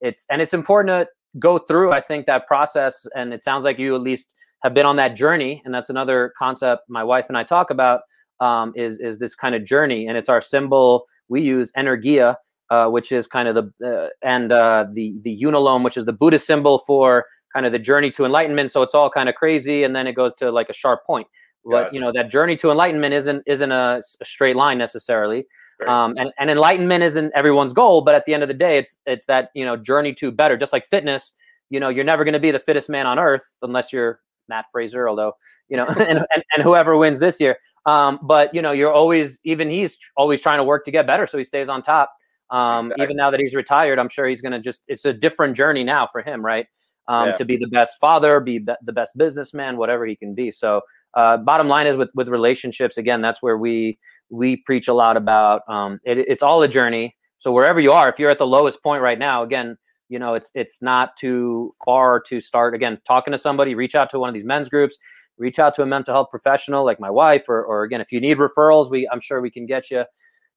it's 0.00 0.26
and 0.30 0.42
it's 0.42 0.54
important 0.54 0.88
to 0.88 1.38
go 1.38 1.58
through. 1.58 1.92
I 1.92 2.00
think 2.00 2.26
that 2.26 2.46
process, 2.46 3.06
and 3.16 3.32
it 3.32 3.42
sounds 3.42 3.64
like 3.64 3.78
you 3.78 3.94
at 3.94 4.02
least 4.02 4.34
have 4.62 4.74
been 4.74 4.86
on 4.86 4.96
that 4.96 5.16
journey, 5.16 5.62
and 5.64 5.74
that's 5.74 5.90
another 5.90 6.32
concept 6.38 6.82
my 6.88 7.02
wife 7.02 7.26
and 7.28 7.36
I 7.36 7.44
talk 7.44 7.70
about. 7.70 8.02
Um, 8.40 8.72
is 8.74 8.98
is 8.98 9.18
this 9.18 9.34
kind 9.34 9.54
of 9.54 9.64
journey, 9.64 10.06
and 10.06 10.16
it's 10.16 10.28
our 10.28 10.40
symbol 10.40 11.06
we 11.28 11.42
use, 11.42 11.70
energia, 11.76 12.36
uh, 12.70 12.88
which 12.88 13.12
is 13.12 13.26
kind 13.26 13.48
of 13.48 13.54
the 13.54 13.86
uh, 13.86 14.08
and 14.22 14.52
uh, 14.52 14.86
the 14.90 15.14
the 15.22 15.40
unalome, 15.42 15.84
which 15.84 15.96
is 15.96 16.04
the 16.04 16.12
Buddhist 16.12 16.46
symbol 16.46 16.78
for 16.78 17.26
kind 17.52 17.66
of 17.66 17.72
the 17.72 17.78
journey 17.78 18.10
to 18.12 18.24
enlightenment. 18.24 18.70
So 18.72 18.82
it's 18.82 18.94
all 18.94 19.10
kind 19.10 19.28
of 19.28 19.34
crazy, 19.34 19.82
and 19.82 19.94
then 19.94 20.06
it 20.06 20.12
goes 20.12 20.34
to 20.36 20.50
like 20.50 20.68
a 20.68 20.74
sharp 20.74 21.04
point. 21.04 21.26
But 21.64 21.92
you 21.92 22.00
know 22.00 22.12
that 22.12 22.30
journey 22.30 22.56
to 22.56 22.70
enlightenment 22.70 23.12
isn't 23.12 23.42
isn't 23.46 23.72
a, 23.72 24.02
a 24.20 24.24
straight 24.24 24.56
line 24.56 24.78
necessarily. 24.78 25.46
Right. 25.80 25.88
um, 25.88 26.14
and, 26.18 26.30
and 26.38 26.50
enlightenment 26.50 27.02
isn't 27.02 27.32
everyone's 27.34 27.72
goal 27.72 28.02
but 28.02 28.14
at 28.14 28.26
the 28.26 28.34
end 28.34 28.42
of 28.42 28.48
the 28.48 28.54
day 28.54 28.76
it's 28.76 28.98
it's 29.06 29.24
that 29.26 29.48
you 29.54 29.64
know 29.64 29.76
journey 29.76 30.14
to 30.14 30.30
better. 30.30 30.56
Just 30.56 30.72
like 30.72 30.86
fitness 30.88 31.32
you 31.68 31.80
know 31.80 31.88
you're 31.88 32.04
never 32.04 32.24
going 32.24 32.34
to 32.34 32.40
be 32.40 32.50
the 32.50 32.58
fittest 32.58 32.88
man 32.88 33.06
on 33.06 33.18
earth 33.18 33.44
unless 33.62 33.92
you're 33.92 34.20
Mat 34.48 34.66
Fraser 34.72 35.08
although 35.08 35.32
you 35.68 35.76
know 35.76 35.86
and, 35.88 36.24
and, 36.34 36.44
and, 36.54 36.62
whoever 36.62 36.96
wins 36.96 37.18
this 37.18 37.40
year. 37.40 37.58
Um, 37.86 38.18
but 38.22 38.54
you 38.54 38.62
know 38.62 38.72
you're 38.72 38.92
always 38.92 39.38
even 39.44 39.68
he's 39.70 39.98
always 40.16 40.40
trying 40.40 40.58
to 40.58 40.64
work 40.64 40.84
to 40.84 40.90
get 40.90 41.06
better 41.06 41.26
so 41.26 41.36
he 41.38 41.44
stays 41.44 41.68
on 41.68 41.82
top 41.82 42.10
um, 42.50 42.86
exactly. 42.86 43.04
even 43.04 43.16
now 43.16 43.30
that 43.30 43.40
he's 43.40 43.54
retired 43.54 43.98
i'm 43.98 44.08
sure 44.08 44.26
he's 44.26 44.40
going 44.40 44.52
to 44.52 44.60
just 44.60 44.82
it's 44.88 45.04
a 45.04 45.12
different 45.12 45.56
journey 45.56 45.84
now 45.84 46.08
for 46.10 46.22
him 46.22 46.44
right? 46.44 46.66
Um, 47.08 47.28
yeah. 47.28 47.34
to 47.34 47.44
be 47.44 47.56
the 47.56 47.66
best 47.66 47.96
father 48.00 48.38
be, 48.38 48.58
be 48.58 48.72
the 48.84 48.92
best 48.92 49.16
businessman 49.16 49.76
whatever 49.76 50.06
he 50.06 50.14
can 50.14 50.32
be. 50.34 50.52
So 50.52 50.82
uh, 51.14 51.38
bottom 51.38 51.66
line 51.66 51.86
is 51.86 51.96
with 51.96 52.10
with 52.14 52.28
relationships 52.28 52.98
again 52.98 53.20
that's 53.20 53.42
where 53.42 53.58
we 53.58 53.98
we 54.28 54.58
preach 54.58 54.86
a 54.86 54.94
lot 54.94 55.16
about 55.16 55.62
um, 55.68 55.98
it, 56.04 56.18
it's 56.18 56.42
all 56.42 56.62
a 56.62 56.68
journey. 56.68 57.16
So 57.38 57.50
wherever 57.52 57.80
you 57.80 57.92
are 57.92 58.08
if 58.08 58.18
you're 58.18 58.30
at 58.30 58.38
the 58.38 58.46
lowest 58.46 58.82
point 58.82 59.02
right 59.02 59.18
now 59.18 59.42
again 59.42 59.76
you 60.08 60.18
know 60.18 60.34
it's 60.34 60.50
it's 60.54 60.82
not 60.82 61.16
too 61.16 61.72
far 61.84 62.20
to 62.28 62.40
start. 62.40 62.74
Again 62.74 62.98
talking 63.06 63.32
to 63.32 63.38
somebody 63.38 63.74
reach 63.74 63.94
out 63.94 64.10
to 64.10 64.18
one 64.18 64.28
of 64.28 64.34
these 64.34 64.44
men's 64.44 64.68
groups 64.68 64.96
reach 65.38 65.58
out 65.58 65.74
to 65.74 65.82
a 65.82 65.86
mental 65.86 66.14
health 66.14 66.28
professional 66.30 66.84
like 66.84 67.00
my 67.00 67.10
wife 67.10 67.48
or, 67.48 67.64
or 67.64 67.82
again 67.82 68.00
if 68.00 68.12
you 68.12 68.20
need 68.20 68.36
referrals 68.36 68.90
we 68.90 69.08
i'm 69.10 69.20
sure 69.20 69.40
we 69.40 69.50
can 69.50 69.64
get 69.64 69.90
you 69.90 70.04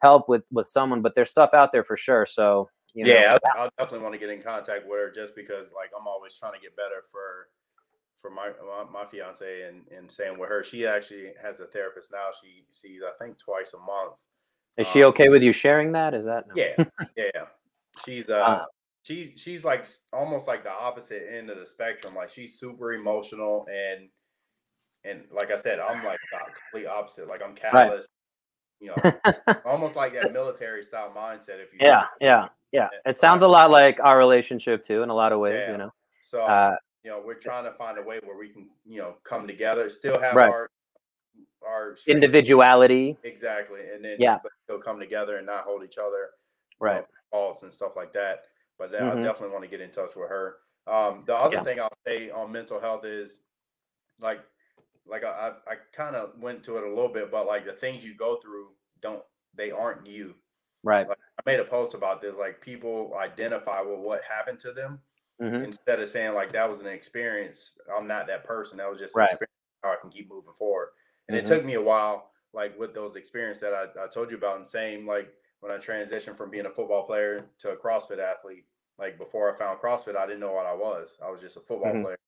help 0.04 0.30
with 0.30 0.44
with 0.52 0.68
someone 0.68 1.02
but 1.02 1.16
there's 1.16 1.30
stuff 1.30 1.54
out 1.54 1.72
there 1.72 1.84
for 1.84 1.98
sure 1.98 2.26
so 2.26 2.70
you 2.94 3.04
know, 3.04 3.12
yeah 3.12 3.38
I'll, 3.56 3.64
I'll 3.64 3.70
definitely 3.80 4.04
want 4.04 4.14
to 4.14 4.20
get 4.20 4.30
in 4.30 4.42
contact 4.42 4.86
with 4.88 5.00
her 5.00 5.12
just 5.12 5.36
because 5.36 5.72
like 5.74 5.90
i'm 6.00 6.06
always 6.06 6.36
trying 6.36 6.54
to 6.54 6.60
get 6.60 6.76
better 6.76 7.02
for 7.12 7.48
for 8.24 8.32
my 8.32 8.52
my, 8.66 9.04
my 9.04 9.06
fiance 9.06 9.68
and 9.68 9.84
and 9.96 10.10
saying 10.10 10.40
with 10.40 10.50
her, 10.50 10.64
she 10.64 10.88
actually 10.88 11.34
has 11.44 11.60
a 11.60 11.66
therapist 11.66 12.12
now. 12.12 12.30
She 12.42 12.64
sees 12.72 13.02
I 13.06 13.12
think 13.24 13.38
twice 13.38 13.76
a 13.76 13.80
month. 13.80 14.14
Is 14.78 14.88
she 14.88 15.04
um, 15.04 15.10
okay 15.10 15.30
with 15.30 15.44
you 15.44 15.52
sharing 15.52 15.92
that? 15.92 16.16
Is 16.16 16.26
that 16.26 16.46
no? 16.48 16.54
yeah, 16.56 16.86
yeah. 17.18 17.46
She's 18.06 18.28
uh, 18.30 18.34
uh 18.34 18.66
she 19.04 19.34
she's 19.36 19.66
like 19.66 19.86
almost 20.14 20.48
like 20.48 20.64
the 20.64 20.72
opposite 20.72 21.28
end 21.32 21.50
of 21.50 21.60
the 21.60 21.68
spectrum. 21.68 22.14
Like 22.16 22.34
she's 22.34 22.58
super 22.58 22.94
emotional 22.94 23.68
and 23.70 24.08
and 25.04 25.26
like 25.34 25.52
I 25.52 25.58
said, 25.58 25.80
I'm 25.80 26.02
like 26.06 26.18
the 26.32 26.40
complete 26.72 26.88
opposite. 26.88 27.28
Like 27.28 27.42
I'm 27.46 27.54
callous. 27.54 28.08
You 28.84 28.94
know, 28.96 29.34
almost 29.66 29.96
like 29.96 30.14
that 30.14 30.34
military 30.34 30.84
style 30.84 31.12
mindset. 31.16 31.62
If 31.62 31.72
you 31.74 31.80
yeah, 31.82 32.04
yeah, 32.20 32.48
yeah. 32.74 32.90
It 33.06 33.18
sounds 33.18 33.42
a 33.44 33.48
lot 33.48 33.72
like 33.72 34.00
our 34.02 34.18
relationship 34.18 34.86
too, 34.86 35.04
in 35.04 35.10
a 35.10 35.16
lot 35.16 35.32
of 35.32 35.40
ways. 35.40 35.62
Yeah. 35.66 35.72
You 35.72 35.78
know. 35.78 35.94
So 36.22 36.42
uh, 36.42 36.76
you 37.04 37.12
know, 37.12 37.22
we're 37.26 37.36
trying 37.36 37.64
to 37.64 37.72
find 37.72 37.98
a 37.98 38.02
way 38.02 38.20
where 38.24 38.38
we 38.38 38.50
can, 38.50 38.68
you 38.86 39.00
know, 39.00 39.16
come 39.24 39.48
together, 39.48 39.90
still 39.90 40.20
have 40.20 40.36
right. 40.36 40.50
our 40.50 40.70
our 41.66 41.96
individuality. 42.08 43.18
Exactly. 43.24 43.80
And 43.94 44.04
then 44.04 44.18
yeah, 44.20 44.40
still 44.66 44.80
come 44.80 45.00
together 45.00 45.38
and 45.38 45.46
not 45.46 45.64
hold 45.64 45.84
each 45.84 45.98
other 45.98 46.32
right 46.80 47.06
faults 47.32 47.64
and 47.64 47.74
stuff 47.74 47.94
like 47.96 48.14
that. 48.14 48.44
But 48.78 48.92
mm-hmm. 48.92 49.18
I 49.18 49.22
definitely 49.22 49.50
want 49.50 49.64
to 49.64 49.70
get 49.70 49.82
in 49.82 49.92
touch 49.92 50.16
with 50.16 50.30
her. 50.30 50.58
Um, 50.88 51.24
the 51.26 51.36
other 51.36 51.56
yeah. 51.56 51.64
thing 51.64 51.80
I'll 51.80 51.98
say 52.06 52.30
on 52.30 52.52
mental 52.52 52.80
health 52.80 53.06
is 53.06 53.42
like 54.20 54.42
like 55.08 55.24
I, 55.24 55.52
I, 55.68 55.72
I 55.72 55.76
kind 55.96 56.16
of 56.16 56.32
went 56.40 56.64
to 56.64 56.78
it 56.78 56.84
a 56.84 56.90
little 56.90 57.10
bit, 57.10 57.32
but 57.32 57.48
like 57.48 57.66
the 57.66 57.74
things 57.74 58.04
you 58.04 58.16
go 58.16 58.38
through 58.42 58.68
don't 59.02 59.22
they 59.56 59.72
aren't 59.72 60.08
you. 60.08 60.36
Right. 60.84 61.08
Like, 61.08 61.18
I 61.40 61.50
made 61.50 61.60
a 61.60 61.66
post 61.66 61.94
about 61.94 62.22
this. 62.22 62.34
Like 62.38 62.62
people 62.62 63.14
identify 63.20 63.82
with 63.82 64.00
what 64.00 64.22
happened 64.28 64.60
to 64.62 64.72
them 64.72 65.00
mm-hmm. 65.42 65.64
instead 65.64 66.00
of 66.00 66.10
saying 66.10 66.34
like 66.34 66.52
that 66.54 66.70
was 66.70 66.80
an 66.80 66.88
experience. 66.88 67.78
I'm 67.96 68.08
not 68.08 68.28
that 68.28 68.44
person. 68.44 68.78
That 68.78 68.90
was 68.90 69.00
just 69.00 69.16
right. 69.16 69.32
how 69.84 69.92
I 69.92 69.96
can 70.02 70.10
keep 70.10 70.30
moving 70.30 70.54
forward. 70.58 70.90
And 71.28 71.38
mm-hmm. 71.38 71.46
it 71.46 71.50
took 71.50 71.66
me 71.66 71.76
a 71.76 71.82
while, 71.82 72.32
like 72.54 72.78
with 72.78 72.94
those 72.94 73.16
experiences 73.16 73.62
that 73.62 73.74
I, 73.74 74.06
I 74.06 74.08
told 74.08 74.30
you 74.30 74.38
about, 74.38 74.58
and 74.58 74.68
same 74.68 75.08
like 75.08 75.34
when 75.62 75.72
I 75.72 75.78
transitioned 75.78 76.38
from 76.38 76.52
being 76.52 76.66
a 76.66 76.70
football 76.70 77.06
player 77.06 77.46
to 77.60 77.70
a 77.70 77.78
CrossFit 77.78 78.20
athlete. 78.20 78.66
Like 79.00 79.18
before 79.18 79.54
I 79.54 79.58
found 79.58 79.80
CrossFit, 79.80 80.16
I 80.16 80.26
didn't 80.26 80.42
know 80.42 80.54
what 80.54 80.66
I 80.66 80.74
was. 80.74 81.18
I 81.26 81.32
was 81.32 81.42
just 81.42 81.58
a 81.58 81.62
football 81.62 81.94
mm-hmm. 81.94 82.04
player. 82.04 82.20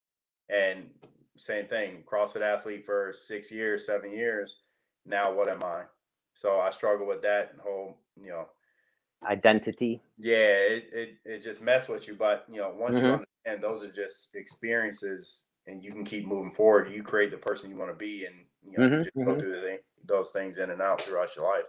And 0.49 0.89
same 1.37 1.67
thing, 1.67 2.03
CrossFit 2.09 2.41
athlete 2.41 2.85
for 2.85 3.13
six 3.13 3.51
years, 3.51 3.85
seven 3.85 4.11
years. 4.11 4.61
Now 5.05 5.33
what 5.33 5.49
am 5.49 5.63
I? 5.63 5.83
So 6.33 6.59
I 6.59 6.71
struggle 6.71 7.07
with 7.07 7.21
that 7.21 7.55
whole, 7.63 7.97
you 8.21 8.29
know, 8.29 8.47
identity. 9.25 10.01
Yeah, 10.17 10.35
it 10.35 10.89
it, 10.91 11.09
it 11.25 11.43
just 11.43 11.61
mess 11.61 11.87
with 11.87 12.07
you. 12.07 12.15
But 12.15 12.45
you 12.51 12.57
know, 12.57 12.73
once 12.77 12.97
mm-hmm. 12.97 13.05
you 13.05 13.11
understand 13.13 13.63
those 13.63 13.83
are 13.83 13.91
just 13.91 14.35
experiences 14.35 15.43
and 15.67 15.83
you 15.83 15.91
can 15.91 16.03
keep 16.03 16.27
moving 16.27 16.51
forward, 16.51 16.91
you 16.91 17.03
create 17.03 17.31
the 17.31 17.37
person 17.37 17.69
you 17.69 17.77
want 17.77 17.91
to 17.91 17.95
be 17.95 18.25
and 18.25 18.35
you 18.63 18.77
know, 18.77 18.89
mm-hmm. 18.89 19.03
just 19.03 19.15
go 19.15 19.21
mm-hmm. 19.21 19.39
through 19.39 19.51
the, 19.51 19.79
those 20.05 20.29
things 20.31 20.57
in 20.57 20.69
and 20.71 20.81
out 20.81 21.01
throughout 21.01 21.35
your 21.35 21.45
life. 21.45 21.65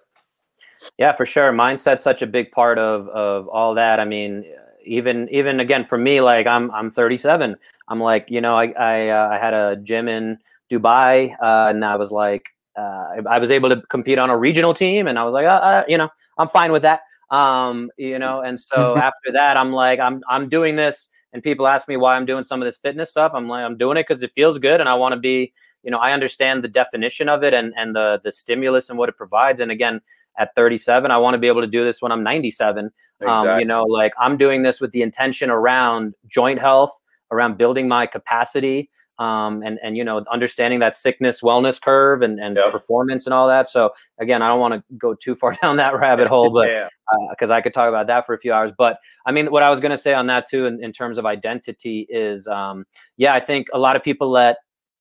Yeah, 0.98 1.14
for 1.14 1.26
sure. 1.26 1.52
Mindset's 1.52 2.02
such 2.02 2.22
a 2.22 2.26
big 2.26 2.50
part 2.50 2.78
of 2.78 3.08
of 3.08 3.48
all 3.48 3.74
that. 3.74 4.00
I 4.00 4.04
mean, 4.04 4.44
even 4.86 5.28
even 5.30 5.60
again 5.60 5.84
for 5.84 5.98
me, 5.98 6.20
like 6.20 6.46
I'm 6.46 6.70
I'm 6.70 6.90
37. 6.90 7.56
I'm 7.88 8.00
like, 8.00 8.26
you 8.28 8.40
know, 8.40 8.56
I 8.56 8.66
I, 8.78 9.08
uh, 9.08 9.28
I 9.32 9.38
had 9.38 9.54
a 9.54 9.76
gym 9.76 10.08
in 10.08 10.38
Dubai, 10.70 11.32
uh, 11.42 11.70
and 11.70 11.84
I 11.84 11.96
was 11.96 12.10
like, 12.10 12.46
uh, 12.78 13.22
I 13.28 13.38
was 13.38 13.50
able 13.50 13.68
to 13.68 13.82
compete 13.88 14.18
on 14.18 14.30
a 14.30 14.36
regional 14.36 14.74
team, 14.74 15.06
and 15.06 15.18
I 15.18 15.24
was 15.24 15.34
like, 15.34 15.46
uh, 15.46 15.48
uh 15.48 15.84
you 15.88 15.98
know, 15.98 16.08
I'm 16.38 16.48
fine 16.48 16.72
with 16.72 16.82
that. 16.82 17.00
Um, 17.30 17.90
you 17.96 18.18
know, 18.18 18.40
and 18.40 18.58
so 18.58 18.96
after 18.96 19.32
that, 19.32 19.56
I'm 19.56 19.72
like, 19.72 19.98
I'm 20.00 20.22
I'm 20.28 20.48
doing 20.48 20.76
this, 20.76 21.08
and 21.32 21.42
people 21.42 21.66
ask 21.66 21.88
me 21.88 21.96
why 21.96 22.16
I'm 22.16 22.26
doing 22.26 22.44
some 22.44 22.62
of 22.62 22.66
this 22.66 22.78
fitness 22.78 23.10
stuff. 23.10 23.32
I'm 23.34 23.48
like, 23.48 23.64
I'm 23.64 23.76
doing 23.76 23.96
it 23.96 24.06
because 24.08 24.22
it 24.22 24.32
feels 24.34 24.58
good, 24.58 24.80
and 24.80 24.88
I 24.88 24.94
want 24.94 25.14
to 25.14 25.20
be, 25.20 25.52
you 25.82 25.90
know, 25.90 25.98
I 25.98 26.12
understand 26.12 26.64
the 26.64 26.68
definition 26.68 27.28
of 27.28 27.42
it 27.42 27.54
and 27.54 27.72
and 27.76 27.94
the 27.94 28.20
the 28.22 28.32
stimulus 28.32 28.90
and 28.90 28.98
what 28.98 29.08
it 29.08 29.16
provides. 29.16 29.60
And 29.60 29.70
again, 29.70 30.00
at 30.38 30.54
37, 30.54 31.10
I 31.10 31.18
want 31.18 31.34
to 31.34 31.38
be 31.38 31.46
able 31.46 31.62
to 31.62 31.66
do 31.66 31.84
this 31.84 32.02
when 32.02 32.12
I'm 32.12 32.22
97. 32.22 32.90
Exactly. 33.20 33.48
Um, 33.48 33.58
you 33.58 33.64
know, 33.64 33.82
like 33.84 34.12
I'm 34.18 34.36
doing 34.36 34.62
this 34.62 34.80
with 34.80 34.92
the 34.92 35.02
intention 35.02 35.50
around 35.50 36.14
joint 36.26 36.60
health, 36.60 37.00
around 37.30 37.56
building 37.56 37.88
my 37.88 38.06
capacity, 38.06 38.90
um, 39.18 39.62
and 39.62 39.78
and 39.82 39.96
you 39.96 40.04
know 40.04 40.22
understanding 40.30 40.80
that 40.80 40.94
sickness 40.94 41.40
wellness 41.40 41.80
curve 41.80 42.22
and 42.22 42.38
and 42.38 42.56
yep. 42.56 42.70
performance 42.70 43.26
and 43.26 43.32
all 43.32 43.48
that. 43.48 43.68
So 43.68 43.90
again, 44.20 44.42
I 44.42 44.48
don't 44.48 44.60
want 44.60 44.74
to 44.74 44.82
go 44.98 45.14
too 45.14 45.34
far 45.34 45.56
down 45.62 45.76
that 45.76 45.98
rabbit 45.98 46.26
hole, 46.26 46.50
but 46.50 46.66
because 47.30 47.48
yeah. 47.48 47.54
uh, 47.54 47.58
I 47.58 47.62
could 47.62 47.72
talk 47.72 47.88
about 47.88 48.06
that 48.08 48.26
for 48.26 48.34
a 48.34 48.38
few 48.38 48.52
hours. 48.52 48.72
But 48.76 48.98
I 49.24 49.32
mean, 49.32 49.50
what 49.50 49.62
I 49.62 49.70
was 49.70 49.80
going 49.80 49.90
to 49.90 49.98
say 49.98 50.12
on 50.12 50.26
that 50.26 50.48
too, 50.48 50.66
in, 50.66 50.82
in 50.84 50.92
terms 50.92 51.18
of 51.18 51.24
identity, 51.24 52.06
is 52.10 52.46
um, 52.46 52.84
yeah, 53.16 53.32
I 53.32 53.40
think 53.40 53.68
a 53.72 53.78
lot 53.78 53.96
of 53.96 54.02
people 54.02 54.30
let 54.30 54.58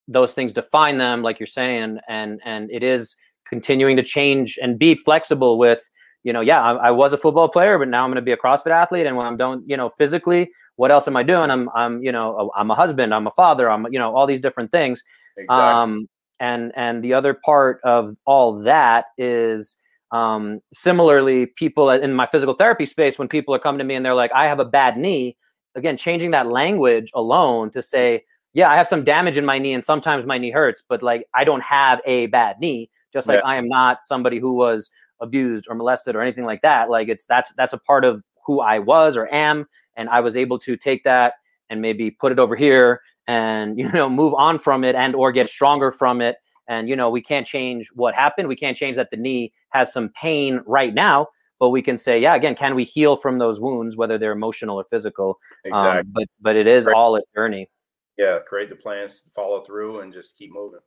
those 0.08 0.34
things 0.34 0.54
define 0.54 0.98
them, 0.98 1.22
like 1.22 1.40
you're 1.40 1.48
saying, 1.48 2.00
and 2.08 2.40
and 2.46 2.72
it 2.72 2.84
is 2.84 3.16
continuing 3.48 3.96
to 3.98 4.04
change 4.04 4.58
and 4.62 4.78
be 4.80 4.96
flexible 4.96 5.58
with 5.58 5.90
you 6.26 6.34
know, 6.34 6.42
yeah, 6.42 6.60
I, 6.60 6.88
I, 6.88 6.92
was 6.92 7.14
a 7.14 7.20
football 7.20 7.48
player, 7.48 7.78
but 7.78 7.88
now 7.88 8.04
I'm 8.04 8.10
going 8.10 8.16
to 8.16 8.22
be 8.24 8.32
a 8.32 8.38
CrossFit 8.38 8.72
athlete. 8.72 9.06
And 9.06 9.16
when 9.16 9.28
I'm 9.28 9.38
done, 9.38 9.64
you 9.68 9.78
know, 9.78 9.92
physically, 9.96 10.50
what 10.76 10.90
else 10.90 11.08
am 11.08 11.16
I 11.16 11.22
doing? 11.22 11.52
I'm, 11.52 11.70
I'm, 11.76 12.04
you 12.04 12.12
know, 12.12 12.52
I'm 12.56 12.72
a 12.72 12.76
husband, 12.76 13.14
I'm 13.14 13.28
a 13.28 13.32
father, 13.32 13.70
I'm, 13.70 13.86
you 13.92 14.00
know, 14.00 14.16
all 14.16 14.26
these 14.26 14.42
different 14.42 14.72
things. 14.72 15.04
Exactly. 15.38 15.56
Um, 15.56 16.10
and 16.40 16.74
and 16.76 17.04
the 17.04 17.14
other 17.14 17.34
part 17.34 17.80
of 17.84 18.16
all 18.26 18.60
that 18.64 19.06
is 19.18 19.78
um, 20.12 20.62
similarly, 20.74 21.46
people 21.46 21.90
in 21.90 22.14
my 22.14 22.26
physical 22.26 22.56
therapy 22.56 22.86
space, 22.86 23.18
when 23.18 23.28
people 23.28 23.54
are 23.54 23.60
coming 23.60 23.80
to 23.80 23.86
me 23.86 23.96
and 23.96 24.06
they're 24.06 24.16
like, 24.16 24.32
I 24.34 24.46
have 24.46 24.60
a 24.60 24.66
bad 24.66 24.98
knee. 24.98 25.38
Again, 25.76 25.98
changing 25.98 26.32
that 26.32 26.48
language 26.48 27.12
alone 27.14 27.70
to 27.72 27.82
say, 27.82 28.24
yeah, 28.54 28.70
I 28.70 28.78
have 28.78 28.88
some 28.88 29.04
damage 29.04 29.38
in 29.38 29.46
my 29.46 29.60
knee, 29.60 29.74
and 29.74 29.84
sometimes 29.84 30.26
my 30.26 30.38
knee 30.38 30.52
hurts, 30.52 30.82
but 30.88 31.04
like 31.04 31.28
I 31.34 31.44
don't 31.44 31.64
have 31.64 32.02
a 32.06 32.28
bad 32.28 32.60
knee. 32.60 32.90
Just 33.16 33.30
like 33.30 33.40
yeah. 33.40 33.50
I 33.50 33.56
am 33.56 33.70
not 33.70 34.04
somebody 34.04 34.40
who 34.40 34.54
was 34.54 34.92
abused 35.22 35.68
or 35.70 35.76
molested 35.76 36.18
or 36.18 36.22
anything 36.22 36.44
like 36.44 36.62
that. 36.64 36.90
Like 36.90 37.08
it's 37.08 37.26
that's 37.26 37.54
that's 37.56 37.72
a 37.72 37.78
part 37.78 38.04
of 38.04 38.22
who 38.46 38.60
I 38.60 38.80
was 38.80 39.16
or 39.16 39.34
am, 39.34 39.66
and 39.96 40.10
I 40.10 40.20
was 40.20 40.36
able 40.36 40.60
to 40.60 40.76
take 40.76 41.06
that 41.06 41.36
and 41.70 41.82
maybe 41.82 42.12
put 42.12 42.34
it 42.34 42.40
over 42.40 42.58
here 42.58 43.00
and 43.26 43.80
you 43.80 43.90
know 43.92 44.10
move 44.10 44.34
on 44.34 44.60
from 44.60 44.84
it 44.84 44.96
and 44.96 45.16
or 45.16 45.32
get 45.32 45.50
stronger 45.50 45.92
from 45.92 46.20
it. 46.20 46.36
And 46.68 46.90
you 46.90 46.96
know 46.98 47.10
we 47.10 47.22
can't 47.22 47.48
change 47.48 47.90
what 47.94 48.14
happened. 48.14 48.50
We 48.50 48.58
can't 48.58 48.76
change 48.76 48.98
that 48.98 49.12
the 49.12 49.18
knee 49.18 49.54
has 49.70 49.94
some 49.94 50.10
pain 50.10 50.62
right 50.66 50.94
now, 50.94 51.28
but 51.58 51.70
we 51.70 51.82
can 51.82 51.98
say, 51.98 52.20
yeah, 52.20 52.36
again, 52.36 52.56
can 52.56 52.76
we 52.76 52.84
heal 52.84 53.16
from 53.16 53.40
those 53.40 53.62
wounds, 53.62 53.96
whether 53.96 54.18
they're 54.18 54.34
emotional 54.34 54.78
or 54.78 54.84
physical? 54.90 55.40
Um, 55.66 55.72
exactly. 55.72 56.00
Um, 56.00 56.12
but 56.12 56.24
but 56.42 56.56
it 56.58 56.68
is 56.68 56.86
all 56.86 57.16
a 57.16 57.22
journey. 57.34 57.70
Yeah, 58.18 58.40
create 58.46 58.70
the 58.70 58.76
plans, 58.76 59.30
follow 59.36 59.62
through, 59.62 60.02
and 60.02 60.12
just 60.14 60.38
keep 60.38 60.54
moving. 60.54 60.80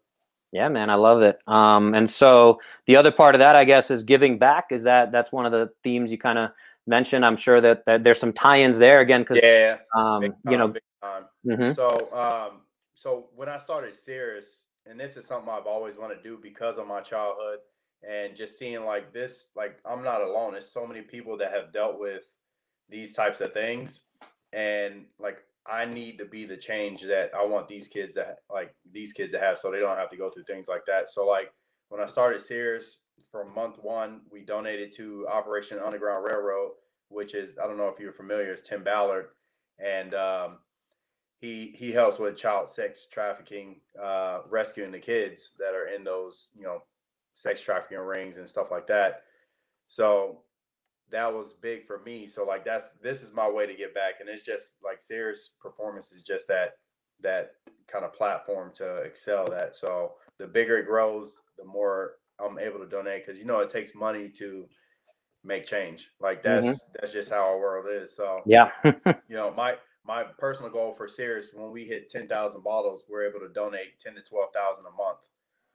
Yeah, 0.51 0.69
man, 0.69 0.89
I 0.89 0.95
love 0.95 1.21
it. 1.21 1.39
Um, 1.47 1.95
and 1.95 2.09
so 2.09 2.59
the 2.87 2.97
other 2.97 3.13
part 3.13 3.35
of 3.35 3.41
that, 3.41 3.55
I 3.55 3.65
guess, 3.65 3.91
is 3.91 4.03
giving 4.03 4.39
back. 4.39 4.69
Is 4.71 4.85
that 4.85 5.13
that's 5.13 5.31
one 5.31 5.45
of 5.45 5.53
the 5.53 5.71
themes 5.85 6.11
you 6.11 6.17
kind 6.17 6.39
of 6.39 6.51
mentioned? 6.87 7.25
I'm 7.25 7.37
sure 7.37 7.61
that, 7.61 7.85
that 7.85 8.03
there's 8.03 8.19
some 8.19 8.33
tie-ins 8.33 8.79
there 8.79 9.01
again, 9.01 9.23
because 9.23 9.41
yeah, 9.43 9.77
um, 9.95 10.23
time, 10.23 10.35
you 10.49 10.57
know, 10.57 10.73
mm-hmm. 11.47 11.73
so 11.73 12.09
um, 12.15 12.61
so 12.95 13.27
when 13.37 13.51
I 13.51 13.59
started 13.59 13.95
Cirrus, 13.95 14.65
and 14.87 14.99
this 14.99 15.19
is 15.19 15.27
something 15.27 15.51
I've 15.51 15.67
always 15.67 15.99
wanted 15.99 16.17
to 16.17 16.23
do 16.23 16.39
because 16.43 16.79
of 16.79 16.87
my 16.87 17.01
childhood, 17.01 17.59
and 18.09 18.35
just 18.35 18.59
seeing 18.59 18.87
like 18.87 19.13
this, 19.13 19.51
like 19.55 19.77
I'm 19.85 20.03
not 20.03 20.23
alone. 20.23 20.53
There's 20.53 20.71
so 20.71 20.87
many 20.87 21.03
people 21.03 21.37
that 21.37 21.53
have 21.53 21.75
dealt 21.75 22.01
with 22.01 22.23
these 22.89 23.13
types 23.13 23.43
of 23.43 23.53
things, 23.53 24.01
and 24.55 25.05
like 25.19 25.41
I 25.71 25.85
need 25.85 26.19
to 26.19 26.25
be 26.25 26.45
the 26.47 26.57
change 26.57 27.03
that 27.03 27.31
I 27.37 27.45
want 27.45 27.69
these 27.69 27.89
kids 27.89 28.15
to 28.15 28.37
like 28.51 28.75
these 28.91 29.13
kids 29.13 29.33
to 29.33 29.39
have 29.39 29.59
so 29.59 29.71
they 29.71 29.81
don't 29.81 29.99
have 29.99 30.11
to 30.11 30.17
go 30.17 30.31
through 30.31 30.45
things 30.45 30.69
like 30.69 30.85
that. 30.87 31.11
So 31.11 31.27
like 31.27 31.53
when 31.89 32.01
I 32.01 32.07
started 32.07 32.43
Cirrus 32.43 33.01
from 33.31 33.55
month 33.55 33.77
one, 33.83 34.23
we 34.31 34.43
donated 34.45 34.95
to 34.97 35.27
Operation 35.29 35.79
Underground 35.79 36.25
Railroad, 36.25 36.73
which 37.09 37.35
is 37.35 37.59
I 37.63 37.67
don't 37.67 37.79
know 37.79 37.89
if 37.89 38.01
you're 38.01 38.13
familiar, 38.13 38.53
it's 38.53 38.67
Tim 38.67 38.83
Ballard. 38.83 39.27
And 39.79 40.15
um, 40.15 40.59
he 41.41 41.75
he 41.77 41.93
helps 41.93 42.19
with 42.19 42.37
child 42.37 42.69
sex 42.69 43.07
trafficking, 43.11 43.81
uh, 44.03 44.41
rescuing 44.49 44.91
the 44.91 44.99
kids 44.99 45.53
that 45.59 45.75
are 45.75 45.89
in 45.89 46.03
those, 46.03 46.49
you 46.57 46.65
know, 46.65 46.83
sex 47.35 47.61
trafficking 47.63 47.99
rings 47.99 48.39
and 48.39 48.49
stuff 48.49 48.71
like 48.71 48.87
that. 48.89 49.23
So 49.87 50.43
that 51.11 51.33
was 51.33 51.55
big 51.55 51.87
for 51.87 52.01
me. 52.01 52.27
So 52.27 52.45
like 52.45 52.65
that's 52.65 52.93
this 53.03 53.23
is 53.23 53.33
my 53.33 53.49
way 53.49 53.67
to 53.67 53.75
get 53.75 53.95
back, 53.95 54.15
and 54.21 54.29
it's 54.29 54.45
just 54.45 54.77
like 54.85 55.01
Cirrus 55.01 55.55
performance 55.61 56.13
is 56.13 56.23
just 56.23 56.49
that 56.49 56.75
that 57.21 57.53
kind 57.87 58.05
of 58.05 58.13
platform 58.13 58.73
to 58.77 58.99
excel 58.99 59.47
that. 59.47 59.75
So 59.75 60.13
the 60.39 60.47
bigger 60.47 60.79
it 60.79 60.87
grows, 60.87 61.41
the 61.59 61.65
more 61.65 62.13
I'm 62.41 62.59
able 62.59 62.79
to 62.79 62.87
donate 62.87 63.27
because 63.27 63.39
you 63.39 63.47
know 63.47 63.61
it 63.61 63.71
takes 63.71 63.95
money 63.95 64.29
to 64.39 64.67
make 65.45 65.67
change. 65.67 66.11
Like 66.21 66.43
that's 66.43 66.67
mm-hmm. 66.67 66.93
that's 66.95 67.13
just 67.13 67.31
how 67.31 67.49
our 67.49 67.59
world 67.59 67.87
is. 67.91 68.15
So 68.15 68.43
yeah, 68.47 68.71
you 68.85 68.95
know 69.31 69.53
my 69.57 69.77
my 70.07 70.25
personal 70.39 70.71
goal 70.71 70.93
for 70.93 71.09
Cirrus 71.09 71.51
when 71.55 71.71
we 71.71 71.85
hit 71.85 72.11
ten 72.11 72.29
thousand 72.29 72.63
bottles, 72.63 73.05
we're 73.09 73.29
able 73.29 73.41
to 73.41 73.53
donate 73.53 73.99
ten 73.99 74.15
to 74.15 74.23
twelve 74.23 74.53
thousand 74.53 74.85
a 74.87 74.97
month. 74.97 75.19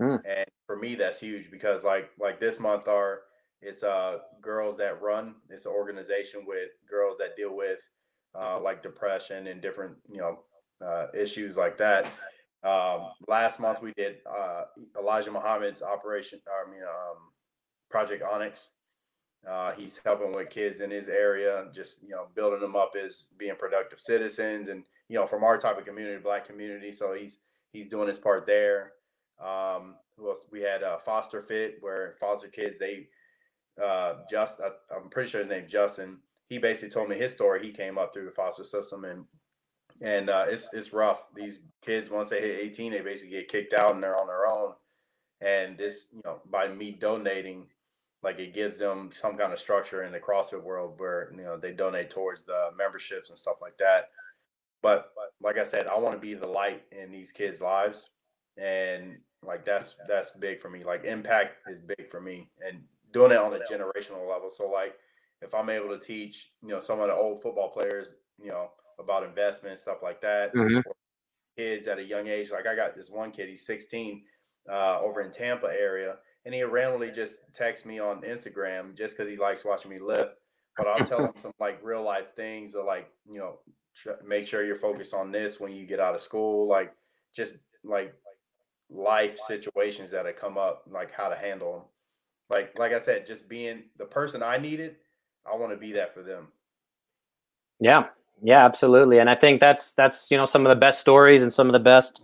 Mm. 0.01 0.21
And 0.27 0.45
for 0.65 0.77
me, 0.77 0.95
that's 0.95 1.19
huge 1.19 1.51
because 1.51 1.83
like 1.83 2.09
like 2.19 2.39
this 2.39 2.59
month 2.59 2.87
our 2.87 3.21
it's 3.63 3.83
uh, 3.83 4.19
girls 4.41 4.77
that 4.77 5.01
run. 5.01 5.35
It's 5.49 5.65
an 5.65 5.71
organization 5.71 6.41
with 6.45 6.69
girls 6.89 7.17
that 7.19 7.35
deal 7.35 7.55
with 7.55 7.79
uh, 8.35 8.59
like 8.59 8.83
depression 8.83 9.47
and 9.47 9.61
different 9.61 9.95
you 10.11 10.17
know 10.17 10.39
uh, 10.85 11.07
issues 11.13 11.55
like 11.55 11.77
that. 11.77 12.05
Um, 12.63 13.09
last 13.27 13.59
month 13.59 13.81
we 13.81 13.91
did 13.97 14.19
uh, 14.25 14.63
Elijah 14.97 15.31
Muhammad's 15.31 15.81
operation. 15.81 16.39
I 16.47 16.69
mean, 16.69 16.81
um, 16.83 17.17
Project 17.89 18.23
Onyx. 18.23 18.71
Uh, 19.45 19.73
he's 19.73 19.99
helping 20.05 20.31
with 20.31 20.49
kids 20.49 20.79
in 20.79 20.89
his 20.89 21.09
area, 21.09 21.65
just 21.75 22.01
you 22.01 22.11
know, 22.11 22.27
building 22.33 22.61
them 22.61 22.77
up 22.77 22.93
as 22.95 23.27
being 23.37 23.55
productive 23.59 23.99
citizens, 23.99 24.69
and 24.69 24.85
you 25.09 25.17
know, 25.17 25.27
from 25.27 25.43
our 25.43 25.57
type 25.57 25.77
of 25.77 25.85
community, 25.85 26.17
black 26.23 26.47
community. 26.47 26.93
So 26.93 27.13
he's 27.13 27.39
he's 27.73 27.87
doing 27.87 28.07
his 28.07 28.17
part 28.17 28.45
there. 28.45 28.93
Um, 29.43 29.95
who 30.17 30.29
else? 30.29 30.45
We 30.49 30.61
had 30.61 30.83
uh, 30.83 30.99
Foster 30.99 31.41
Fit, 31.41 31.77
where 31.81 32.15
foster 32.19 32.47
kids 32.47 32.79
they 32.79 33.07
uh, 33.81 34.15
just 34.29 34.59
I, 34.59 34.95
am 34.95 35.09
pretty 35.09 35.29
sure 35.29 35.41
his 35.41 35.49
name 35.49 35.65
Justin. 35.67 36.19
He 36.49 36.57
basically 36.57 36.89
told 36.89 37.09
me 37.09 37.17
his 37.17 37.33
story. 37.33 37.65
He 37.65 37.71
came 37.71 37.97
up 37.97 38.13
through 38.13 38.25
the 38.25 38.31
foster 38.31 38.63
system 38.63 39.05
and 39.05 39.25
and 40.01 40.29
uh, 40.29 40.45
it's 40.47 40.73
it's 40.73 40.93
rough. 40.93 41.23
These 41.35 41.59
kids 41.83 42.09
once 42.09 42.29
they 42.29 42.41
hit 42.41 42.59
18, 42.59 42.91
they 42.91 43.01
basically 43.01 43.37
get 43.37 43.47
kicked 43.47 43.73
out 43.73 43.93
and 43.93 44.03
they're 44.03 44.19
on 44.19 44.27
their 44.27 44.47
own. 44.47 44.73
And 45.41 45.77
this, 45.77 46.07
you 46.11 46.21
know, 46.23 46.39
by 46.49 46.67
me 46.67 46.91
donating, 46.91 47.67
like 48.21 48.39
it 48.39 48.53
gives 48.53 48.77
them 48.77 49.09
some 49.13 49.37
kind 49.37 49.53
of 49.53 49.59
structure 49.59 50.03
in 50.03 50.11
the 50.11 50.19
CrossFit 50.19 50.63
world 50.63 50.95
where 50.97 51.31
you 51.35 51.43
know 51.43 51.57
they 51.57 51.73
donate 51.73 52.09
towards 52.09 52.43
the 52.43 52.69
memberships 52.77 53.29
and 53.29 53.37
stuff 53.37 53.57
like 53.61 53.77
that. 53.77 54.09
But, 54.81 55.11
but 55.15 55.31
like 55.41 55.57
I 55.57 55.63
said, 55.63 55.87
I 55.87 55.97
want 55.97 56.15
to 56.15 56.19
be 56.19 56.33
the 56.33 56.47
light 56.47 56.83
in 56.91 57.09
these 57.11 57.31
kids' 57.31 57.61
lives, 57.61 58.09
and 58.57 59.17
like 59.45 59.65
that's 59.65 59.95
that's 60.07 60.31
big 60.31 60.61
for 60.61 60.69
me. 60.69 60.83
Like 60.83 61.05
impact 61.05 61.57
is 61.69 61.81
big 61.81 62.09
for 62.09 62.19
me, 62.19 62.49
and 62.65 62.81
doing 63.13 63.31
it 63.31 63.37
on 63.37 63.53
a 63.53 63.59
generational 63.59 64.29
level. 64.29 64.49
So 64.49 64.69
like 64.69 64.95
if 65.41 65.53
I'm 65.53 65.69
able 65.69 65.89
to 65.89 65.99
teach, 65.99 66.51
you 66.61 66.69
know, 66.69 66.79
some 66.79 66.99
of 66.99 67.07
the 67.07 67.13
old 67.13 67.41
football 67.41 67.69
players, 67.69 68.15
you 68.39 68.49
know, 68.49 68.69
about 68.99 69.23
investment 69.23 69.79
stuff 69.79 69.97
like 70.01 70.21
that, 70.21 70.53
mm-hmm. 70.53 70.79
kids 71.57 71.87
at 71.87 71.99
a 71.99 72.03
young 72.03 72.27
age. 72.27 72.51
Like 72.51 72.67
I 72.67 72.75
got 72.75 72.95
this 72.95 73.09
one 73.09 73.31
kid, 73.31 73.49
he's 73.49 73.65
16, 73.65 74.23
uh, 74.71 74.99
over 74.99 75.21
in 75.21 75.31
Tampa 75.31 75.67
area, 75.67 76.15
and 76.45 76.53
he 76.53 76.63
randomly 76.63 77.11
just 77.11 77.53
texts 77.53 77.85
me 77.85 77.99
on 77.99 78.21
Instagram 78.21 78.97
just 78.97 79.15
because 79.15 79.29
he 79.29 79.37
likes 79.37 79.65
watching 79.65 79.91
me 79.91 79.99
lift. 79.99 80.35
But 80.77 80.87
I'll 80.87 81.05
tell 81.05 81.25
him 81.25 81.33
some 81.41 81.53
like 81.59 81.79
real 81.83 82.03
life 82.03 82.35
things 82.35 82.71
to 82.73 82.81
like 82.81 83.09
you 83.29 83.39
know 83.39 83.59
tr- 83.95 84.23
make 84.25 84.47
sure 84.47 84.65
you're 84.65 84.75
focused 84.75 85.13
on 85.13 85.31
this 85.31 85.59
when 85.59 85.73
you 85.73 85.85
get 85.85 85.99
out 85.99 86.15
of 86.15 86.21
school, 86.21 86.67
like 86.67 86.93
just 87.35 87.57
like 87.83 88.13
life 88.89 89.37
situations 89.39 90.11
that 90.11 90.25
have 90.25 90.35
come 90.35 90.57
up, 90.57 90.83
like 90.89 91.11
how 91.11 91.29
to 91.29 91.35
handle 91.35 91.73
them. 91.73 91.81
Like 92.53 92.77
like 92.77 92.93
I 92.93 92.99
said, 92.99 93.25
just 93.25 93.49
being 93.49 93.83
the 93.97 94.05
person 94.05 94.43
I 94.43 94.57
needed, 94.57 94.95
I 95.51 95.55
want 95.55 95.71
to 95.71 95.77
be 95.77 95.91
that 95.93 96.13
for 96.13 96.21
them. 96.21 96.47
Yeah, 97.79 98.05
yeah, 98.43 98.63
absolutely. 98.63 99.19
And 99.19 99.29
I 99.29 99.35
think 99.35 99.59
that's 99.59 99.93
that's 99.93 100.29
you 100.29 100.37
know 100.37 100.45
some 100.45 100.65
of 100.65 100.69
the 100.69 100.79
best 100.79 100.99
stories 100.99 101.41
and 101.41 101.51
some 101.51 101.67
of 101.67 101.73
the 101.73 101.79
best 101.79 102.21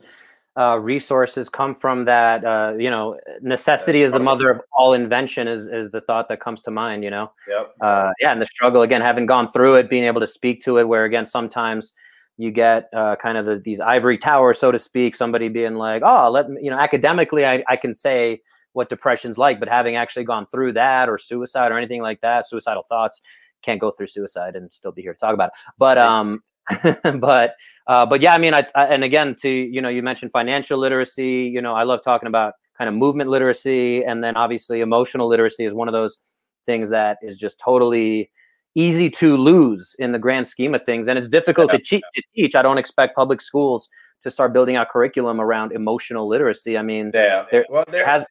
uh, 0.58 0.78
resources 0.78 1.50
come 1.50 1.74
from 1.74 2.06
that. 2.06 2.46
Uh, 2.46 2.74
you 2.78 2.90
know, 2.90 3.20
necessity 3.42 4.04
is 4.04 4.12
the 4.12 4.20
mother 4.20 4.50
of 4.50 4.62
all 4.72 4.94
invention. 4.94 5.48
Is 5.48 5.68
is 5.68 5.92
the 5.92 6.02
thought 6.02 6.28
that 6.28 6.40
comes 6.40 6.62
to 6.64 6.72
mind. 6.72 7.04
You 7.04 7.10
know. 7.10 7.32
Yep. 7.48 7.76
Uh, 7.82 8.12
yeah, 8.20 8.32
and 8.32 8.42
the 8.42 8.46
struggle 8.46 8.84
again, 8.84 9.02
having 9.02 9.26
gone 9.26 9.50
through 9.50 9.76
it, 9.76 9.90
being 9.90 10.04
able 10.04 10.22
to 10.22 10.28
speak 10.28 10.62
to 10.64 10.78
it, 10.78 10.88
where 10.88 11.06
again 11.06 11.26
sometimes 11.26 11.94
you 12.38 12.52
get 12.52 12.90
uh, 12.96 13.16
kind 13.18 13.38
of 13.38 13.46
the, 13.46 13.60
these 13.60 13.80
ivory 13.80 14.18
towers, 14.18 14.60
so 14.60 14.72
to 14.72 14.80
speak. 14.80 15.16
Somebody 15.16 15.50
being 15.50 15.76
like, 15.76 16.04
"Oh, 16.06 16.30
let 16.30 16.50
me," 16.50 16.62
you 16.62 16.70
know, 16.70 16.80
academically, 16.80 17.46
I, 17.46 17.64
I 17.68 17.76
can 17.76 17.96
say 17.96 18.42
what 18.74 18.90
depression's 18.90 19.38
like, 19.38 19.60
but 19.60 19.68
having 19.68 19.96
actually 19.96 20.26
gone 20.26 20.46
through 20.46 20.74
that 20.74 21.10
or 21.10 21.18
suicide 21.18 21.72
or 21.72 21.78
anything 21.78 22.02
like 22.02 22.22
that, 22.22 22.48
suicidal 22.48 22.84
thoughts, 22.84 23.22
can't 23.62 23.82
go 23.82 23.92
through 23.92 24.08
suicide 24.08 24.56
and 24.56 24.72
still 24.74 24.92
be 24.92 25.02
here 25.02 25.14
to 25.14 25.20
talk 25.20 25.34
about 25.34 25.48
it. 25.48 25.54
But 25.78 25.98
um, 25.98 26.44
but 27.20 27.56
uh, 27.88 28.06
but 28.06 28.22
yeah, 28.22 28.34
I 28.34 28.38
mean, 28.38 28.54
I, 28.54 28.66
I, 28.76 28.86
and 28.86 29.04
again, 29.04 29.36
to 29.42 29.50
you 29.50 29.82
know, 29.82 29.90
you 29.90 30.04
mentioned 30.04 30.32
financial 30.32 30.78
literacy. 30.78 31.50
You 31.54 31.62
know, 31.62 31.74
I 31.74 31.84
love 31.84 32.02
talking 32.04 32.28
about 32.28 32.54
kind 32.78 32.88
of 32.88 32.94
movement 32.94 33.30
literacy, 33.30 34.04
and 34.04 34.24
then 34.24 34.36
obviously 34.36 34.82
emotional 34.82 35.28
literacy 35.28 35.66
is 35.66 35.74
one 35.74 35.88
of 35.88 35.94
those 35.94 36.18
things 36.66 36.90
that 36.92 37.18
is 37.22 37.38
just 37.38 37.60
totally 37.60 38.32
easy 38.76 39.10
to 39.10 39.36
lose 39.36 39.96
in 39.98 40.12
the 40.12 40.20
grand 40.20 40.48
scheme 40.48 40.76
of 40.76 40.84
things, 40.84 41.08
and 41.08 41.18
it's 41.18 41.28
difficult 41.28 41.72
to, 41.72 41.78
to 41.80 42.02
teach. 42.36 42.56
I 42.56 42.62
don't 42.62 42.78
expect 42.78 43.16
public 43.16 43.42
schools 43.42 43.90
to 44.24 44.30
start 44.30 44.54
building 44.54 44.76
out 44.76 44.90
curriculum 44.90 45.40
around 45.40 45.72
emotional 45.72 46.28
literacy. 46.28 46.78
I 46.78 46.82
mean, 46.82 47.12
yeah, 47.14 47.46
there, 47.52 47.66
well, 47.70 47.86
there 47.90 48.06
has. 48.06 48.26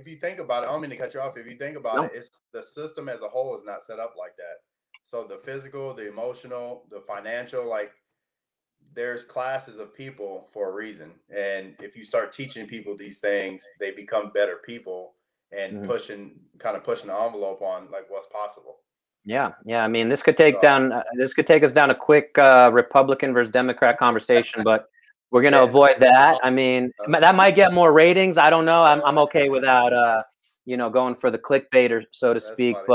If 0.00 0.08
you 0.08 0.16
think 0.16 0.38
about 0.38 0.64
it, 0.64 0.68
I 0.68 0.72
don't 0.72 0.80
mean 0.80 0.90
to 0.90 0.96
cut 0.96 1.12
you 1.12 1.20
off. 1.20 1.36
If 1.36 1.46
you 1.46 1.56
think 1.56 1.76
about 1.76 1.96
no. 1.96 2.02
it, 2.04 2.12
it's 2.14 2.40
the 2.54 2.62
system 2.62 3.08
as 3.08 3.20
a 3.20 3.28
whole 3.28 3.54
is 3.56 3.64
not 3.66 3.82
set 3.82 3.98
up 3.98 4.14
like 4.18 4.34
that. 4.36 4.62
So 5.04 5.26
the 5.28 5.36
physical, 5.36 5.92
the 5.92 6.08
emotional, 6.08 6.84
the 6.90 7.00
financial, 7.00 7.68
like 7.68 7.92
there's 8.94 9.24
classes 9.24 9.78
of 9.78 9.94
people 9.94 10.48
for 10.52 10.70
a 10.70 10.72
reason. 10.72 11.10
And 11.28 11.74
if 11.80 11.96
you 11.96 12.04
start 12.04 12.32
teaching 12.32 12.66
people 12.66 12.96
these 12.96 13.18
things, 13.18 13.62
they 13.78 13.90
become 13.90 14.30
better 14.32 14.60
people 14.64 15.14
and 15.52 15.78
mm-hmm. 15.78 15.86
pushing 15.86 16.32
kind 16.58 16.76
of 16.76 16.84
pushing 16.84 17.08
the 17.08 17.14
envelope 17.14 17.60
on 17.60 17.90
like 17.90 18.08
what's 18.08 18.28
possible. 18.28 18.78
Yeah, 19.24 19.50
yeah. 19.66 19.84
I 19.84 19.88
mean, 19.88 20.08
this 20.08 20.22
could 20.22 20.36
take 20.36 20.56
so, 20.56 20.62
down 20.62 20.92
uh, 20.92 21.02
this 21.18 21.34
could 21.34 21.46
take 21.46 21.62
us 21.62 21.72
down 21.74 21.90
a 21.90 21.94
quick 21.94 22.38
uh, 22.38 22.70
Republican 22.72 23.34
versus 23.34 23.52
Democrat 23.52 23.98
conversation, 23.98 24.62
but 24.64 24.89
we're 25.30 25.42
gonna 25.42 25.58
yeah. 25.58 25.68
avoid 25.68 26.00
that. 26.00 26.38
I 26.42 26.50
mean, 26.50 26.92
that 27.08 27.34
might 27.34 27.54
get 27.54 27.72
more 27.72 27.92
ratings. 27.92 28.36
I 28.36 28.50
don't 28.50 28.64
know. 28.64 28.82
I'm 28.82 29.02
I'm 29.02 29.18
okay 29.18 29.48
without 29.48 29.92
uh, 29.92 30.22
you 30.64 30.76
know, 30.76 30.90
going 30.90 31.14
for 31.14 31.30
the 31.30 31.38
clickbait 31.38 31.90
or 31.90 32.04
so 32.12 32.28
to 32.28 32.40
That's 32.40 32.46
speak. 32.46 32.76
Funny. 32.76 32.86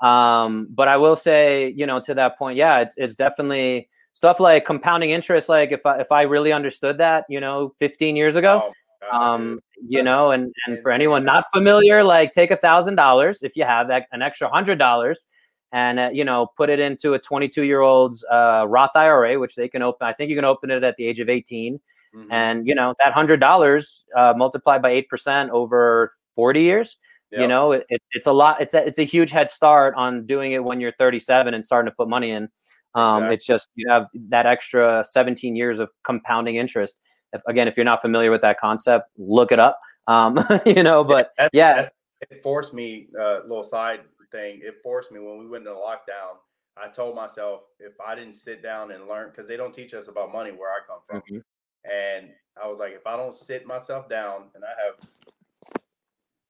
But 0.00 0.06
um, 0.06 0.68
but 0.70 0.88
I 0.88 0.96
will 0.96 1.16
say, 1.16 1.68
you 1.68 1.86
know, 1.86 2.00
to 2.00 2.14
that 2.14 2.38
point, 2.38 2.56
yeah, 2.56 2.80
it's 2.80 2.94
it's 2.96 3.16
definitely 3.16 3.88
stuff 4.12 4.40
like 4.40 4.64
compounding 4.64 5.10
interest. 5.10 5.48
Like 5.48 5.72
if 5.72 5.84
I 5.84 6.00
if 6.00 6.12
I 6.12 6.22
really 6.22 6.52
understood 6.52 6.98
that, 6.98 7.24
you 7.28 7.40
know, 7.40 7.74
15 7.78 8.16
years 8.16 8.36
ago, 8.36 8.72
oh, 9.12 9.16
um, 9.16 9.60
you 9.88 10.02
know, 10.02 10.30
and 10.30 10.54
and 10.66 10.78
for 10.82 10.90
anyone 10.90 11.24
not 11.24 11.44
familiar, 11.52 12.02
like 12.02 12.32
take 12.32 12.50
a 12.50 12.56
thousand 12.56 12.94
dollars 12.94 13.42
if 13.42 13.56
you 13.56 13.64
have 13.64 13.88
that 13.88 14.06
an 14.12 14.22
extra 14.22 14.48
hundred 14.48 14.78
dollars, 14.78 15.26
and 15.72 16.00
uh, 16.00 16.10
you 16.12 16.24
know, 16.24 16.48
put 16.56 16.70
it 16.70 16.80
into 16.80 17.14
a 17.14 17.18
22 17.18 17.64
year 17.64 17.80
old's 17.80 18.24
uh, 18.30 18.64
Roth 18.68 18.94
IRA, 18.94 19.38
which 19.38 19.54
they 19.54 19.68
can 19.68 19.82
open. 19.82 20.06
I 20.06 20.12
think 20.12 20.30
you 20.30 20.36
can 20.36 20.44
open 20.44 20.70
it 20.70 20.82
at 20.82 20.96
the 20.96 21.06
age 21.06 21.20
of 21.20 21.28
18, 21.28 21.80
mm-hmm. 22.14 22.32
and 22.32 22.66
you 22.66 22.74
know 22.74 22.94
that 22.98 23.12
hundred 23.12 23.40
dollars 23.40 24.04
uh, 24.16 24.34
multiplied 24.36 24.82
by 24.82 24.90
eight 24.90 25.08
percent 25.08 25.50
over 25.50 26.12
40 26.34 26.62
years 26.62 26.98
Yep. 27.32 27.42
You 27.42 27.48
know, 27.48 27.72
it, 27.72 27.86
it, 27.88 28.02
it's 28.12 28.26
a 28.26 28.32
lot. 28.32 28.60
It's 28.60 28.74
a, 28.74 28.84
it's 28.84 28.98
a 28.98 29.04
huge 29.04 29.30
head 29.30 29.50
start 29.50 29.94
on 29.96 30.26
doing 30.26 30.52
it 30.52 30.64
when 30.64 30.80
you're 30.80 30.92
37 30.92 31.54
and 31.54 31.64
starting 31.64 31.88
to 31.90 31.94
put 31.94 32.08
money 32.08 32.32
in. 32.32 32.48
Um, 32.96 33.18
exactly. 33.18 33.34
It's 33.34 33.46
just 33.46 33.68
you 33.76 33.88
have 33.88 34.06
that 34.30 34.46
extra 34.46 35.04
17 35.08 35.54
years 35.54 35.78
of 35.78 35.90
compounding 36.04 36.56
interest. 36.56 36.98
If, 37.32 37.40
again, 37.46 37.68
if 37.68 37.76
you're 37.76 37.84
not 37.84 38.02
familiar 38.02 38.32
with 38.32 38.42
that 38.42 38.58
concept, 38.58 39.10
look 39.16 39.52
it 39.52 39.60
up. 39.60 39.78
Um, 40.08 40.44
you 40.66 40.82
know, 40.82 41.04
but 41.04 41.30
that's, 41.38 41.50
yeah, 41.52 41.74
that's, 41.74 41.90
it 42.28 42.42
forced 42.42 42.74
me. 42.74 43.06
A 43.16 43.22
uh, 43.22 43.40
little 43.42 43.62
side 43.62 44.00
thing. 44.30 44.60
It 44.62 44.76
forced 44.82 45.12
me 45.12 45.20
when 45.20 45.38
we 45.38 45.46
went 45.46 45.66
into 45.66 45.78
lockdown. 45.78 46.38
I 46.76 46.88
told 46.88 47.16
myself 47.16 47.62
if 47.78 48.00
I 48.00 48.14
didn't 48.14 48.34
sit 48.34 48.62
down 48.62 48.92
and 48.92 49.08
learn, 49.08 49.30
because 49.30 49.48
they 49.48 49.56
don't 49.56 49.74
teach 49.74 49.92
us 49.92 50.08
about 50.08 50.32
money 50.32 50.50
where 50.50 50.70
I 50.70 50.78
come 50.86 51.00
from, 51.06 51.20
mm-hmm. 51.20 51.90
and 51.90 52.30
I 52.62 52.68
was 52.68 52.78
like, 52.78 52.92
if 52.92 53.06
I 53.06 53.16
don't 53.16 53.34
sit 53.34 53.66
myself 53.66 54.08
down, 54.08 54.44
and 54.54 54.64
I 54.64 54.68
have 54.86 55.80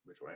which 0.04 0.20
way? 0.20 0.34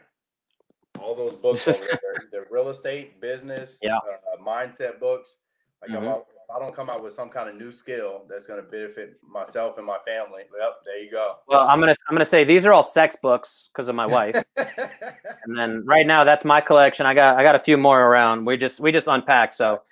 all 1.01 1.15
those 1.15 1.35
books 1.35 1.67
over 1.69 1.79
there, 2.33 2.47
real 2.51 2.69
estate, 2.69 3.21
business, 3.21 3.79
yeah. 3.83 3.97
uh, 3.97 4.43
mindset 4.43 4.99
books. 4.99 5.39
Like 5.83 5.91
mm-hmm. 5.91 6.07
if 6.07 6.25
I 6.55 6.59
don't 6.59 6.75
come 6.75 6.91
out 6.91 7.03
with 7.03 7.15
some 7.15 7.29
kind 7.29 7.49
of 7.49 7.57
new 7.57 7.73
skill 7.73 8.23
that's 8.29 8.47
going 8.47 8.63
to 8.63 8.69
benefit 8.69 9.17
myself 9.29 9.79
and 9.79 9.87
my 9.87 9.99
family, 10.07 10.43
yep, 10.59 10.73
there 10.85 11.03
you 11.03 11.11
go. 11.11 11.37
Well, 11.49 11.67
I'm 11.67 11.81
gonna 11.81 11.95
I'm 12.09 12.15
gonna 12.15 12.25
say 12.25 12.45
these 12.45 12.65
are 12.65 12.73
all 12.73 12.83
sex 12.83 13.17
books 13.21 13.71
because 13.73 13.89
of 13.89 13.95
my 13.95 14.07
wife, 14.07 14.43
and 14.57 15.57
then 15.57 15.85
right 15.87 16.07
now 16.07 16.25
that's 16.25 16.45
my 16.45 16.61
collection. 16.61 17.07
I 17.07 17.15
got 17.15 17.39
I 17.39 17.43
got 17.43 17.55
a 17.55 17.59
few 17.59 17.77
more 17.77 18.01
around. 18.07 18.45
We 18.45 18.57
just 18.57 18.81
we 18.81 18.93
just 18.93 19.07
unpacked, 19.07 19.55
so 19.55 19.83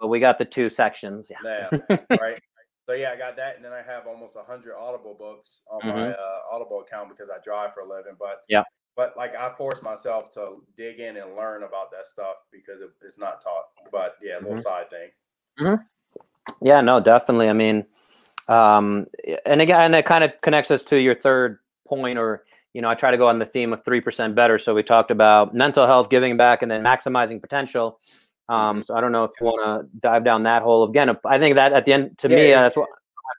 but 0.00 0.08
we 0.08 0.20
got 0.20 0.38
the 0.38 0.44
two 0.44 0.68
sections. 0.68 1.30
Yeah, 1.30 1.68
yeah 1.88 1.98
right. 2.20 2.40
So 2.86 2.94
yeah, 2.94 3.10
I 3.10 3.16
got 3.16 3.36
that, 3.36 3.56
and 3.56 3.64
then 3.64 3.72
I 3.72 3.82
have 3.82 4.06
almost 4.06 4.36
hundred 4.46 4.76
Audible 4.76 5.16
books 5.18 5.62
on 5.70 5.80
mm-hmm. 5.80 5.98
my 5.98 6.10
uh, 6.12 6.38
Audible 6.52 6.80
account 6.80 7.08
because 7.08 7.30
I 7.30 7.38
drive 7.44 7.74
for 7.74 7.80
a 7.80 7.88
living. 7.88 8.16
But 8.18 8.42
yeah, 8.48 8.62
but 8.96 9.16
like 9.16 9.34
I 9.34 9.52
force 9.56 9.82
myself 9.82 10.32
to 10.34 10.62
dig 10.76 11.00
in 11.00 11.16
and 11.16 11.34
learn 11.34 11.64
about 11.64 11.90
that 11.90 12.06
stuff 12.06 12.36
because 12.52 12.80
it, 12.80 12.90
it's 13.04 13.18
not 13.18 13.42
taught. 13.42 13.64
But 13.90 14.16
yeah, 14.22 14.36
little 14.36 14.52
mm-hmm. 14.52 14.60
side 14.60 14.90
thing. 14.90 15.08
Mm-hmm. 15.60 16.66
Yeah, 16.66 16.80
no, 16.80 17.00
definitely. 17.00 17.48
I 17.48 17.52
mean, 17.52 17.84
um, 18.48 19.06
and 19.44 19.60
again, 19.60 19.94
it 19.94 20.06
kind 20.06 20.24
of 20.24 20.32
connects 20.40 20.70
us 20.70 20.82
to 20.84 20.96
your 20.96 21.14
third 21.14 21.58
point, 21.86 22.18
or 22.18 22.44
you 22.72 22.82
know, 22.82 22.88
I 22.88 22.94
try 22.94 23.10
to 23.10 23.16
go 23.16 23.28
on 23.28 23.38
the 23.38 23.46
theme 23.46 23.72
of 23.72 23.84
three 23.84 24.00
percent 24.00 24.34
better. 24.34 24.58
So 24.58 24.74
we 24.74 24.82
talked 24.82 25.10
about 25.10 25.54
mental 25.54 25.86
health, 25.86 26.10
giving 26.10 26.36
back, 26.36 26.62
and 26.62 26.70
then 26.70 26.82
maximizing 26.82 27.40
potential. 27.40 27.98
Um, 28.48 28.82
so 28.82 28.94
I 28.94 29.00
don't 29.00 29.12
know 29.12 29.24
if 29.24 29.32
you 29.40 29.46
want 29.46 29.82
to 29.82 29.98
dive 29.98 30.24
down 30.24 30.44
that 30.44 30.62
hole 30.62 30.84
again. 30.84 31.16
I 31.24 31.38
think 31.38 31.56
that 31.56 31.72
at 31.72 31.84
the 31.84 31.92
end, 31.92 32.18
to 32.18 32.28
yeah, 32.28 32.36
me, 32.36 32.52
uh, 32.52 32.62
that's 32.62 32.76
what 32.76 32.88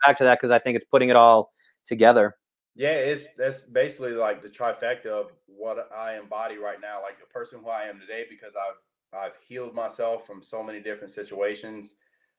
back 0.05 0.17
to 0.17 0.23
that 0.25 0.37
because 0.37 0.51
I 0.51 0.59
think 0.59 0.75
it's 0.75 0.85
putting 0.85 1.09
it 1.09 1.15
all 1.15 1.51
together. 1.85 2.35
Yeah, 2.75 2.91
it's 2.91 3.33
that's 3.33 3.63
basically 3.63 4.11
like 4.11 4.43
the 4.43 4.49
trifecta 4.49 5.07
of 5.07 5.31
what 5.47 5.89
I 5.95 6.17
embody 6.17 6.57
right 6.57 6.79
now, 6.81 7.01
like 7.01 7.19
the 7.19 7.25
person 7.25 7.61
who 7.63 7.69
I 7.69 7.83
am 7.83 7.99
today, 7.99 8.25
because 8.29 8.53
I've 8.55 9.19
I've 9.19 9.33
healed 9.47 9.73
myself 9.73 10.27
from 10.27 10.43
so 10.43 10.61
many 10.61 10.79
different 10.79 11.11
situations. 11.11 11.95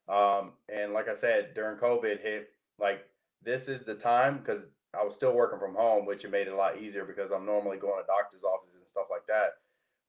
Um, 0.08 0.52
and 0.68 0.92
like 0.92 1.08
I 1.08 1.14
said, 1.14 1.54
during 1.54 1.78
COVID 1.78 2.20
hit, 2.22 2.50
like 2.78 3.04
this 3.42 3.68
is 3.68 3.82
the 3.82 3.94
time 3.94 4.38
because 4.38 4.70
I 4.98 5.04
was 5.04 5.14
still 5.14 5.34
working 5.34 5.58
from 5.58 5.74
home, 5.74 6.06
which 6.06 6.24
it 6.24 6.30
made 6.30 6.46
it 6.46 6.52
a 6.52 6.56
lot 6.56 6.80
easier 6.80 7.04
because 7.04 7.30
I'm 7.30 7.46
normally 7.46 7.76
going 7.78 8.00
to 8.00 8.06
doctor's 8.06 8.44
offices 8.44 8.76
and 8.80 8.88
stuff 8.88 9.06
like 9.10 9.26
that. 9.28 9.54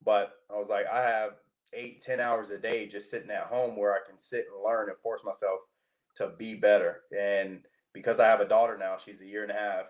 But 0.04 0.34
I 0.54 0.58
was 0.58 0.70
like, 0.70 0.86
I 0.88 1.02
have 1.04 1.32
eight, 1.74 2.02
ten 2.02 2.20
hours 2.20 2.50
a 2.52 2.58
day 2.58 2.88
just 2.88 3.12
sitting 3.12 3.32
at 3.32 3.48
home 3.48 3.78
where 3.78 3.94
I 3.94 4.00
can 4.08 4.18
sit 4.18 4.46
and 4.54 4.64
learn 4.64 4.90
and 4.90 4.98
force 5.00 5.22
myself 5.26 5.60
to 6.16 6.32
be 6.38 6.56
better. 6.56 7.02
And 7.18 7.62
because 7.94 8.20
I 8.20 8.28
have 8.28 8.40
a 8.42 8.48
daughter 8.48 8.78
now, 8.78 8.98
she's 9.04 9.22
a 9.22 9.26
year 9.26 9.44
and 9.44 9.52
a 9.52 9.56
half 9.56 9.86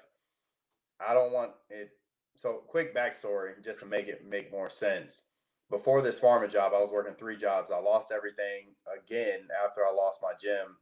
I 0.99 1.13
don't 1.13 1.31
want 1.31 1.51
it. 1.69 1.91
So, 2.35 2.63
quick 2.67 2.95
backstory, 2.95 3.63
just 3.63 3.81
to 3.81 3.85
make 3.85 4.07
it 4.07 4.25
make 4.27 4.51
more 4.51 4.69
sense. 4.69 5.23
Before 5.69 6.01
this 6.01 6.19
pharma 6.19 6.51
job, 6.51 6.73
I 6.75 6.81
was 6.81 6.91
working 6.91 7.13
three 7.13 7.37
jobs. 7.37 7.69
I 7.71 7.79
lost 7.79 8.11
everything 8.11 8.75
again 8.91 9.47
after 9.65 9.81
I 9.81 9.93
lost 9.93 10.19
my 10.21 10.31
gym. 10.41 10.77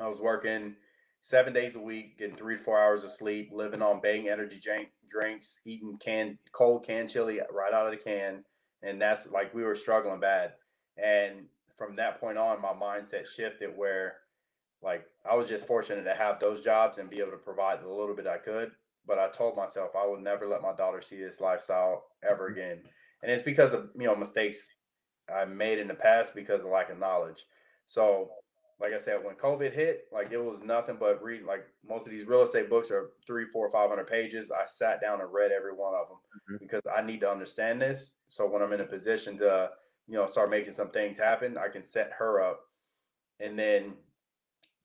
I 0.00 0.08
was 0.08 0.20
working 0.20 0.74
seven 1.20 1.52
days 1.52 1.76
a 1.76 1.80
week, 1.80 2.18
getting 2.18 2.36
three 2.36 2.56
to 2.56 2.62
four 2.62 2.80
hours 2.80 3.04
of 3.04 3.12
sleep, 3.12 3.50
living 3.52 3.82
on 3.82 4.00
Bang 4.00 4.28
energy 4.28 4.60
drink, 4.62 4.88
drinks, 5.08 5.60
eating 5.64 5.98
canned 5.98 6.38
cold 6.52 6.84
canned 6.84 7.10
chili 7.10 7.40
right 7.52 7.72
out 7.72 7.86
of 7.86 7.92
the 7.92 7.96
can, 7.96 8.44
and 8.82 9.00
that's 9.00 9.30
like 9.30 9.54
we 9.54 9.62
were 9.62 9.76
struggling 9.76 10.20
bad. 10.20 10.54
And 10.96 11.46
from 11.76 11.96
that 11.96 12.20
point 12.20 12.38
on, 12.38 12.60
my 12.60 12.72
mindset 12.72 13.26
shifted 13.26 13.70
where 13.76 14.16
like 14.82 15.04
I 15.28 15.36
was 15.36 15.48
just 15.48 15.66
fortunate 15.66 16.04
to 16.04 16.14
have 16.14 16.40
those 16.40 16.60
jobs 16.60 16.98
and 16.98 17.10
be 17.10 17.20
able 17.20 17.32
to 17.32 17.36
provide 17.36 17.82
the 17.82 17.88
little 17.88 18.16
bit 18.16 18.26
I 18.26 18.38
could 18.38 18.72
but 19.08 19.18
I 19.18 19.28
told 19.28 19.56
myself 19.56 19.96
I 19.96 20.06
would 20.06 20.20
never 20.20 20.46
let 20.46 20.62
my 20.62 20.74
daughter 20.74 21.00
see 21.00 21.18
this 21.18 21.40
lifestyle 21.40 22.04
ever 22.22 22.50
mm-hmm. 22.50 22.60
again. 22.60 22.82
And 23.22 23.32
it's 23.32 23.42
because 23.42 23.72
of 23.72 23.90
you 23.98 24.06
know 24.06 24.16
mistakes 24.16 24.72
I 25.34 25.44
made 25.44 25.78
in 25.78 25.88
the 25.88 25.94
past 25.94 26.34
because 26.34 26.64
of 26.64 26.70
lack 26.70 26.90
of 26.90 26.98
knowledge. 26.98 27.44
So 27.86 28.30
like 28.80 28.92
I 28.92 28.98
said, 28.98 29.24
when 29.24 29.34
COVID 29.34 29.72
hit, 29.72 30.04
like 30.12 30.30
it 30.30 30.42
was 30.42 30.60
nothing 30.62 30.96
but 31.00 31.22
reading. 31.22 31.46
Like 31.46 31.66
most 31.86 32.06
of 32.06 32.12
these 32.12 32.26
real 32.26 32.42
estate 32.42 32.70
books 32.70 32.90
are 32.90 33.10
three, 33.26 33.46
four, 33.46 33.68
five 33.70 33.88
hundred 33.88 34.06
pages. 34.06 34.52
I 34.52 34.66
sat 34.68 35.00
down 35.00 35.20
and 35.20 35.32
read 35.32 35.50
every 35.50 35.72
one 35.72 35.94
of 35.94 36.08
them 36.08 36.18
mm-hmm. 36.50 36.64
because 36.64 36.82
I 36.94 37.02
need 37.02 37.20
to 37.20 37.30
understand 37.30 37.82
this. 37.82 38.14
So 38.28 38.46
when 38.46 38.62
I'm 38.62 38.72
in 38.72 38.80
a 38.80 38.86
position 38.86 39.36
to, 39.38 39.70
you 40.06 40.14
know, 40.14 40.26
start 40.26 40.50
making 40.50 40.72
some 40.72 40.90
things 40.90 41.18
happen, 41.18 41.58
I 41.58 41.68
can 41.68 41.82
set 41.82 42.12
her 42.18 42.40
up, 42.40 42.60
and 43.40 43.58
then, 43.58 43.94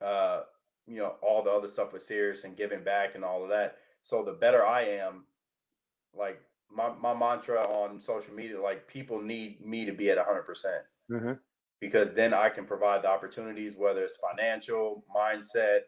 uh, 0.03 0.41
you 0.87 0.97
know, 0.97 1.15
all 1.21 1.43
the 1.43 1.51
other 1.51 1.69
stuff 1.69 1.93
with 1.93 2.01
Cirrus 2.01 2.45
and 2.45 2.57
giving 2.57 2.83
back 2.83 3.13
and 3.13 3.23
all 3.23 3.43
of 3.43 3.49
that. 3.49 3.77
So 4.01 4.23
the 4.23 4.33
better 4.33 4.65
I 4.65 4.81
am, 4.81 5.25
like 6.15 6.41
my 6.75 6.91
my 7.01 7.13
mantra 7.13 7.61
on 7.61 7.99
social 8.01 8.33
media, 8.33 8.61
like 8.61 8.87
people 8.87 9.21
need 9.21 9.65
me 9.65 9.85
to 9.85 9.93
be 9.93 10.09
at 10.09 10.17
hundred 10.17 10.43
percent. 10.43 10.83
Mm-hmm 11.11 11.33
because 11.83 12.13
then 12.13 12.33
I 12.33 12.47
can 12.47 12.63
provide 12.63 13.01
the 13.01 13.09
opportunities, 13.09 13.75
whether 13.75 14.05
it's 14.05 14.15
financial, 14.15 15.03
mindset, 15.13 15.79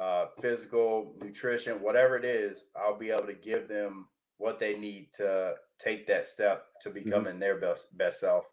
uh, 0.00 0.26
physical, 0.40 1.16
nutrition, 1.20 1.82
whatever 1.82 2.16
it 2.16 2.24
is, 2.24 2.66
I'll 2.76 2.96
be 2.96 3.10
able 3.10 3.26
to 3.26 3.34
give 3.34 3.66
them 3.66 4.06
what 4.38 4.60
they 4.60 4.78
need 4.78 5.08
to 5.16 5.54
take 5.80 6.06
that 6.06 6.28
step 6.28 6.66
to 6.82 6.90
becoming 6.90 7.32
mm-hmm. 7.32 7.40
their 7.40 7.56
best 7.58 7.96
best 7.98 8.20
self. 8.20 8.44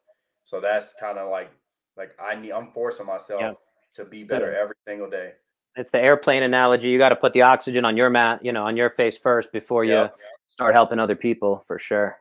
So 0.44 0.60
that's 0.60 0.96
kind 1.00 1.20
of 1.20 1.30
like 1.30 1.52
like 1.96 2.10
I 2.20 2.34
need 2.34 2.54
I'm 2.54 2.72
forcing 2.72 3.06
myself 3.06 3.40
yeah. 3.40 3.54
to 3.98 4.06
be 4.06 4.24
better 4.24 4.52
every 4.56 4.76
single 4.88 5.12
day. 5.12 5.34
It's 5.80 5.92
the 5.92 6.00
airplane 6.00 6.44
analogy. 6.44 6.90
You 6.90 6.98
got 6.98 7.10
to 7.10 7.16
put 7.16 7.32
the 7.32 7.42
oxygen 7.42 7.86
on 7.86 7.96
your 7.96 8.10
mat, 8.10 8.44
you 8.44 8.52
know, 8.52 8.66
on 8.66 8.76
your 8.76 8.90
face 8.90 9.18
first 9.18 9.52
before 9.54 9.86
you 9.86 10.10
start 10.48 10.74
helping 10.74 11.00
other 11.00 11.16
people 11.16 11.64
for 11.66 11.80
sure. 11.80 12.20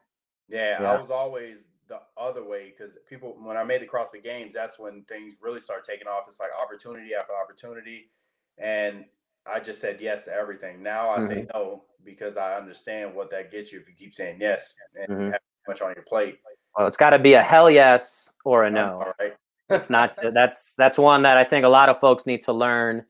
Yeah, 0.49 0.81
yeah, 0.81 0.93
I 0.93 1.01
was 1.01 1.11
always 1.11 1.59
the 1.89 1.99
other 2.17 2.45
way 2.45 2.73
because 2.77 2.97
people 3.09 3.37
when 3.43 3.57
I 3.57 3.65
made 3.65 3.83
the 3.83 3.87
CrossFit 3.87 4.23
Games, 4.23 4.55
that's 4.55 4.79
when 4.79 5.03
things 5.09 5.35
really 5.41 5.61
start 5.61 5.85
taking 5.85 6.07
off. 6.07 6.25
It's 6.29 6.39
like 6.39 6.51
opportunity 6.59 7.15
after 7.15 7.33
opportunity, 7.35 8.11
and 8.59 9.05
I 9.51 9.59
just 9.59 9.81
said 9.81 9.99
yes 10.01 10.25
to 10.25 10.33
everything. 10.33 10.83
Now 10.83 11.11
I 11.11 11.19
mm-hmm. 11.19 11.27
say 11.27 11.47
no 11.53 11.85
because 12.05 12.37
I 12.37 12.57
understand 12.57 13.15
what 13.15 13.31
that 13.33 13.51
gets 13.51 13.73
you 13.73 13.81
if 13.81 13.89
you 13.89 13.95
keep 13.95 14.15
saying 14.15 14.39
yes 14.41 14.75
and 14.95 15.09
mm-hmm. 15.09 15.31
have 15.33 15.41
too 15.41 15.69
much 15.73 15.83
on 15.83 15.93
your 15.95 16.05
plate. 16.05 16.39
Well, 16.77 16.87
it's 16.87 16.97
got 16.97 17.11
to 17.11 17.19
be 17.19 17.35
a 17.35 17.43
hell 17.43 17.69
yes 17.69 18.31
or 18.45 18.65
a 18.65 18.71
no. 18.71 19.01
All 19.01 19.13
right. 19.19 19.35
it's 19.69 19.91
not. 19.91 20.17
That's 20.33 20.75
that's 20.77 20.97
one 20.97 21.23
that 21.23 21.37
I 21.37 21.45
think 21.45 21.65
a 21.65 21.69
lot 21.69 21.89
of 21.89 21.99
folks 21.99 22.25
need 22.25 22.43
to 22.43 22.53
learn. 22.53 23.05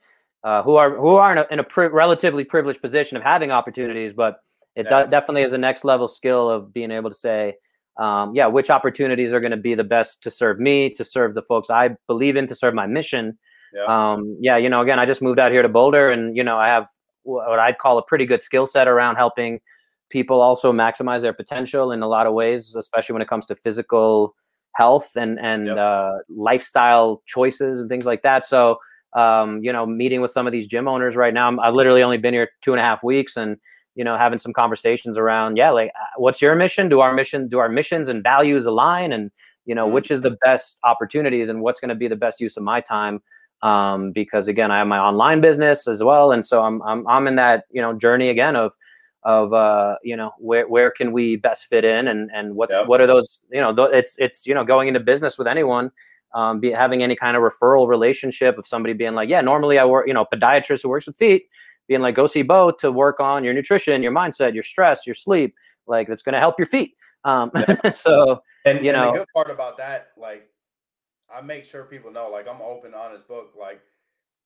Uh, 0.45 0.63
who 0.63 0.77
are 0.77 0.97
who 0.97 1.17
are 1.17 1.33
in 1.33 1.39
a, 1.39 1.47
in 1.51 1.59
a 1.59 1.65
pri- 1.65 1.87
relatively 1.87 2.45
privileged 2.45 2.81
position 2.81 3.17
of 3.17 3.23
having 3.23 3.51
opportunities, 3.51 4.13
but 4.13 4.39
it 4.77 4.87
yeah. 4.89 5.05
do- 5.05 5.11
definitely 5.11 5.43
is 5.43 5.53
a 5.53 5.59
next 5.59 5.85
level 5.85 6.07
skill 6.07 6.49
of 6.49 6.73
being 6.73 6.93
able 6.93 7.11
to 7.11 7.17
say, 7.17 7.57
um, 7.99 8.35
yeah, 8.35 8.47
which 8.47 8.71
opportunities 8.71 9.33
are 9.33 9.41
going 9.41 9.51
to 9.51 9.57
be 9.57 9.75
the 9.75 9.85
best 9.85 10.23
to 10.23 10.31
serve 10.31 10.61
me, 10.61 10.91
to 10.91 11.05
serve 11.05 11.35
the 11.35 11.43
folks 11.43 11.71
I 11.71 11.97
believe 12.07 12.37
in, 12.37 12.47
to 12.47 12.55
serve 12.55 12.73
my 12.73 12.87
mission. 12.87 13.37
Yeah. 13.75 13.83
Um, 14.13 14.39
yeah, 14.41 14.57
you 14.57 14.69
know, 14.69 14.81
again, 14.81 15.01
I 15.01 15.07
just 15.07 15.21
moved 15.21 15.41
out 15.41 15.51
here 15.51 15.63
to 15.63 15.69
Boulder, 15.69 16.11
and 16.11 16.37
you 16.37 16.45
know, 16.45 16.57
I 16.57 16.69
have 16.69 16.87
what 17.25 17.59
I'd 17.59 17.79
call 17.79 17.99
a 17.99 18.03
pretty 18.03 18.25
good 18.25 18.41
skill 18.41 18.65
set 18.65 18.89
around 18.89 19.17
helping 19.17 19.61
people 20.09 20.41
also 20.41 20.73
maximize 20.73 21.21
their 21.21 21.33
potential 21.33 21.93
in 21.93 22.03
a 22.03 22.09
lot 22.09 22.27
of 22.27 22.33
ways, 22.33 22.75
especially 22.75 23.13
when 23.13 23.23
it 23.23 23.29
comes 23.29 23.47
to 23.47 23.55
physical 23.55 24.35
health 24.75 25.17
and 25.17 25.39
and 25.41 25.67
yep. 25.67 25.77
uh, 25.77 26.13
lifestyle 26.29 27.23
choices 27.27 27.81
and 27.81 27.89
things 27.89 28.07
like 28.07 28.23
that. 28.23 28.47
So, 28.47 28.79
um, 29.15 29.63
you 29.63 29.73
know, 29.73 29.87
meeting 29.87 30.21
with 30.21 30.31
some 30.31 30.47
of 30.47 30.53
these 30.53 30.67
gym 30.67 30.89
owners 30.89 31.17
right 31.17 31.33
now, 31.33 31.51
i 31.59 31.69
I've 31.69 31.75
literally 31.75 32.03
only 32.03 32.19
been 32.19 32.35
here 32.35 32.51
two 32.63 32.73
and 32.73 32.81
a 32.81 32.83
half 32.83 33.03
weeks, 33.03 33.37
and 33.37 33.57
you 33.95 34.05
know 34.05 34.17
having 34.17 34.39
some 34.39 34.53
conversations 34.53 35.19
around 35.19 35.57
yeah 35.57 35.71
like 35.71 35.91
uh, 36.01 36.07
what's 36.17 36.41
your 36.41 36.55
mission? 36.55 36.89
Do 36.89 37.01
our 37.01 37.13
mission 37.13 37.49
do 37.49 37.59
our 37.59 37.69
missions 37.69 38.09
and 38.09 38.23
values 38.23 38.67
align? 38.67 39.13
And 39.13 39.31
you 39.67 39.75
know 39.75 39.87
mm-hmm. 39.87 39.95
which 39.95 40.11
is 40.11 40.23
the 40.23 40.37
best 40.45 40.79
opportunities 40.85 41.49
and 41.49 41.61
what's 41.63 41.81
going 41.81 41.91
to 41.91 41.95
be 41.95 42.09
the 42.09 42.17
best 42.17 42.41
use 42.41 42.57
of 42.57 42.63
my 42.63 42.81
time? 42.81 43.21
Um, 43.61 44.13
because 44.13 44.47
again 44.47 44.71
i 44.71 44.79
have 44.79 44.87
my 44.87 44.99
online 44.99 45.41
business 45.41 45.89
as 45.89 46.03
well. 46.03 46.31
And 46.31 46.47
so 46.47 46.63
i'm 46.63 46.81
i'm, 46.83 47.07
I'm 47.09 47.27
in 47.27 47.35
that 47.37 47.65
you 47.71 47.83
know 47.83 47.93
journey 47.93 48.29
again 48.29 48.55
of 48.55 48.73
of 49.25 49.53
uh, 49.53 49.97
you 50.03 50.17
know 50.17 50.33
where 50.39 50.69
where 50.69 50.91
can 50.91 51.13
we 51.13 51.37
best 51.37 51.67
fit 51.67 51.85
in? 51.85 52.09
And 52.09 52.31
and 52.33 52.55
what's 52.55 52.73
yep. 52.73 52.87
what 52.87 53.01
are 53.01 53.07
those 53.07 53.41
you 53.51 53.61
know 53.61 53.75
th- 53.75 53.91
it's 53.93 54.15
it's 54.19 54.47
you 54.47 54.55
know 54.55 54.65
going 54.65 54.89
into 54.89 55.01
business 55.01 55.37
with 55.37 55.47
anyone 55.47 55.91
um, 56.35 56.61
be 56.61 56.71
having 56.71 57.03
any 57.03 57.17
kind 57.17 57.37
of 57.37 57.43
referral 57.43 57.89
relationship 57.89 58.59
of 58.59 58.67
somebody 58.67 58.93
being 58.93 59.15
like 59.15 59.29
yeah 59.29 59.41
normally 59.41 59.79
i 59.79 59.85
work 59.85 60.07
you 60.07 60.15
know 60.15 60.27
podiatrist 60.33 60.83
who 60.83 60.89
works 60.89 61.07
with 61.07 61.17
feet 61.17 61.45
being 61.89 62.03
like, 62.03 62.15
go 62.15 62.27
see 62.27 62.43
Bo 62.43 62.71
to 62.73 62.93
work 62.93 63.19
on 63.19 63.43
your 63.43 63.55
nutrition, 63.55 64.03
your 64.03 64.13
mindset, 64.13 64.55
your 64.55 64.63
stress, 64.63 65.07
your 65.07 65.15
sleep. 65.15 65.55
Like 65.87 66.07
that's 66.07 66.23
going 66.23 66.35
to 66.35 66.39
help 66.39 66.59
your 66.59 66.67
feet. 66.67 66.95
Um, 67.25 67.51
yeah. 67.55 67.93
so, 67.97 68.43
and, 68.65 68.85
you 68.85 68.91
and 68.91 69.01
know, 69.01 69.13
the 69.13 69.19
good 69.19 69.29
part 69.35 69.51
about 69.51 69.79
that, 69.79 70.09
like, 70.17 70.49
I 71.35 71.41
make 71.41 71.65
sure 71.65 71.85
people 71.85 72.13
know, 72.13 72.29
like, 72.31 72.47
I'm 72.47 72.61
open, 72.63 72.95
honest 72.95 73.27
book. 73.27 73.55
Like, 73.59 73.81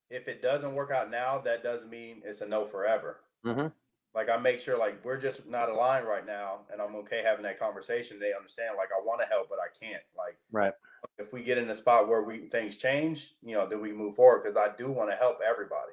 if 0.08 0.28
it 0.28 0.40
doesn't 0.40 0.74
work 0.74 0.90
out 0.90 1.10
now, 1.10 1.38
that 1.44 1.62
doesn't 1.62 1.90
mean 1.90 2.22
it's 2.24 2.40
a 2.40 2.46
no 2.46 2.64
forever. 2.64 3.20
Mm-hmm. 3.44 3.68
Like, 4.14 4.28
I 4.28 4.36
make 4.36 4.60
sure, 4.60 4.78
like, 4.78 5.04
we're 5.04 5.20
just 5.20 5.46
not 5.46 5.68
aligned 5.68 6.06
right 6.06 6.26
now, 6.26 6.60
and 6.72 6.80
I'm 6.80 6.94
okay 6.96 7.22
having 7.24 7.44
that 7.44 7.58
conversation. 7.58 8.18
They 8.18 8.32
understand, 8.34 8.70
like, 8.76 8.88
I 8.96 9.04
want 9.04 9.20
to 9.20 9.26
help, 9.26 9.48
but 9.48 9.58
I 9.58 9.68
can't. 9.84 10.02
Like, 10.16 10.36
right. 10.50 10.72
If 11.18 11.32
we 11.32 11.42
get 11.42 11.59
in 11.59 11.70
a 11.70 11.74
spot 11.74 12.09
where 12.09 12.22
we 12.22 12.38
things 12.38 12.76
change, 12.76 13.34
you 13.42 13.55
know, 13.55 13.66
then 13.66 13.80
we 13.80 13.92
move 13.92 14.16
forward 14.16 14.42
because 14.42 14.57
I 14.57 14.68
do 14.76 14.90
want 14.90 15.11
to 15.11 15.16
help 15.16 15.38
everybody 15.46 15.92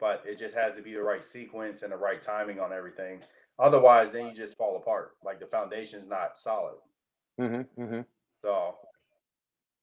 but 0.00 0.22
it 0.26 0.38
just 0.38 0.54
has 0.54 0.76
to 0.76 0.82
be 0.82 0.92
the 0.92 1.02
right 1.02 1.24
sequence 1.24 1.82
and 1.82 1.92
the 1.92 1.96
right 1.96 2.20
timing 2.20 2.60
on 2.60 2.72
everything. 2.72 3.20
Otherwise, 3.58 4.12
then 4.12 4.26
you 4.26 4.34
just 4.34 4.56
fall 4.56 4.76
apart. 4.76 5.12
Like 5.24 5.40
the 5.40 5.46
foundation's 5.46 6.08
not 6.08 6.36
solid. 6.36 6.74
Mm-hmm, 7.40 7.82
mm-hmm. 7.82 8.00
So, 8.42 8.76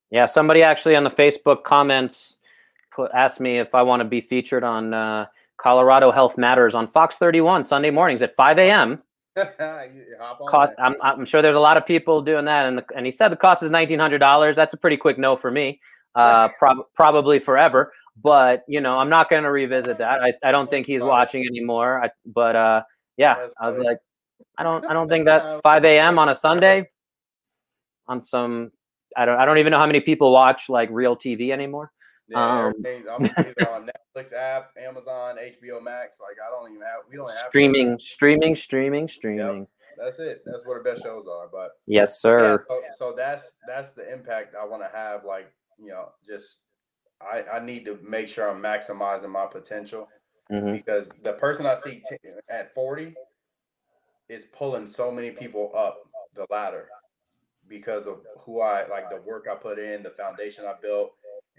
yeah, 0.10 0.26
somebody 0.26 0.62
actually 0.62 0.96
on 0.96 1.04
the 1.04 1.10
Facebook 1.10 1.64
comments 1.64 2.38
put 2.92 3.12
asked 3.14 3.40
me 3.40 3.58
if 3.60 3.74
I 3.74 3.82
want 3.82 4.02
to 4.02 4.06
be 4.06 4.22
featured 4.22 4.64
on 4.64 4.94
uh, 4.94 5.26
Colorado 5.58 6.12
Health 6.12 6.38
Matters 6.38 6.76
on 6.76 6.88
Fox 6.88 7.18
31 7.18 7.64
Sunday 7.64 7.90
mornings 7.90 8.22
at 8.22 8.36
5 8.36 8.60
a.m. 8.60 9.02
cost. 10.50 10.74
I'm, 10.78 10.96
I'm 11.02 11.26
sure 11.26 11.42
there's 11.42 11.56
a 11.56 11.60
lot 11.60 11.78
of 11.78 11.86
people 11.86 12.22
doing 12.22 12.46
that, 12.46 12.66
and 12.66 12.78
the, 12.78 12.86
and 12.96 13.06
he 13.06 13.12
said 13.12 13.30
the 13.30 13.38
cost 13.38 13.64
is 13.64 13.72
nineteen 13.72 14.00
hundred 14.00 14.20
dollars. 14.20 14.56
That's 14.56 14.74
a 14.74 14.78
pretty 14.78 14.98
quick 14.98 15.18
no 15.18 15.36
for 15.36 15.52
me. 15.52 15.80
Uh, 16.14 16.50
prob- 16.60 16.88
probably 16.94 17.40
forever. 17.40 17.94
But 18.22 18.66
you 18.68 18.82
know, 18.82 18.98
I'm 18.98 19.08
not 19.08 19.30
going 19.30 19.44
to 19.44 19.50
revisit 19.50 19.98
that. 20.00 20.22
I, 20.22 20.34
I 20.44 20.52
don't 20.52 20.70
think 20.70 20.86
he's 20.86 21.00
watching 21.02 21.46
anymore. 21.46 22.04
I, 22.04 22.10
but 22.26 22.54
uh, 22.54 22.82
yeah, 23.16 23.48
I 23.58 23.66
was 23.66 23.78
like, 23.78 23.98
I 24.58 24.64
don't 24.64 24.86
I 24.86 24.92
don't 24.92 25.08
think 25.08 25.24
that 25.24 25.62
5 25.64 25.86
a.m. 25.86 26.20
on 26.20 26.28
a 26.28 26.36
Sunday 26.36 26.90
on 28.08 28.22
some 28.22 28.72
I 29.16 29.26
don't 29.26 29.40
I 29.40 29.46
don't 29.46 29.58
even 29.58 29.72
know 29.72 29.80
how 29.80 29.86
many 29.86 30.02
people 30.02 30.32
watch 30.32 30.70
like 30.70 30.90
real 30.92 31.16
TV 31.16 31.52
anymore. 31.52 31.92
Yeah, 32.32 32.68
um, 32.68 32.74
I'm 33.10 33.26
on 33.68 33.90
Netflix 34.16 34.34
app, 34.34 34.72
Amazon, 34.82 35.38
HBO 35.38 35.84
Max. 35.84 36.20
Like 36.20 36.38
I 36.46 36.50
don't 36.50 36.72
even 36.72 36.82
have 36.82 37.02
we 37.10 37.18
don't 37.18 37.30
have 37.30 37.48
streaming, 37.50 38.00
streaming, 38.00 38.56
streaming, 38.56 39.08
streaming. 39.08 39.60
Yep. 39.60 39.68
That's 39.98 40.20
it. 40.20 40.42
That's 40.46 40.66
where 40.66 40.82
the 40.82 40.90
best 40.90 41.04
shows 41.04 41.26
are. 41.32 41.48
But 41.52 41.72
yes, 41.86 42.22
sir. 42.22 42.66
Yeah, 42.70 42.76
so, 42.92 43.10
so 43.10 43.14
that's 43.16 43.58
that's 43.68 43.92
the 43.92 44.12
impact 44.12 44.56
I 44.60 44.66
want 44.66 44.82
to 44.82 44.98
have. 44.98 45.26
Like 45.26 45.52
you 45.78 45.90
know, 45.90 46.10
just 46.26 46.64
I, 47.22 47.44
I 47.58 47.64
need 47.64 47.86
to 47.86 48.00
make 48.02 48.28
sure 48.28 48.50
I'm 48.50 48.62
maximizing 48.62 49.30
my 49.30 49.46
potential 49.46 50.08
mm-hmm. 50.52 50.74
because 50.74 51.10
the 51.24 51.34
person 51.34 51.66
I 51.66 51.76
see 51.76 52.02
t- 52.10 52.18
at 52.50 52.74
40 52.74 53.14
is 54.30 54.46
pulling 54.46 54.88
so 54.88 55.12
many 55.12 55.32
people 55.32 55.72
up 55.76 56.00
the 56.36 56.46
ladder 56.50 56.88
because 57.68 58.08
of 58.08 58.20
who 58.40 58.62
I 58.62 58.88
like 58.88 59.10
the 59.12 59.22
work 59.22 59.48
I 59.52 59.56
put 59.56 59.80
in, 59.80 60.04
the 60.04 60.12
foundation 60.12 60.66
I 60.66 60.74
built, 60.82 61.12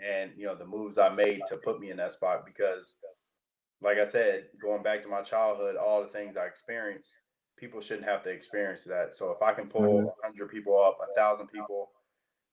and 0.02 0.32
you 0.36 0.46
know 0.46 0.54
the 0.54 0.66
moves 0.66 0.98
I 0.98 1.08
made 1.08 1.40
to 1.48 1.56
put 1.56 1.80
me 1.80 1.90
in 1.90 1.96
that 1.98 2.12
spot. 2.12 2.44
Because, 2.44 2.96
like 3.80 3.98
I 3.98 4.04
said, 4.04 4.44
going 4.60 4.82
back 4.82 5.02
to 5.02 5.08
my 5.08 5.22
childhood, 5.22 5.76
all 5.76 6.02
the 6.02 6.08
things 6.08 6.36
I 6.36 6.46
experienced, 6.46 7.16
people 7.56 7.80
shouldn't 7.80 8.08
have 8.08 8.22
to 8.24 8.30
experience 8.30 8.84
that. 8.84 9.14
So 9.14 9.30
if 9.30 9.42
I 9.42 9.52
can 9.52 9.68
pull 9.68 9.82
mm-hmm. 9.82 10.06
100 10.06 10.50
people 10.50 10.80
up, 10.82 10.98
a 11.02 11.14
thousand 11.18 11.48
people, 11.48 11.90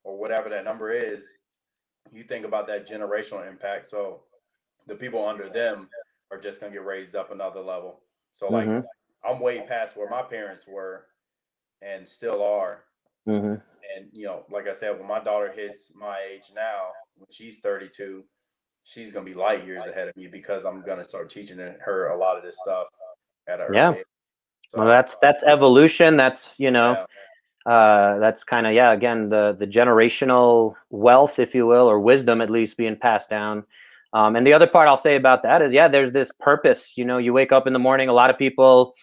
or 0.04 0.18
whatever 0.18 0.48
that 0.48 0.64
number 0.64 0.92
is, 0.92 1.26
you 2.12 2.24
think 2.24 2.44
about 2.44 2.66
that 2.68 2.88
generational 2.88 3.48
impact. 3.48 3.88
So 3.88 4.22
the 4.86 4.94
people 4.94 5.26
under 5.26 5.48
them 5.48 5.88
are 6.30 6.40
just 6.40 6.60
gonna 6.60 6.72
get 6.72 6.84
raised 6.84 7.14
up 7.14 7.32
another 7.32 7.60
level. 7.60 8.02
So 8.32 8.48
like 8.48 8.68
mm-hmm. 8.68 8.86
I'm 9.28 9.40
way 9.40 9.60
past 9.66 9.96
where 9.96 10.08
my 10.08 10.22
parents 10.22 10.64
were 10.66 11.06
and 11.82 12.08
still 12.08 12.42
are. 12.42 12.84
Mm-hmm. 13.28 13.54
And 13.96 14.08
you 14.12 14.26
know, 14.26 14.44
like 14.50 14.68
I 14.68 14.74
said, 14.74 14.98
when 14.98 15.08
my 15.08 15.20
daughter 15.20 15.52
hits 15.52 15.92
my 15.94 16.18
age 16.32 16.52
now, 16.54 16.88
when 17.20 17.28
she's 17.30 17.60
32, 17.60 18.24
she's 18.84 19.12
gonna 19.12 19.24
be 19.24 19.34
light 19.34 19.64
years 19.64 19.86
ahead 19.86 20.08
of 20.08 20.16
me 20.16 20.26
because 20.26 20.64
I'm 20.64 20.82
gonna 20.82 21.04
start 21.04 21.30
teaching 21.30 21.58
her 21.58 22.08
a 22.08 22.18
lot 22.18 22.36
of 22.36 22.42
this 22.42 22.58
stuff 22.60 22.88
at 23.48 23.60
her 23.60 23.72
yeah. 23.72 23.94
So, 24.70 24.78
well, 24.78 24.88
that's 24.88 25.16
that's 25.20 25.42
evolution. 25.42 26.16
That's 26.16 26.50
you 26.58 26.70
know, 26.70 26.92
yeah 26.92 27.04
uh, 27.66 28.18
that's 28.18 28.42
kind 28.42 28.66
of 28.66 28.72
yeah 28.72 28.92
again 28.92 29.28
the 29.28 29.54
the 29.58 29.66
generational 29.66 30.74
wealth 30.88 31.38
if 31.38 31.54
you 31.54 31.66
will 31.66 31.90
or 31.90 32.00
wisdom 32.00 32.40
at 32.40 32.48
least 32.48 32.76
being 32.76 32.96
passed 32.96 33.28
down 33.28 33.62
um, 34.14 34.34
and 34.34 34.46
the 34.46 34.52
other 34.52 34.66
part 34.66 34.88
i'll 34.88 34.96
say 34.96 35.16
about 35.16 35.42
that 35.42 35.60
is 35.60 35.72
yeah 35.72 35.86
there's 35.86 36.12
this 36.12 36.32
purpose 36.40 36.96
you 36.96 37.04
know 37.04 37.18
you 37.18 37.32
wake 37.32 37.52
up 37.52 37.66
in 37.66 37.72
the 37.72 37.78
morning 37.78 38.08
a 38.08 38.12
lot 38.12 38.30
of 38.30 38.38
people 38.38 38.94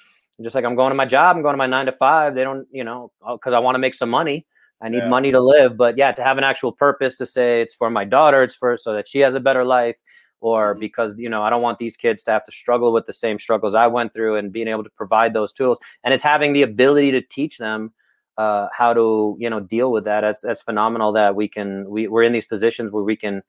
just 0.42 0.56
like 0.56 0.66
i'm 0.66 0.76
going 0.76 0.90
to 0.90 0.96
my 0.96 1.06
job 1.06 1.36
i'm 1.36 1.44
going 1.44 1.54
to 1.54 1.58
my 1.58 1.68
nine 1.68 1.86
to 1.86 1.92
five 1.92 2.34
they 2.34 2.44
don't 2.44 2.68
you 2.72 2.84
know 2.84 3.12
because 3.32 3.54
i 3.54 3.60
want 3.60 3.76
to 3.76 3.80
make 3.80 3.94
some 3.94 4.10
money 4.10 4.46
I 4.82 4.90
need 4.90 5.00
Yeah. 5.00 5.10
money 5.10 5.32
to 5.32 5.40
live. 5.40 5.76
But 5.78 5.98
yeah, 5.98 6.12
to 6.12 6.24
have 6.24 6.38
an 6.38 6.44
actual 6.44 6.72
purpose 6.72 7.18
to 7.18 7.26
say 7.26 7.62
it's 7.62 7.74
for 7.74 7.90
my 7.90 8.06
daughter, 8.06 8.44
it's 8.44 8.56
for 8.56 8.78
so 8.78 8.94
that 8.94 9.08
she 9.08 9.20
has 9.20 9.36
a 9.36 9.40
better 9.40 9.64
life, 9.64 9.98
or 10.42 10.76
Mhm. 10.76 10.80
because 10.80 11.18
you 11.18 11.30
know 11.30 11.42
I 11.44 11.50
don't 11.50 11.62
want 11.64 11.80
these 11.80 11.98
kids 11.98 12.24
to 12.24 12.32
have 12.32 12.44
to 12.46 12.52
struggle 12.52 12.94
with 12.94 13.06
the 13.08 13.14
same 13.14 13.40
struggles 13.40 13.74
I 13.76 13.88
went 13.88 14.14
through, 14.14 14.36
and 14.38 14.52
being 14.52 14.68
able 14.68 14.84
to 14.84 14.90
provide 14.92 15.34
those 15.34 15.52
tools, 15.54 15.80
and 16.04 16.14
it's 16.14 16.24
having 16.24 16.54
the 16.54 16.62
ability 16.64 17.12
to 17.12 17.22
teach 17.22 17.58
them 17.58 17.94
uh, 18.38 18.68
how 18.72 18.94
to 18.94 19.36
you 19.40 19.50
know 19.50 19.60
deal 19.60 19.92
with 19.92 20.06
that. 20.06 20.22
That's 20.22 20.42
that's 20.42 20.62
phenomenal 20.62 21.12
that 21.14 21.36
we 21.36 21.48
can 21.48 21.90
we 21.90 22.08
we're 22.08 22.24
in 22.24 22.34
these 22.34 22.46
positions 22.46 22.92
where 22.92 23.04
we 23.04 23.16
can 23.16 23.42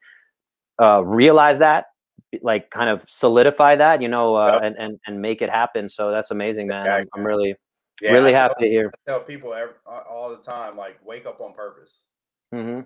uh, 0.81 1.03
realize 1.05 1.59
that 1.59 1.87
like 2.43 2.71
kind 2.71 2.91
of 2.91 3.05
solidify 3.09 3.77
that 3.77 4.01
you 4.03 4.09
know 4.09 4.35
uh, 4.37 4.53
Yep. 4.55 4.63
and, 4.65 4.77
and 4.79 5.01
and 5.07 5.23
make 5.23 5.41
it 5.43 5.49
happen 5.51 5.89
so 5.89 6.11
that's 6.11 6.31
amazing 6.31 6.67
man 6.69 6.87
I'm, 6.89 7.09
I'm 7.15 7.25
really 7.27 7.55
Yeah, 8.01 8.13
really 8.13 8.31
I 8.31 8.33
tell, 8.33 8.43
happy 8.43 8.65
to 8.65 8.71
hear 8.71 8.91
I 8.95 9.11
tell 9.11 9.21
people 9.21 9.55
every, 9.55 9.75
all 9.87 10.31
the 10.31 10.43
time, 10.43 10.77
like 10.77 11.05
wake 11.05 11.27
up 11.27 11.41
on 11.41 11.53
purpose. 11.55 12.05
hmm 12.53 12.81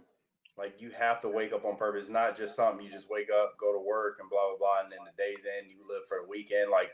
Like 0.57 0.81
you 0.81 0.91
have 0.91 1.21
to 1.23 1.29
wake 1.29 1.53
up 1.53 1.65
on 1.65 1.77
purpose. 1.77 2.03
It's 2.03 2.11
not 2.11 2.37
just 2.37 2.57
something 2.57 2.85
you 2.85 2.93
just 2.93 3.11
wake 3.11 3.29
up, 3.31 3.55
go 3.59 3.73
to 3.73 3.79
work, 3.81 4.19
and 4.21 4.29
blah 4.31 4.49
blah 4.49 4.59
blah, 4.59 4.81
and 4.85 4.93
then 4.93 5.01
the 5.05 5.23
days 5.23 5.45
end, 5.59 5.71
you 5.71 5.79
live 5.89 6.03
for 6.09 6.19
the 6.23 6.29
weekend. 6.29 6.71
Like 6.71 6.91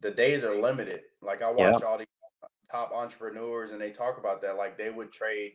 the 0.00 0.10
days 0.10 0.44
are 0.44 0.54
limited. 0.60 1.02
Like 1.22 1.42
I 1.42 1.50
Yeah. 1.52 1.72
watch 1.72 1.82
all 1.82 1.98
these 1.98 2.06
top 2.70 2.92
entrepreneurs, 2.92 3.70
and 3.70 3.80
they 3.80 3.90
talk 3.90 4.18
about 4.18 4.42
that. 4.42 4.56
Like 4.56 4.76
they 4.76 4.90
would 4.90 5.10
trade 5.12 5.52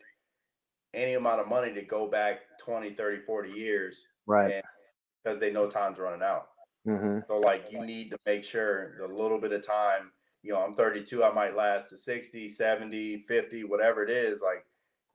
any 0.94 1.14
amount 1.14 1.42
of 1.42 1.48
money 1.48 1.74
to 1.74 1.82
go 1.82 2.08
back 2.08 2.42
20, 2.60 2.94
30, 2.94 3.20
40 3.20 3.52
years 3.52 4.08
right 4.28 4.64
because 5.24 5.40
they 5.40 5.52
know 5.52 5.68
time's 5.70 5.98
running 6.00 6.22
out. 6.22 6.50
hmm 6.86 7.20
So 7.28 7.40
like 7.40 7.72
you 7.72 7.80
need 7.80 8.12
to 8.12 8.18
make 8.26 8.44
sure 8.44 8.96
the 9.00 9.08
little 9.08 9.40
bit 9.40 9.54
of 9.54 9.66
time, 9.66 10.12
you 10.44 10.52
know, 10.52 10.60
I'm 10.60 10.76
32, 10.76 11.24
I 11.24 11.32
might 11.32 11.56
last 11.56 11.90
to 11.90 11.98
60, 11.98 12.50
70, 12.50 13.20
50, 13.20 13.64
whatever 13.64 14.04
it 14.04 14.10
is, 14.10 14.42
like 14.42 14.66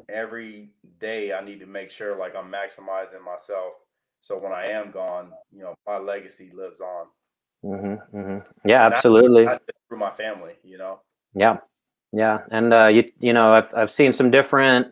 every 0.09 0.71
day 0.99 1.33
I 1.33 1.45
need 1.45 1.61
to 1.61 1.67
make 1.67 1.91
sure 1.91 2.17
like 2.17 2.35
I'm 2.35 2.51
maximizing 2.51 3.25
myself. 3.25 3.75
So 4.21 4.39
when 4.39 4.53
I 4.53 4.67
am 4.71 4.91
gone, 4.91 5.33
you 5.53 5.63
know, 5.63 5.75
my 5.87 5.99
legacy 5.99 6.51
lives 6.55 6.81
on. 6.81 7.07
hmm 7.63 7.95
hmm 8.11 8.39
yeah 8.65 8.87
And 8.87 8.95
absolutely 8.95 9.47
through 9.89 9.99
my 9.99 10.11
family, 10.11 10.55
you 10.65 10.79
know. 10.79 11.01
Yeah, 11.35 11.59
yeah, 12.13 12.41
and 12.51 12.73
uh, 12.73 12.87
you 12.87 13.05
you 13.21 13.33
know 13.33 13.53
I've 13.53 13.73
I've 13.75 13.91
seen 13.91 14.13
some 14.13 14.31
different 14.31 14.89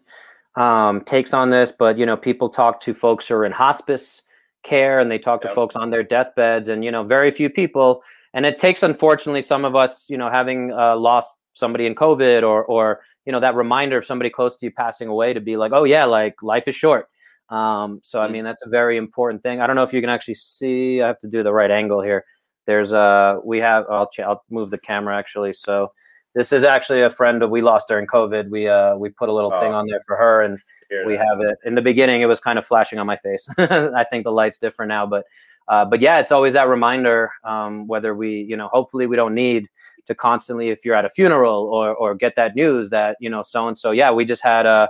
um, 0.57 1.03
takes 1.03 1.32
on 1.32 1.51
this, 1.51 1.72
but 1.72 1.99
you 1.99 2.07
know 2.07 2.16
people 2.16 2.49
talk 2.49 2.80
to 2.82 2.95
folks 2.95 3.26
who 3.28 3.34
are 3.34 3.45
in 3.45 3.53
hospice 3.53 4.22
care 4.62 4.99
and 5.01 5.11
they 5.11 5.18
talk 5.18 5.41
to 5.43 5.55
folks 5.55 5.76
on 5.76 5.91
their 5.91 6.03
deathbeds, 6.03 6.68
and 6.68 6.84
you 6.84 6.91
know 6.91 7.05
very 7.05 7.30
few 7.30 7.49
people, 7.49 8.03
and 8.37 8.47
it 8.47 8.59
takes 8.61 8.82
unfortunately 8.84 9.43
some 9.43 9.64
of 9.64 9.74
us 9.74 10.09
you 10.12 10.16
know 10.20 10.30
having 10.30 10.72
uh, 10.72 10.95
lost 10.97 11.37
somebody 11.55 11.87
in 11.87 11.95
COVID 11.95 12.43
or 12.51 12.64
or 12.66 13.01
you 13.24 13.32
know 13.32 13.41
that 13.41 13.55
reminder 13.57 13.97
of 13.99 14.05
somebody 14.07 14.30
close 14.30 14.57
to 14.59 14.66
you 14.66 14.70
passing 14.72 15.09
away 15.09 15.32
to 15.32 15.41
be 15.41 15.57
like 15.57 15.72
oh 15.74 15.84
yeah 15.84 16.05
like 16.05 16.34
life 16.43 16.68
is 16.68 16.76
short. 16.76 17.09
Um, 17.49 18.01
so 18.03 18.20
I 18.20 18.26
Mm. 18.28 18.32
mean 18.32 18.45
that's 18.45 18.62
a 18.66 18.68
very 18.68 18.97
important 18.97 19.43
thing. 19.43 19.61
I 19.61 19.66
don't 19.66 19.76
know 19.76 19.82
if 19.89 19.93
you 19.93 20.01
can 20.01 20.11
actually 20.11 20.34
see. 20.34 21.01
I 21.03 21.07
have 21.07 21.18
to 21.20 21.28
do 21.28 21.43
the 21.43 21.53
right 21.61 21.70
angle 21.70 22.01
here. 22.03 22.24
There's 22.66 22.93
uh 22.93 23.39
we 23.45 23.59
have 23.68 23.84
I'll 23.91 24.09
ch- 24.14 24.20
I'll 24.28 24.43
move 24.51 24.70
the 24.70 24.78
camera 24.91 25.16
actually 25.16 25.53
so 25.55 25.93
this 26.34 26.53
is 26.53 26.64
actually 26.64 27.01
a 27.03 27.09
friend 27.09 27.41
that 27.41 27.49
we 27.49 27.61
lost 27.62 27.89
during 27.89 28.07
COVID. 28.07 28.51
We 28.51 28.68
uh 28.68 28.97
we 28.97 29.09
put 29.11 29.28
a 29.30 29.32
little 29.32 29.53
thing 29.61 29.72
Oh. 29.72 29.78
on 29.80 29.87
there 29.91 30.03
for 30.07 30.16
her, 30.16 30.43
and 30.43 30.59
we 31.07 31.14
have 31.26 31.41
it. 31.41 31.57
In 31.64 31.74
the 31.74 31.82
beginning, 31.91 32.20
it 32.20 32.26
was 32.26 32.41
kind 32.41 32.59
of 32.59 32.66
flashing 32.66 32.99
on 32.99 33.07
my 33.07 33.16
face. 33.16 33.49
I 33.59 34.05
think 34.11 34.24
the 34.24 34.32
light's 34.41 34.59
different 34.59 34.89
now, 34.91 35.05
but 35.07 35.24
uh, 35.68 35.84
but 35.84 36.00
yeah, 36.00 36.18
it's 36.18 36.32
always 36.32 36.52
that 36.52 36.68
reminder. 36.68 37.30
Um, 37.44 37.86
whether 37.86 38.14
we, 38.14 38.42
you 38.48 38.56
know, 38.56 38.68
hopefully 38.68 39.06
we 39.06 39.16
don't 39.16 39.34
need 39.34 39.66
to 40.06 40.14
constantly, 40.14 40.70
if 40.70 40.84
you're 40.84 40.94
at 40.94 41.04
a 41.04 41.10
funeral 41.10 41.68
or 41.68 41.94
or 41.94 42.14
get 42.14 42.36
that 42.36 42.54
news 42.54 42.90
that 42.90 43.16
you 43.20 43.28
know 43.28 43.42
so 43.42 43.66
and 43.68 43.76
so. 43.76 43.90
Yeah, 43.90 44.10
we 44.12 44.24
just 44.24 44.42
had 44.42 44.66
a, 44.66 44.88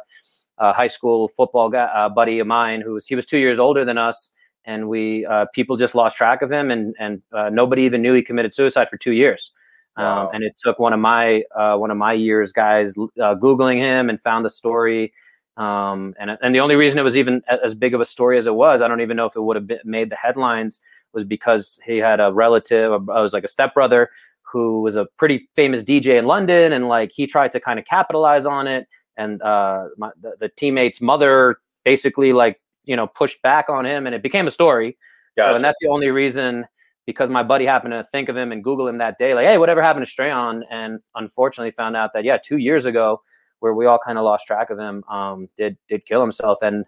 a 0.59 0.73
high 0.73 0.89
school 0.89 1.29
football 1.29 1.71
guy, 1.71 1.85
uh, 1.85 2.09
buddy 2.09 2.39
of 2.39 2.47
mine 2.47 2.83
who 2.83 2.93
was 2.93 3.07
he 3.07 3.15
was 3.15 3.27
two 3.27 3.39
years 3.39 3.59
older 3.59 3.85
than 3.85 3.99
us. 3.99 4.31
And 4.67 4.89
we 4.89 5.25
uh, 5.27 5.47
people 5.55 5.77
just 5.77 5.95
lost 5.95 6.17
track 6.17 6.43
of 6.43 6.51
him, 6.51 6.71
and 6.71 6.95
and 6.99 7.23
uh, 7.33 7.49
nobody 7.51 7.83
even 7.83 8.03
knew 8.03 8.13
he 8.15 8.23
committed 8.23 8.53
suicide 8.53 8.89
for 8.89 8.97
two 8.97 9.13
years. 9.13 9.53
Um, 9.99 10.29
and 10.35 10.45
it 10.45 10.55
took 10.59 10.79
one 10.79 10.93
of 10.93 11.01
my 11.01 11.43
uh, 11.57 11.77
one 11.77 11.91
of 11.91 11.97
my 11.97 12.13
years 12.13 12.53
guys 12.53 12.99
uh, 12.99 13.35
googling 13.35 13.79
him 13.79 14.11
and 14.11 14.21
found 14.21 14.45
the 14.45 14.51
story. 14.51 15.13
Um, 15.57 16.15
and 16.19 16.37
and 16.43 16.55
the 16.55 16.61
only 16.61 16.75
reason 16.75 16.99
it 16.99 17.03
was 17.03 17.17
even 17.17 17.43
as 17.65 17.75
big 17.75 17.95
of 17.95 18.01
a 18.01 18.05
story 18.05 18.37
as 18.37 18.47
it 18.47 18.55
was, 18.55 18.83
I 18.83 18.89
don't 18.89 19.01
even 19.01 19.17
know 19.17 19.27
if 19.27 19.37
it 19.37 19.41
would 19.41 19.57
have 19.57 19.67
been, 19.67 19.81
made 19.85 20.11
the 20.11 20.17
headlines, 20.17 20.81
was 21.13 21.25
because 21.25 21.81
he 21.85 21.97
had 21.97 22.21
a 22.21 22.33
relative, 22.33 22.93
I 23.09 23.21
was 23.21 23.33
like 23.33 23.45
a 23.45 23.49
stepbrother, 23.49 24.11
who 24.43 24.83
was 24.83 24.97
a 24.97 25.07
pretty 25.17 25.49
famous 25.57 25.83
DJ 25.83 26.19
in 26.19 26.27
London, 26.27 26.73
and 26.73 26.89
like 26.89 27.11
he 27.11 27.27
tried 27.27 27.53
to 27.53 27.61
kind 27.61 27.79
of 27.79 27.85
capitalize 27.87 28.47
on 28.47 28.67
it. 28.67 28.87
And 29.17 29.41
uh, 29.41 29.89
my, 29.97 30.11
the, 30.21 30.35
the 30.39 30.49
teammate's 30.51 31.01
mother 31.01 31.57
basically 31.85 32.33
like 32.33 32.61
you 32.85 32.97
know 32.97 33.07
pushed 33.07 33.41
back 33.43 33.69
on 33.71 33.87
him, 33.87 34.07
and 34.07 34.15
it 34.15 34.23
became 34.23 34.47
a 34.47 34.51
story. 34.51 34.97
So, 35.39 35.55
and 35.55 35.65
that's 35.65 35.79
the 35.83 35.89
only 35.89 36.09
reason 36.09 36.67
because 37.07 37.29
my 37.29 37.43
buddy 37.43 37.65
happened 37.67 37.93
to 37.93 38.05
think 38.11 38.29
of 38.29 38.37
him 38.37 38.53
and 38.53 38.65
Google 38.65 38.89
him 38.89 38.99
that 38.99 39.19
day, 39.19 39.35
like, 39.35 39.47
hey, 39.47 39.59
whatever 39.59 39.83
happened 39.83 40.07
to 40.07 40.11
Strayon? 40.11 40.63
And 40.71 41.01
unfortunately 41.15 41.71
found 41.71 41.97
out 41.97 42.13
that 42.15 42.25
yeah, 42.25 42.37
two 42.37 42.57
years 42.57 42.85
ago, 42.85 43.23
where 43.67 43.75
we 43.75 43.87
all 43.87 43.99
kind 43.99 44.17
of 44.17 44.25
lost 44.25 44.47
track 44.47 44.71
of 44.71 44.79
him, 44.79 45.03
um, 45.11 45.49
did 45.57 45.77
did 45.89 46.07
kill 46.07 46.21
himself. 46.21 46.59
And 46.63 46.85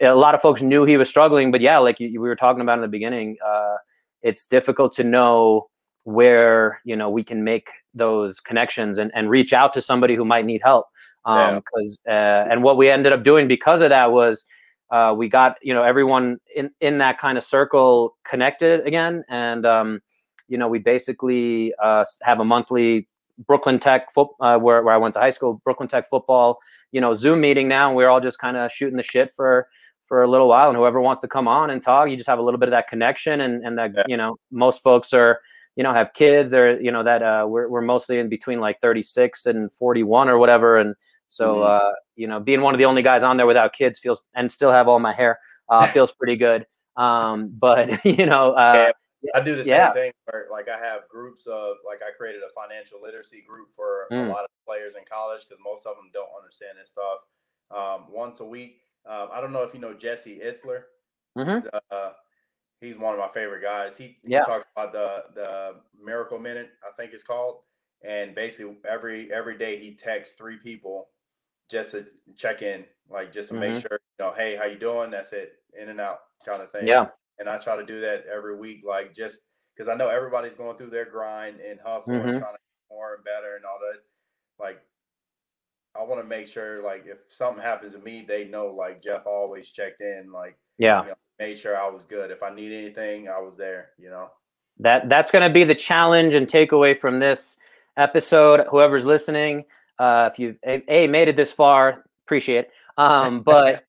a 0.00 0.14
lot 0.14 0.34
of 0.34 0.40
folks 0.40 0.62
knew 0.62 0.84
he 0.84 0.96
was 0.96 1.08
struggling, 1.08 1.50
but 1.50 1.60
yeah, 1.60 1.78
like 1.78 1.98
we 1.98 2.16
were 2.16 2.36
talking 2.36 2.60
about 2.60 2.78
in 2.78 2.82
the 2.82 2.88
beginning, 2.88 3.36
uh, 3.44 3.76
it's 4.22 4.46
difficult 4.46 4.92
to 4.96 5.04
know 5.04 5.68
where 6.04 6.80
you 6.84 6.94
know 6.94 7.10
we 7.10 7.24
can 7.24 7.42
make 7.42 7.68
those 7.94 8.38
connections 8.38 8.98
and, 8.98 9.10
and 9.12 9.28
reach 9.28 9.52
out 9.52 9.72
to 9.72 9.80
somebody 9.80 10.14
who 10.14 10.24
might 10.24 10.46
need 10.46 10.60
help. 10.62 10.86
Yeah. 11.26 11.48
Um, 11.48 11.56
because 11.56 11.98
uh, 12.08 12.46
and 12.50 12.62
what 12.62 12.76
we 12.76 12.88
ended 12.88 13.12
up 13.12 13.24
doing 13.24 13.48
because 13.48 13.82
of 13.82 13.88
that 13.88 14.12
was 14.12 14.44
uh, 14.92 15.12
we 15.16 15.28
got 15.28 15.56
you 15.62 15.74
know 15.74 15.82
everyone 15.82 16.38
in 16.54 16.70
in 16.80 16.98
that 16.98 17.18
kind 17.18 17.36
of 17.36 17.42
circle 17.44 18.16
connected 18.24 18.86
again 18.86 19.24
and 19.28 19.66
um, 19.66 20.00
you 20.48 20.56
know 20.56 20.68
we 20.68 20.78
basically 20.78 21.74
uh, 21.82 22.04
have 22.22 22.40
a 22.40 22.44
monthly 22.44 23.08
brooklyn 23.46 23.78
tech 23.78 24.12
foot 24.12 24.28
uh, 24.40 24.58
where, 24.58 24.82
where 24.82 24.94
i 24.94 24.98
went 24.98 25.14
to 25.14 25.20
high 25.20 25.30
school 25.30 25.60
brooklyn 25.64 25.88
tech 25.88 26.08
football 26.08 26.58
you 26.92 27.00
know 27.00 27.14
zoom 27.14 27.40
meeting 27.40 27.68
now 27.68 27.88
and 27.88 27.96
we're 27.96 28.08
all 28.08 28.20
just 28.20 28.38
kind 28.38 28.56
of 28.56 28.70
shooting 28.70 28.96
the 28.96 29.02
shit 29.02 29.30
for 29.34 29.68
for 30.04 30.22
a 30.22 30.28
little 30.28 30.48
while 30.48 30.68
and 30.68 30.76
whoever 30.76 31.00
wants 31.00 31.20
to 31.20 31.28
come 31.28 31.46
on 31.46 31.70
and 31.70 31.82
talk 31.82 32.08
you 32.10 32.16
just 32.16 32.28
have 32.28 32.38
a 32.38 32.42
little 32.42 32.58
bit 32.58 32.68
of 32.68 32.72
that 32.72 32.88
connection 32.88 33.40
and 33.42 33.64
and 33.64 33.78
that 33.78 33.92
Yeah. 33.96 34.02
you 34.08 34.16
know 34.16 34.36
most 34.50 34.82
folks 34.82 35.12
are 35.12 35.40
you 35.76 35.84
know 35.84 35.92
have 35.94 36.12
kids 36.14 36.50
they're 36.50 36.80
you 36.80 36.90
know 36.90 37.02
that 37.04 37.22
uh 37.22 37.46
we're, 37.48 37.68
we're 37.68 37.80
mostly 37.80 38.18
in 38.18 38.28
between 38.28 38.58
like 38.58 38.80
36 38.80 39.46
and 39.46 39.70
41 39.72 40.28
or 40.28 40.36
whatever 40.38 40.78
and 40.78 40.94
so 41.28 41.58
Mhm. 41.58 41.76
uh 41.80 41.92
you 42.16 42.26
know 42.26 42.40
being 42.40 42.60
one 42.60 42.74
of 42.74 42.78
the 42.78 42.86
only 42.86 43.02
guys 43.02 43.22
on 43.22 43.36
there 43.36 43.46
without 43.46 43.72
kids 43.72 43.98
feels 44.00 44.22
and 44.34 44.50
still 44.50 44.72
have 44.72 44.88
all 44.88 44.98
my 44.98 45.12
hair 45.12 45.38
uh 45.68 45.86
feels 45.94 46.10
pretty 46.12 46.34
good 46.36 46.66
um 46.96 47.48
but 47.58 48.04
you 48.18 48.26
know 48.26 48.50
uh 48.52 48.90
I 49.34 49.40
do 49.42 49.54
the 49.56 49.64
same 49.64 49.68
Yeah. 49.68 49.92
thing 49.92 50.12
where 50.24 50.48
like 50.50 50.68
I 50.68 50.78
have 50.78 51.08
groups 51.08 51.46
of 51.46 51.76
like 51.86 52.02
I 52.02 52.10
created 52.12 52.42
a 52.42 52.50
financial 52.54 53.00
literacy 53.02 53.42
group 53.42 53.72
for 53.74 54.08
Mm. 54.12 54.28
a 54.28 54.30
lot 54.30 54.44
of 54.44 54.50
players 54.66 54.94
in 54.96 55.04
college 55.04 55.42
because 55.48 55.62
most 55.62 55.86
of 55.86 55.96
them 55.96 56.10
don't 56.12 56.30
understand 56.36 56.78
this 56.78 56.90
stuff. 56.90 57.20
Um, 57.70 58.10
once 58.12 58.40
a 58.40 58.44
week. 58.44 58.82
Um, 59.06 59.28
I 59.32 59.40
don't 59.40 59.52
know 59.52 59.62
if 59.62 59.74
you 59.74 59.80
know 59.80 59.94
Jesse 59.94 60.40
Itzler. 60.40 60.84
Mhm. 61.36 61.62
He's, 61.62 61.66
uh, 61.90 62.12
he's 62.80 62.96
one 62.98 63.14
of 63.14 63.20
my 63.20 63.28
favorite 63.28 63.62
guys. 63.62 63.96
He, 63.96 64.20
he 64.24 64.30
Yeah. 64.30 64.42
talks 64.42 64.66
about 64.76 64.92
the 64.92 65.26
the 65.34 65.82
miracle 66.02 66.38
minute, 66.38 66.72
I 66.86 66.92
think 66.92 67.12
it's 67.14 67.24
called. 67.24 67.62
And 68.02 68.34
basically 68.34 68.78
every 68.88 69.32
every 69.32 69.58
day 69.58 69.78
he 69.78 69.96
texts 69.96 70.36
three 70.36 70.58
people 70.58 71.10
just 71.70 71.92
to 71.92 72.08
check 72.36 72.62
in, 72.62 72.86
like 73.08 73.32
just 73.32 73.48
to 73.50 73.54
make 73.54 73.74
Mhm. 73.74 73.80
sure, 73.82 74.00
you 74.18 74.24
know, 74.26 74.32
hey, 74.32 74.56
how 74.56 74.66
you 74.66 74.78
doing? 74.78 75.10
That's 75.10 75.32
it, 75.32 75.62
in 75.74 75.88
and 75.90 76.00
out 76.00 76.20
kind 76.46 76.62
of 76.62 76.72
thing 76.72 76.86
yeah 76.86 77.10
and 77.40 77.48
I 77.48 77.58
try 77.58 77.76
to 77.76 77.84
do 77.84 78.00
that 78.02 78.24
every 78.32 78.56
week, 78.56 78.82
like 78.86 79.14
just 79.16 79.40
because 79.74 79.88
I 79.88 79.96
know 79.96 80.08
everybody's 80.08 80.54
going 80.54 80.76
through 80.76 80.90
their 80.90 81.06
grind 81.06 81.58
and 81.60 81.80
hustle 81.80 82.14
Mhm. 82.14 82.28
and 82.28 82.38
trying 82.38 82.54
to 82.54 82.60
get 82.60 82.90
more 82.94 83.14
and 83.14 83.24
better 83.24 83.56
and 83.56 83.64
all 83.64 83.78
that. 83.80 84.00
Like, 84.62 84.80
I 85.98 86.04
want 86.04 86.20
to 86.22 86.28
make 86.28 86.46
sure, 86.46 86.82
like, 86.82 87.04
if 87.06 87.18
something 87.32 87.62
happens 87.62 87.94
to 87.94 87.98
me, 87.98 88.24
they 88.26 88.44
know, 88.44 88.66
like, 88.68 89.02
Jeff 89.02 89.26
always 89.26 89.70
checked 89.70 90.00
in, 90.00 90.30
like, 90.32 90.56
yeah 90.78 91.02
you 91.02 91.08
know, 91.08 91.14
made 91.38 91.58
sure 91.58 91.76
I 91.76 91.88
was 91.88 92.04
good. 92.04 92.30
If 92.30 92.42
I 92.42 92.50
need 92.54 92.72
anything, 92.72 93.28
I 93.28 93.38
was 93.40 93.56
there, 93.56 93.90
you 93.98 94.10
know. 94.10 94.30
that 94.78 95.08
that's 95.08 95.30
going 95.30 95.46
to 95.46 95.52
be 95.52 95.64
the 95.64 95.74
challenge 95.74 96.34
and 96.34 96.46
takeaway 96.46 96.96
from 96.96 97.18
this 97.18 97.58
episode 97.96 98.66
whoever's 98.70 99.04
listening 99.04 99.64
uh 99.98 100.28
if 100.32 100.38
you've 100.38 100.58
a, 100.64 100.82
a 100.88 101.06
made 101.08 101.28
it 101.28 101.36
this 101.36 101.52
far 101.52 102.04
appreciate 102.24 102.66
it 102.66 102.70
um 102.96 103.40
but 103.50 103.84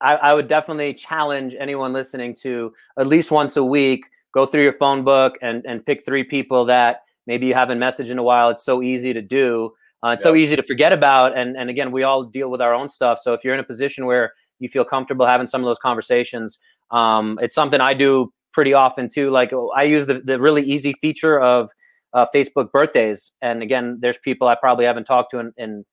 I, 0.00 0.14
I 0.16 0.34
would 0.34 0.48
definitely 0.48 0.94
challenge 0.94 1.54
anyone 1.58 1.92
listening 1.92 2.34
to 2.42 2.72
at 2.98 3.06
least 3.06 3.30
once 3.30 3.56
a 3.56 3.64
week 3.64 4.04
go 4.34 4.44
through 4.44 4.62
your 4.62 4.72
phone 4.72 5.04
book 5.04 5.36
and 5.42 5.64
and 5.66 5.84
pick 5.84 6.04
three 6.04 6.24
people 6.24 6.64
that 6.66 7.02
maybe 7.26 7.46
you 7.46 7.54
haven't 7.54 7.78
messaged 7.78 8.10
in 8.10 8.18
a 8.18 8.22
while. 8.22 8.50
It's 8.50 8.64
so 8.64 8.82
easy 8.82 9.12
to 9.12 9.22
do. 9.22 9.72
Uh, 10.04 10.10
it's 10.10 10.22
so 10.22 10.34
easy 10.34 10.54
to 10.56 10.62
forget 10.62 10.92
about. 10.92 11.36
And 11.36 11.56
and 11.56 11.70
again 11.70 11.92
we 11.92 12.02
all 12.02 12.24
deal 12.24 12.50
with 12.50 12.60
our 12.60 12.74
own 12.74 12.88
stuff. 12.88 13.18
So 13.20 13.32
if 13.32 13.44
you're 13.44 13.54
in 13.54 13.60
a 13.60 13.64
position 13.64 14.06
where 14.06 14.32
you 14.58 14.68
feel 14.68 14.84
comfortable 14.84 15.26
having 15.26 15.46
some 15.46 15.60
of 15.60 15.66
those 15.66 15.78
conversations 15.78 16.58
um, 16.90 17.38
it's 17.42 17.54
something 17.54 17.80
i 17.80 17.94
do 17.94 18.32
pretty 18.52 18.72
often 18.72 19.08
too. 19.08 19.30
Like 19.30 19.52
oh, 19.52 19.72
i 19.76 19.82
use 19.82 20.06
the, 20.06 20.20
the 20.20 20.38
really 20.38 20.62
easy 20.62 20.94
feature 21.00 21.40
of 21.40 21.70
uh, 22.12 22.26
facebook 22.34 22.70
birthdays. 22.70 23.32
And 23.42 23.62
again 23.62 23.98
there's 24.00 24.18
people 24.18 24.48
i 24.48 24.54
probably 24.54 24.84
haven't 24.84 25.04
talked 25.04 25.30
to 25.30 25.38
in, 25.38 25.52
in 25.56 25.84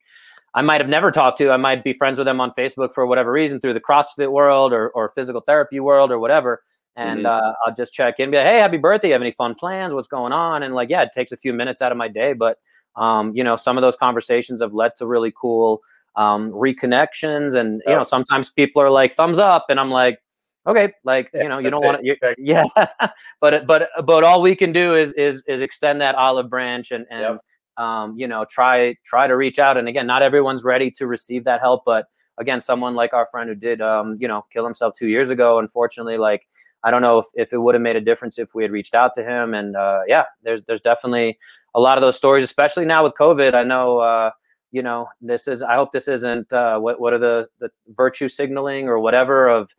I 0.53 0.61
might 0.61 0.81
have 0.81 0.89
never 0.89 1.11
talked 1.11 1.37
to. 1.37 1.51
I 1.51 1.57
might 1.57 1.83
be 1.83 1.93
friends 1.93 2.17
with 2.17 2.25
them 2.25 2.41
on 2.41 2.51
Facebook 2.51 2.93
for 2.93 3.05
whatever 3.05 3.31
reason 3.31 3.59
through 3.59 3.73
the 3.73 3.79
CrossFit 3.79 4.31
world 4.31 4.73
or, 4.73 4.89
or 4.89 5.09
physical 5.09 5.41
therapy 5.41 5.79
world 5.79 6.11
or 6.11 6.19
whatever. 6.19 6.61
And 6.97 7.21
mm-hmm. 7.21 7.27
uh, 7.27 7.53
I'll 7.65 7.73
just 7.73 7.93
check 7.93 8.19
in, 8.19 8.31
be 8.31 8.37
like, 8.37 8.45
hey, 8.45 8.59
happy 8.59 8.77
birthday. 8.77 9.07
You 9.07 9.13
have 9.13 9.21
any 9.21 9.31
fun 9.31 9.55
plans? 9.55 9.93
What's 9.93 10.09
going 10.09 10.33
on? 10.33 10.63
And 10.63 10.75
like, 10.75 10.89
yeah, 10.89 11.03
it 11.03 11.11
takes 11.13 11.31
a 11.31 11.37
few 11.37 11.53
minutes 11.53 11.81
out 11.81 11.93
of 11.93 11.97
my 11.97 12.09
day. 12.09 12.33
But, 12.33 12.57
um, 12.97 13.33
you 13.33 13.45
know, 13.45 13.55
some 13.55 13.77
of 13.77 13.81
those 13.81 13.95
conversations 13.95 14.61
have 14.61 14.73
led 14.73 14.91
to 14.97 15.07
really 15.07 15.33
cool 15.39 15.81
um, 16.17 16.51
reconnections. 16.51 17.55
And, 17.55 17.81
you 17.87 17.93
know, 17.93 18.03
sometimes 18.03 18.49
people 18.49 18.81
are 18.81 18.91
like, 18.91 19.13
thumbs 19.13 19.39
up. 19.39 19.67
And 19.69 19.79
I'm 19.79 19.89
like, 19.89 20.19
okay, 20.67 20.91
like, 21.05 21.29
yeah, 21.33 21.43
you 21.43 21.49
know, 21.49 21.59
you 21.59 21.69
don't 21.69 21.83
want 21.83 22.01
to, 22.03 22.35
yeah. 22.37 22.65
but, 23.39 23.65
but, 23.65 23.89
but 24.03 24.23
all 24.25 24.41
we 24.41 24.53
can 24.53 24.73
do 24.73 24.95
is, 24.95 25.13
is, 25.13 25.43
is 25.47 25.61
extend 25.61 26.01
that 26.01 26.15
olive 26.15 26.49
branch 26.49 26.91
and, 26.91 27.05
and, 27.09 27.21
yep 27.21 27.41
um, 27.77 28.15
you 28.17 28.27
know, 28.27 28.45
try 28.49 28.95
try 29.03 29.27
to 29.27 29.35
reach 29.35 29.59
out. 29.59 29.77
And 29.77 29.87
again, 29.87 30.07
not 30.07 30.21
everyone's 30.21 30.63
ready 30.63 30.91
to 30.91 31.07
receive 31.07 31.43
that 31.45 31.61
help, 31.61 31.83
but 31.85 32.07
again, 32.37 32.61
someone 32.61 32.95
like 32.95 33.13
our 33.13 33.27
friend 33.27 33.49
who 33.49 33.55
did, 33.55 33.81
um, 33.81 34.15
you 34.19 34.27
know, 34.27 34.45
kill 34.51 34.65
himself 34.65 34.93
two 34.95 35.07
years 35.07 35.29
ago, 35.29 35.59
unfortunately, 35.59 36.17
like 36.17 36.47
I 36.83 36.91
don't 36.91 37.01
know 37.01 37.19
if, 37.19 37.25
if 37.35 37.53
it 37.53 37.57
would 37.57 37.75
have 37.75 37.81
made 37.81 37.95
a 37.95 38.01
difference 38.01 38.39
if 38.39 38.55
we 38.55 38.63
had 38.63 38.71
reached 38.71 38.95
out 38.95 39.13
to 39.15 39.23
him. 39.23 39.53
And 39.53 39.75
uh, 39.75 40.01
yeah, 40.07 40.23
there's 40.43 40.63
there's 40.65 40.81
definitely 40.81 41.37
a 41.75 41.79
lot 41.79 41.97
of 41.97 42.01
those 42.01 42.15
stories, 42.15 42.43
especially 42.43 42.85
now 42.85 43.03
with 43.03 43.13
COVID. 43.13 43.53
I 43.53 43.63
know, 43.63 43.99
uh, 43.99 44.31
you 44.71 44.81
know, 44.81 45.07
this 45.21 45.47
is. 45.47 45.61
I 45.61 45.75
hope 45.75 45.91
this 45.91 46.07
isn't 46.07 46.51
uh, 46.51 46.79
what 46.79 46.99
what 46.99 47.13
are 47.13 47.19
the 47.19 47.47
the 47.59 47.69
virtue 47.95 48.27
signaling 48.27 48.87
or 48.87 48.99
whatever 48.99 49.47
of 49.47 49.69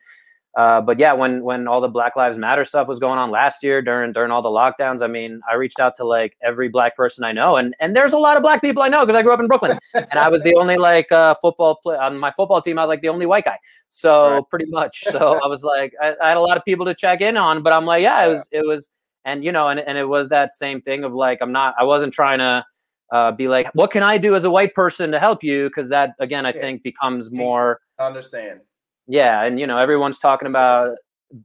uh, 0.55 0.83
but 0.83 0.99
yeah, 0.99 1.15
when 1.15 1.43
when 1.43 1.67
all 1.67 1.81
the 1.81 1.89
Black 1.89 2.15
Lives 2.15 2.37
Matter 2.37 2.65
stuff 2.65 2.87
was 2.87 2.99
going 2.99 3.19
on 3.19 3.31
last 3.31 3.63
year 3.63 3.81
during 3.81 4.13
during 4.13 4.31
all 4.31 4.43
the 4.43 4.51
lockdowns, 4.51 5.03
I 5.03 5.07
mean, 5.07 5.41
I 5.51 5.55
reached 5.55 5.81
out 5.81 5.97
to 5.97 6.05
like 6.05 6.37
every 6.43 6.69
black 6.69 6.95
person 6.95 7.25
I 7.25 7.33
know, 7.33 7.57
and 7.57 7.75
and 7.81 7.97
there's 7.97 8.13
a 8.13 8.19
lot 8.19 8.37
of 8.37 8.43
black 8.43 8.61
people 8.61 8.83
I 8.83 8.89
know 8.89 9.07
because 9.07 9.19
I 9.19 9.23
grew 9.23 9.33
up 9.33 9.41
in 9.41 9.47
Brooklyn, 9.47 9.79
and 9.95 10.19
I 10.19 10.29
was 10.29 10.43
the 10.43 10.55
only 10.57 10.77
like 10.91 11.11
uh, 11.11 11.35
football 11.41 11.77
play 11.77 11.97
on 11.97 12.19
my 12.19 12.31
football 12.33 12.61
team. 12.61 12.79
I 12.79 12.83
was 12.83 12.89
like 12.89 13.01
the 13.01 13.09
only 13.09 13.25
white 13.25 13.47
guy, 13.47 13.59
so 13.89 14.31
right. 14.31 14.49
pretty 14.51 14.67
much. 14.67 15.05
So 15.13 15.39
I 15.45 15.47
was 15.47 15.63
like, 15.63 15.93
I, 16.01 16.15
I, 16.23 16.29
had 16.29 16.39
a 16.39 16.41
lot 16.41 16.57
of 16.57 16.65
people 16.65 16.87
to 16.87 16.95
check 16.95 17.21
in 17.21 17.37
on, 17.37 17.63
but 17.63 17.75
I'm 17.75 17.85
like, 17.85 18.03
yeah, 18.03 18.25
it 18.25 18.29
was 18.29 18.47
it 18.51 18.67
was, 18.67 18.89
and 19.27 19.45
you 19.45 19.53
know, 19.53 19.69
and 19.69 19.79
and 19.79 19.99
it 19.99 20.07
was 20.07 20.29
that 20.31 20.55
same 20.55 20.81
thing 20.81 21.05
of 21.05 21.13
like, 21.13 21.39
I'm 21.43 21.53
not, 21.53 21.75
I 21.79 21.85
wasn't 21.85 22.13
trying 22.13 22.39
to. 22.39 22.65
Uh, 23.13 23.31
be 23.31 23.47
like, 23.47 23.67
what 23.75 23.91
can 23.91 24.03
I 24.03 24.17
do 24.17 24.35
as 24.35 24.45
a 24.45 24.51
white 24.51 24.75
person 24.75 25.11
to 25.11 25.21
help 25.21 25.45
you? 25.45 25.69
Because 25.69 25.91
that 25.91 26.15
again, 26.19 26.47
I 26.47 26.53
yeah. 26.55 26.61
think 26.63 26.83
becomes 26.83 27.31
more. 27.31 27.81
understand 27.99 28.61
yeah, 29.07 29.45
and 29.45 29.59
you 29.59 29.67
know 29.67 29.79
everyone's 29.79 30.19
talking 30.19 30.49
about 30.49 30.97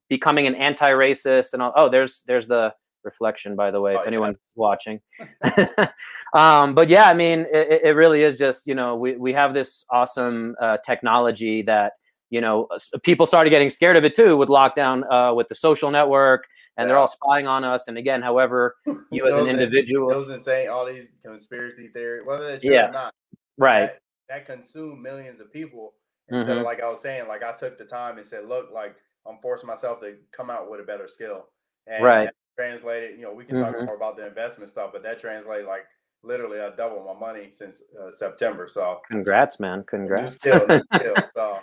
becoming 0.09 0.47
an 0.47 0.55
anti-racist 0.55 1.53
and 1.53 1.61
all. 1.61 1.73
Oh, 1.75 1.89
there's 1.89 2.23
there's 2.27 2.47
the 2.47 2.73
reflection 3.03 3.55
by 3.55 3.71
the 3.71 3.79
way 3.79 3.95
oh, 3.95 4.01
if 4.01 4.07
anyone's 4.07 4.37
yeah. 4.37 4.53
watching 4.55 4.99
um, 6.33 6.75
but 6.75 6.89
yeah 6.89 7.05
i 7.09 7.13
mean 7.13 7.45
it, 7.53 7.81
it, 7.83 7.95
really 7.95 8.21
is 8.21 8.37
just 8.37 8.67
you 8.67 8.75
know 8.75 8.97
we, 8.97 9.15
we 9.15 9.31
have 9.31 9.53
this 9.53 9.85
awesome 9.89 10.55
uh, 10.61 10.77
technology 10.85 11.61
that 11.61 11.93
you 12.29 12.41
know 12.41 12.67
people 13.03 13.25
started 13.25 13.49
getting 13.49 13.69
scared 13.69 13.95
of 13.95 14.03
it 14.03 14.13
too 14.13 14.35
with 14.35 14.49
lockdown 14.49 15.03
uh, 15.09 15.33
with 15.33 15.47
the 15.47 15.55
social 15.55 15.89
network 15.89 16.45
and 16.75 16.83
yeah. 16.83 16.87
they're 16.87 16.97
all 16.97 17.07
spying 17.07 17.47
on 17.47 17.63
us 17.63 17.87
and 17.87 17.97
again 17.97 18.21
however 18.21 18.75
you 19.11 19.25
as 19.25 19.35
an 19.35 19.47
individual 19.47 20.09
those 20.09 20.29
insane 20.29 20.67
all 20.67 20.85
these 20.85 21.13
conspiracy 21.23 21.87
theories 21.87 22.23
whether 22.25 22.43
they're 22.43 22.59
true 22.59 22.73
yeah. 22.73 22.89
or 22.89 22.91
not 22.91 23.13
right 23.57 23.93
that, 24.27 24.45
that 24.45 24.45
consume 24.45 25.01
millions 25.01 25.39
of 25.39 25.51
people 25.53 25.93
Instead 26.29 26.49
mm-hmm. 26.49 26.59
of 26.59 26.65
like 26.65 26.81
I 26.81 26.89
was 26.89 27.01
saying, 27.01 27.27
like 27.27 27.43
I 27.43 27.53
took 27.53 27.77
the 27.77 27.85
time 27.85 28.17
and 28.17 28.25
said, 28.25 28.47
look, 28.47 28.69
like 28.73 28.95
I'm 29.25 29.37
forcing 29.41 29.67
myself 29.67 30.01
to 30.01 30.15
come 30.31 30.49
out 30.49 30.69
with 30.69 30.79
a 30.79 30.83
better 30.83 31.07
skill. 31.07 31.45
And 31.85 32.03
right. 32.03 32.29
translated, 32.57 33.17
you 33.17 33.23
know, 33.23 33.33
we 33.33 33.45
can 33.45 33.55
mm-hmm. 33.55 33.73
talk 33.73 33.85
more 33.85 33.95
about 33.95 34.17
the 34.17 34.27
investment 34.27 34.69
stuff, 34.69 34.89
but 34.91 35.03
that 35.03 35.19
translated 35.19 35.65
like 35.65 35.85
literally 36.23 36.59
I 36.59 36.69
doubled 36.75 37.05
my 37.05 37.13
money 37.13 37.47
since 37.51 37.81
uh, 37.99 38.11
September. 38.11 38.67
So 38.67 38.99
congrats, 39.07 39.59
man. 39.59 39.83
Congrats. 39.87 40.35
Still, 40.35 40.59
still, 40.95 41.15
so, 41.35 41.59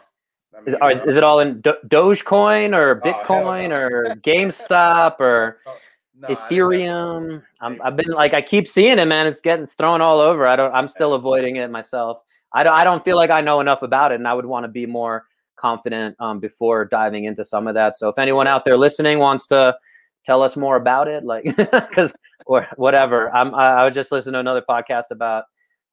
I 0.56 0.60
mean, 0.60 0.92
is, 0.92 1.02
is, 1.02 1.16
it 1.16 1.24
all 1.24 1.40
in 1.40 1.60
Do- 1.60 1.76
Dogecoin 1.86 2.74
or 2.74 3.00
oh, 3.04 3.06
Bitcoin 3.06 3.70
oh, 3.72 3.82
or 3.82 4.04
GameStop 4.16 5.20
or 5.20 5.58
oh, 5.66 5.76
no, 6.18 6.28
Ethereum? 6.28 7.42
i 7.60 7.76
have 7.84 7.96
been 7.96 8.10
like, 8.10 8.34
I 8.34 8.40
keep 8.40 8.68
seeing 8.68 8.98
it, 8.98 9.04
man. 9.06 9.26
It's 9.26 9.40
getting 9.40 9.64
it's 9.64 9.74
thrown 9.74 10.00
all 10.00 10.20
over. 10.20 10.46
I 10.46 10.56
don't, 10.56 10.72
I'm 10.72 10.88
still 10.88 11.14
avoiding 11.14 11.56
it 11.56 11.70
myself. 11.70 12.22
I 12.54 12.62
don't, 12.62 12.76
I 12.76 12.84
don't 12.84 13.04
feel 13.04 13.16
like 13.16 13.30
I 13.30 13.40
know 13.40 13.60
enough 13.60 13.82
about 13.82 14.12
it, 14.12 14.16
and 14.16 14.28
I 14.28 14.32
would 14.32 14.46
want 14.46 14.64
to 14.64 14.68
be 14.68 14.86
more 14.86 15.24
confident 15.56 16.16
um, 16.20 16.40
before 16.40 16.84
diving 16.84 17.24
into 17.24 17.44
some 17.44 17.66
of 17.66 17.74
that. 17.74 17.96
So 17.96 18.08
if 18.08 18.18
anyone 18.18 18.46
out 18.46 18.64
there 18.64 18.78
listening 18.78 19.18
wants 19.18 19.46
to 19.48 19.76
tell 20.24 20.42
us 20.42 20.56
more 20.56 20.76
about 20.76 21.08
it, 21.08 21.24
like 21.24 21.44
because 21.56 22.16
or 22.46 22.66
whatever, 22.76 23.34
I'm 23.34 23.54
I, 23.54 23.80
I 23.80 23.84
would 23.84 23.94
just 23.94 24.12
listen 24.12 24.32
to 24.34 24.38
another 24.38 24.62
podcast 24.68 25.10
about 25.10 25.44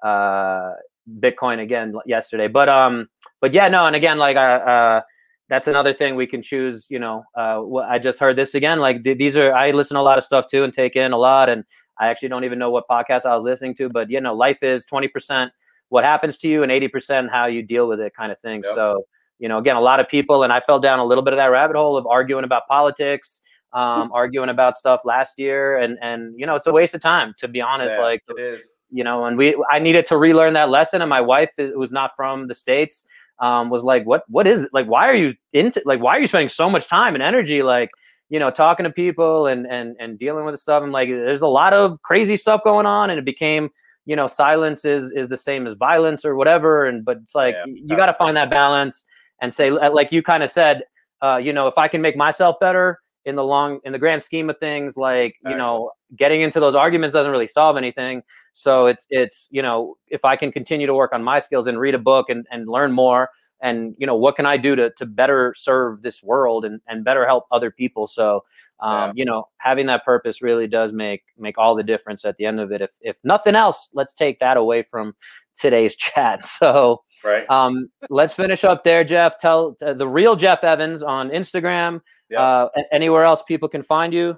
uh, 0.03 0.74
Bitcoin 1.20 1.62
again 1.62 1.95
yesterday. 2.05 2.47
But 2.47 2.70
um, 2.70 3.09
but 3.39 3.53
yeah, 3.53 3.68
no, 3.68 3.86
and 3.86 3.95
again, 3.95 4.18
like 4.18 4.38
uh, 4.38 4.39
uh 4.39 5.01
that's 5.49 5.68
another 5.68 5.93
thing 5.93 6.16
we 6.16 6.28
can 6.28 6.41
choose. 6.41 6.88
You 6.89 6.99
know, 6.99 7.24
uh, 7.38 7.76
I 7.78 7.99
just 7.99 8.20
heard 8.20 8.38
this 8.38 8.55
again. 8.55 8.80
Like 8.80 9.03
th- 9.03 9.18
these 9.18 9.36
are 9.36 9.53
I 9.53 9.72
listen 9.72 9.95
to 9.95 10.01
a 10.01 10.03
lot 10.03 10.18
of 10.18 10.24
stuff 10.24 10.45
too 10.47 10.64
and 10.64 10.74
take 10.74 10.95
in 10.95 11.12
a 11.12 11.18
lot, 11.18 11.49
and 11.49 11.64
I 11.99 12.07
actually 12.07 12.30
don't 12.30 12.43
even 12.43 12.59
know 12.59 12.70
what 12.70 12.86
podcast 12.89 13.26
I 13.26 13.36
was 13.36 13.43
listening 13.43 13.76
to. 13.76 13.89
But 13.89 14.09
you 14.09 14.22
know, 14.22 14.34
life 14.36 14.64
is 14.64 14.86
twenty 14.86 15.07
percent 15.07 15.51
what 15.92 16.06
happens 16.06 16.38
to 16.38 16.48
you 16.48 16.64
and 16.64 16.72
80% 16.72 17.30
how 17.30 17.48
you 17.48 17.62
deal 17.62 17.86
with 17.86 18.00
it 18.00 18.16
kind 18.16 18.32
of 18.32 18.39
thing. 18.39 18.62
Yep. 18.64 18.76
So, 18.76 19.06
you 19.39 19.50
know, 19.50 19.58
again, 19.58 19.76
a 19.76 19.82
lot 19.82 20.00
of 20.00 20.08
people, 20.08 20.42
and 20.44 20.54
I 20.54 20.62
fell 20.62 20.80
down 20.80 21.00
a 21.00 21.06
little 21.06 21.22
bit 21.22 21.34
of 21.34 21.38
that 21.38 21.48
rabbit 21.48 21.76
hole 21.76 21.98
of 21.98 22.08
arguing 22.08 22.46
about 22.46 22.66
politics, 22.70 23.42
um, 23.74 24.10
arguing 24.14 24.48
about 24.48 24.78
stuff 24.78 25.02
last 25.04 25.38
year. 25.38 25.78
And, 25.78 25.98
and, 26.02 26.34
you 26.39 26.46
know, 26.46 26.56
it's 26.56 26.66
a 26.66 26.72
waste 26.72 26.96
of 26.96 27.02
time, 27.02 27.34
to 27.39 27.50
be 27.50 27.60
honest. 27.60 27.96
Yeah, 27.98 28.04
like, 28.04 28.24
it 28.30 28.39
is. 28.39 28.72
You 28.89 29.04
know, 29.04 29.26
and 29.26 29.38
we, 29.38 29.62
I 29.70 29.80
needed 29.80 30.06
to 30.08 30.18
relearn 30.18 30.54
that 30.54 30.70
lesson. 30.70 31.02
And 31.02 31.10
my 31.10 31.20
wife, 31.20 31.50
who's 31.58 31.92
not 31.92 32.12
from 32.16 32.48
the 32.48 32.54
States, 32.54 33.04
um, 33.39 33.70
was 33.70 33.84
like, 33.84 34.06
what, 34.06 34.24
what 34.30 34.48
is 34.48 34.62
it? 34.62 34.70
Like, 34.72 34.88
why 34.88 35.10
are 35.10 35.16
you 35.16 35.34
into, 35.52 35.82
like, 35.84 36.00
why 36.00 36.16
are 36.16 36.22
you 36.22 36.28
spending 36.28 36.48
so 36.48 36.70
much 36.70 36.88
time 36.88 37.16
and 37.16 37.24
energy? 37.24 37.64
Like, 37.64 37.89
you 38.30 38.39
know, 38.39 38.50
talking 38.50 38.86
to 38.86 38.89
people 38.89 39.48
and, 39.48 39.68
and, 39.68 39.98
and 40.00 40.18
dealing 40.18 40.46
with 40.46 40.54
the 40.54 40.58
stuff. 40.58 40.84
I'm 40.84 40.92
like, 40.94 41.10
there's 41.10 41.42
a 41.42 41.48
lot 41.48 41.74
of 41.74 42.02
crazy 42.02 42.38
stuff 42.38 42.62
going 42.64 42.86
on. 42.86 43.10
And 43.10 43.20
it 43.20 43.26
became, 43.26 43.70
you 44.06 44.16
know 44.16 44.28
silence 44.28 44.86
is 44.86 45.12
is 45.12 45.30
the 45.30 45.38
same 45.38 45.68
as 45.68 45.74
violence 45.74 46.26
or 46.26 46.36
whatever 46.36 46.86
and 46.86 47.06
but 47.06 47.18
it's 47.18 47.36
like 47.36 47.56
yeah, 47.66 47.74
you 47.74 47.95
got 47.95 48.08
to 48.08 48.14
find 48.14 48.36
that 48.36 48.49
balance 48.49 49.04
and 49.41 49.54
say 49.54 49.72
like 49.72 50.12
you 50.12 50.24
kind 50.24 50.43
of 50.43 50.52
said 50.52 50.84
uh, 51.22 51.38
you 51.38 51.54
know 51.54 51.68
if 51.68 51.78
i 51.78 51.88
can 51.88 52.02
make 52.02 52.16
myself 52.16 52.60
better 52.60 52.99
in 53.26 53.36
the 53.36 53.43
long 53.43 53.80
in 53.84 53.91
the 53.91 53.99
grand 53.99 54.24
scheme 54.24 54.49
of 54.49 54.58
things 54.60 54.97
like 54.97 55.36
you 55.45 55.56
know 55.56 55.91
getting 56.16 56.41
into 56.41 56.60
those 56.60 56.76
arguments 56.76 57.14
doesn't 57.14 57.32
really 57.32 57.47
solve 57.47 57.78
anything. 57.78 58.22
So 58.54 58.88
it's 58.88 59.06
it's 59.10 59.47
you 59.52 59.62
know 59.62 59.95
if 60.08 60.26
i 60.26 60.36
can 60.36 60.52
continue 60.52 60.88
to 60.88 60.93
work 60.93 61.14
on 61.14 61.24
my 61.24 61.39
skills 61.39 61.68
and 61.68 61.80
read 61.80 61.95
a 61.95 61.99
book 61.99 62.30
and, 62.30 62.45
and 62.52 62.68
learn 62.68 62.91
more 62.91 63.30
and 63.62 63.95
you 63.97 64.08
know 64.08 64.16
what 64.16 64.36
can 64.36 64.45
i 64.45 64.58
do 64.58 64.76
to, 64.76 64.89
to 64.97 65.06
better 65.06 65.54
serve 65.58 66.02
this 66.02 66.24
world 66.24 66.66
and, 66.66 66.82
and 66.88 67.06
better 67.06 67.26
help 67.26 67.45
other 67.52 67.72
people? 67.72 68.08
So 68.08 68.43
um, 68.82 68.94
yeah. 68.94 69.12
you 69.16 69.26
know 69.26 69.48
having 69.58 69.86
that 69.88 70.04
purpose 70.04 70.42
really 70.42 70.68
does 70.68 70.92
make 70.92 71.24
make 71.38 71.58
all 71.58 71.76
the 71.76 71.84
difference 71.84 72.26
at 72.26 72.36
the 72.38 72.46
end 72.46 72.60
of 72.60 72.72
it. 72.72 72.82
If 72.82 72.92
if 73.02 73.18
nothing 73.24 73.56
else 73.56 73.90
let's 73.94 74.14
take 74.14 74.40
that 74.40 74.58
away 74.58 74.84
from 74.84 75.14
today's 75.60 75.96
chat. 75.98 76.48
So 76.48 77.04
right. 77.24 77.48
um 77.50 77.90
let's 78.10 78.34
finish 78.34 78.64
up 78.64 78.84
there 78.84 79.04
jeff. 79.04 79.40
Tell 79.40 79.76
uh, 79.86 79.94
the 79.94 80.08
real 80.08 80.36
jeff 80.36 80.64
evans 80.64 81.04
on 81.04 81.30
instagram. 81.30 82.02
Yep. 82.30 82.40
uh 82.40 82.68
anywhere 82.92 83.24
else 83.24 83.44
people 83.44 83.70
can 83.70 83.84
find 83.84 84.14
you? 84.14 84.38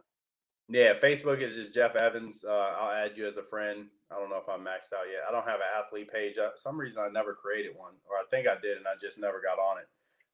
Yeah 0.67 0.93
facebook 0.93 1.41
is 1.41 1.55
just 1.55 1.73
jeff 1.73 1.95
evans. 1.95 2.43
Uh, 2.47 2.73
i'll 2.79 2.91
add 2.91 3.11
you 3.15 3.27
as 3.27 3.37
a 3.37 3.43
friend. 3.43 3.87
I 4.11 4.19
don't 4.19 4.29
know 4.29 4.37
if 4.37 4.49
i'm 4.49 4.61
maxed 4.61 4.93
out 4.93 5.07
yet. 5.09 5.23
I 5.27 5.31
don't 5.31 5.47
have 5.47 5.59
an 5.59 5.67
athlete 5.77 6.11
page. 6.11 6.37
Uh, 6.37 6.49
some 6.57 6.77
reason 6.77 7.01
i 7.01 7.09
never 7.09 7.33
created 7.33 7.71
one 7.75 7.93
or 8.09 8.17
i 8.17 8.23
think 8.29 8.47
i 8.47 8.59
did 8.61 8.77
and 8.77 8.87
i 8.87 8.93
just 9.01 9.19
never 9.19 9.41
got 9.41 9.57
on 9.57 9.77
it. 9.77 9.87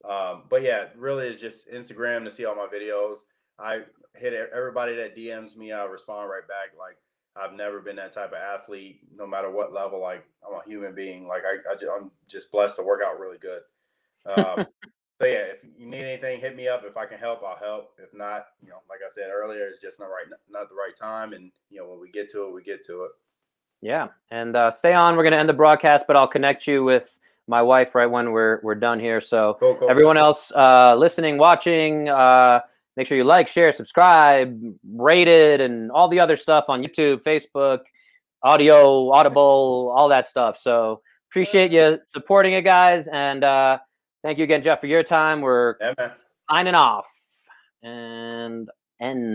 Um, 0.09 0.43
but 0.49 0.63
yeah 0.63 0.85
really 0.95 1.27
is 1.27 1.39
just 1.39 1.69
instagram 1.71 2.23
to 2.23 2.31
see 2.31 2.45
all 2.45 2.55
my 2.55 2.67
videos 2.73 3.19
I 3.61 3.81
hit 4.15 4.33
everybody 4.53 4.95
that 4.95 5.15
DMs 5.15 5.55
me. 5.55 5.71
I 5.71 5.83
respond 5.85 6.29
right 6.29 6.47
back. 6.47 6.77
Like 6.77 6.97
I've 7.35 7.55
never 7.55 7.79
been 7.79 7.95
that 7.97 8.13
type 8.13 8.31
of 8.31 8.37
athlete, 8.37 9.01
no 9.15 9.25
matter 9.25 9.49
what 9.49 9.73
level. 9.73 10.01
Like 10.01 10.25
I'm 10.45 10.59
a 10.59 10.63
human 10.69 10.93
being. 10.93 11.27
Like 11.27 11.43
I, 11.45 11.57
I 11.69 11.97
am 11.97 12.11
just 12.27 12.51
blessed 12.51 12.77
to 12.77 12.83
work 12.83 13.01
out 13.05 13.19
really 13.19 13.37
good. 13.37 13.61
Um, 14.25 14.65
so 15.21 15.27
yeah, 15.27 15.53
if 15.53 15.57
you 15.77 15.85
need 15.85 16.03
anything, 16.03 16.39
hit 16.39 16.55
me 16.55 16.67
up. 16.67 16.83
If 16.85 16.97
I 16.97 17.05
can 17.05 17.19
help, 17.19 17.41
I'll 17.43 17.57
help. 17.57 17.91
If 17.97 18.13
not, 18.13 18.47
you 18.61 18.69
know, 18.69 18.81
like 18.89 18.99
I 19.05 19.09
said 19.09 19.29
earlier, 19.33 19.67
it's 19.67 19.81
just 19.81 19.99
not 19.99 20.07
right, 20.07 20.25
not 20.49 20.69
the 20.69 20.75
right 20.75 20.95
time. 20.95 21.33
And 21.33 21.51
you 21.69 21.79
know, 21.79 21.89
when 21.89 21.99
we 21.99 22.09
get 22.09 22.31
to 22.31 22.47
it, 22.47 22.53
we 22.53 22.63
get 22.63 22.85
to 22.85 23.03
it. 23.05 23.11
Yeah, 23.81 24.09
and 24.31 24.55
uh, 24.57 24.71
stay 24.71 24.93
on. 24.93 25.15
We're 25.15 25.23
gonna 25.23 25.37
end 25.37 25.47
the 25.47 25.53
broadcast, 25.53 26.05
but 26.07 26.17
I'll 26.17 26.27
connect 26.27 26.67
you 26.67 26.83
with 26.83 27.17
my 27.47 27.61
wife 27.61 27.95
right 27.95 28.07
when 28.07 28.31
we're 28.31 28.59
we're 28.61 28.75
done 28.75 28.99
here. 28.99 29.21
So 29.21 29.55
cool, 29.59 29.75
cool, 29.75 29.89
everyone 29.89 30.17
cool. 30.17 30.25
else 30.25 30.51
uh, 30.51 30.95
listening, 30.95 31.37
watching. 31.37 32.09
Uh, 32.09 32.59
Make 32.99 33.07
sure 33.07 33.15
you 33.15 33.23
like, 33.23 33.47
share, 33.47 33.71
subscribe, 33.71 34.61
rate 34.93 35.29
it, 35.29 35.61
and 35.61 35.89
all 35.89 36.09
the 36.09 36.19
other 36.19 36.35
stuff 36.35 36.65
on 36.67 36.83
YouTube, 36.83 37.23
Facebook, 37.23 37.79
audio, 38.43 39.09
Audible, 39.13 39.95
all 39.95 40.09
that 40.09 40.27
stuff. 40.27 40.59
So 40.59 40.99
appreciate 41.31 41.71
you 41.71 41.99
supporting 42.03 42.55
it, 42.55 42.63
guys. 42.63 43.07
And 43.07 43.45
uh, 43.45 43.77
thank 44.21 44.37
you 44.37 44.43
again, 44.43 44.61
Jeff, 44.61 44.81
for 44.81 44.87
your 44.87 45.01
time. 45.01 45.39
We're 45.39 45.75
yeah, 45.79 46.11
signing 46.51 46.75
off 46.75 47.05
and 47.81 48.69
end. 49.01 49.29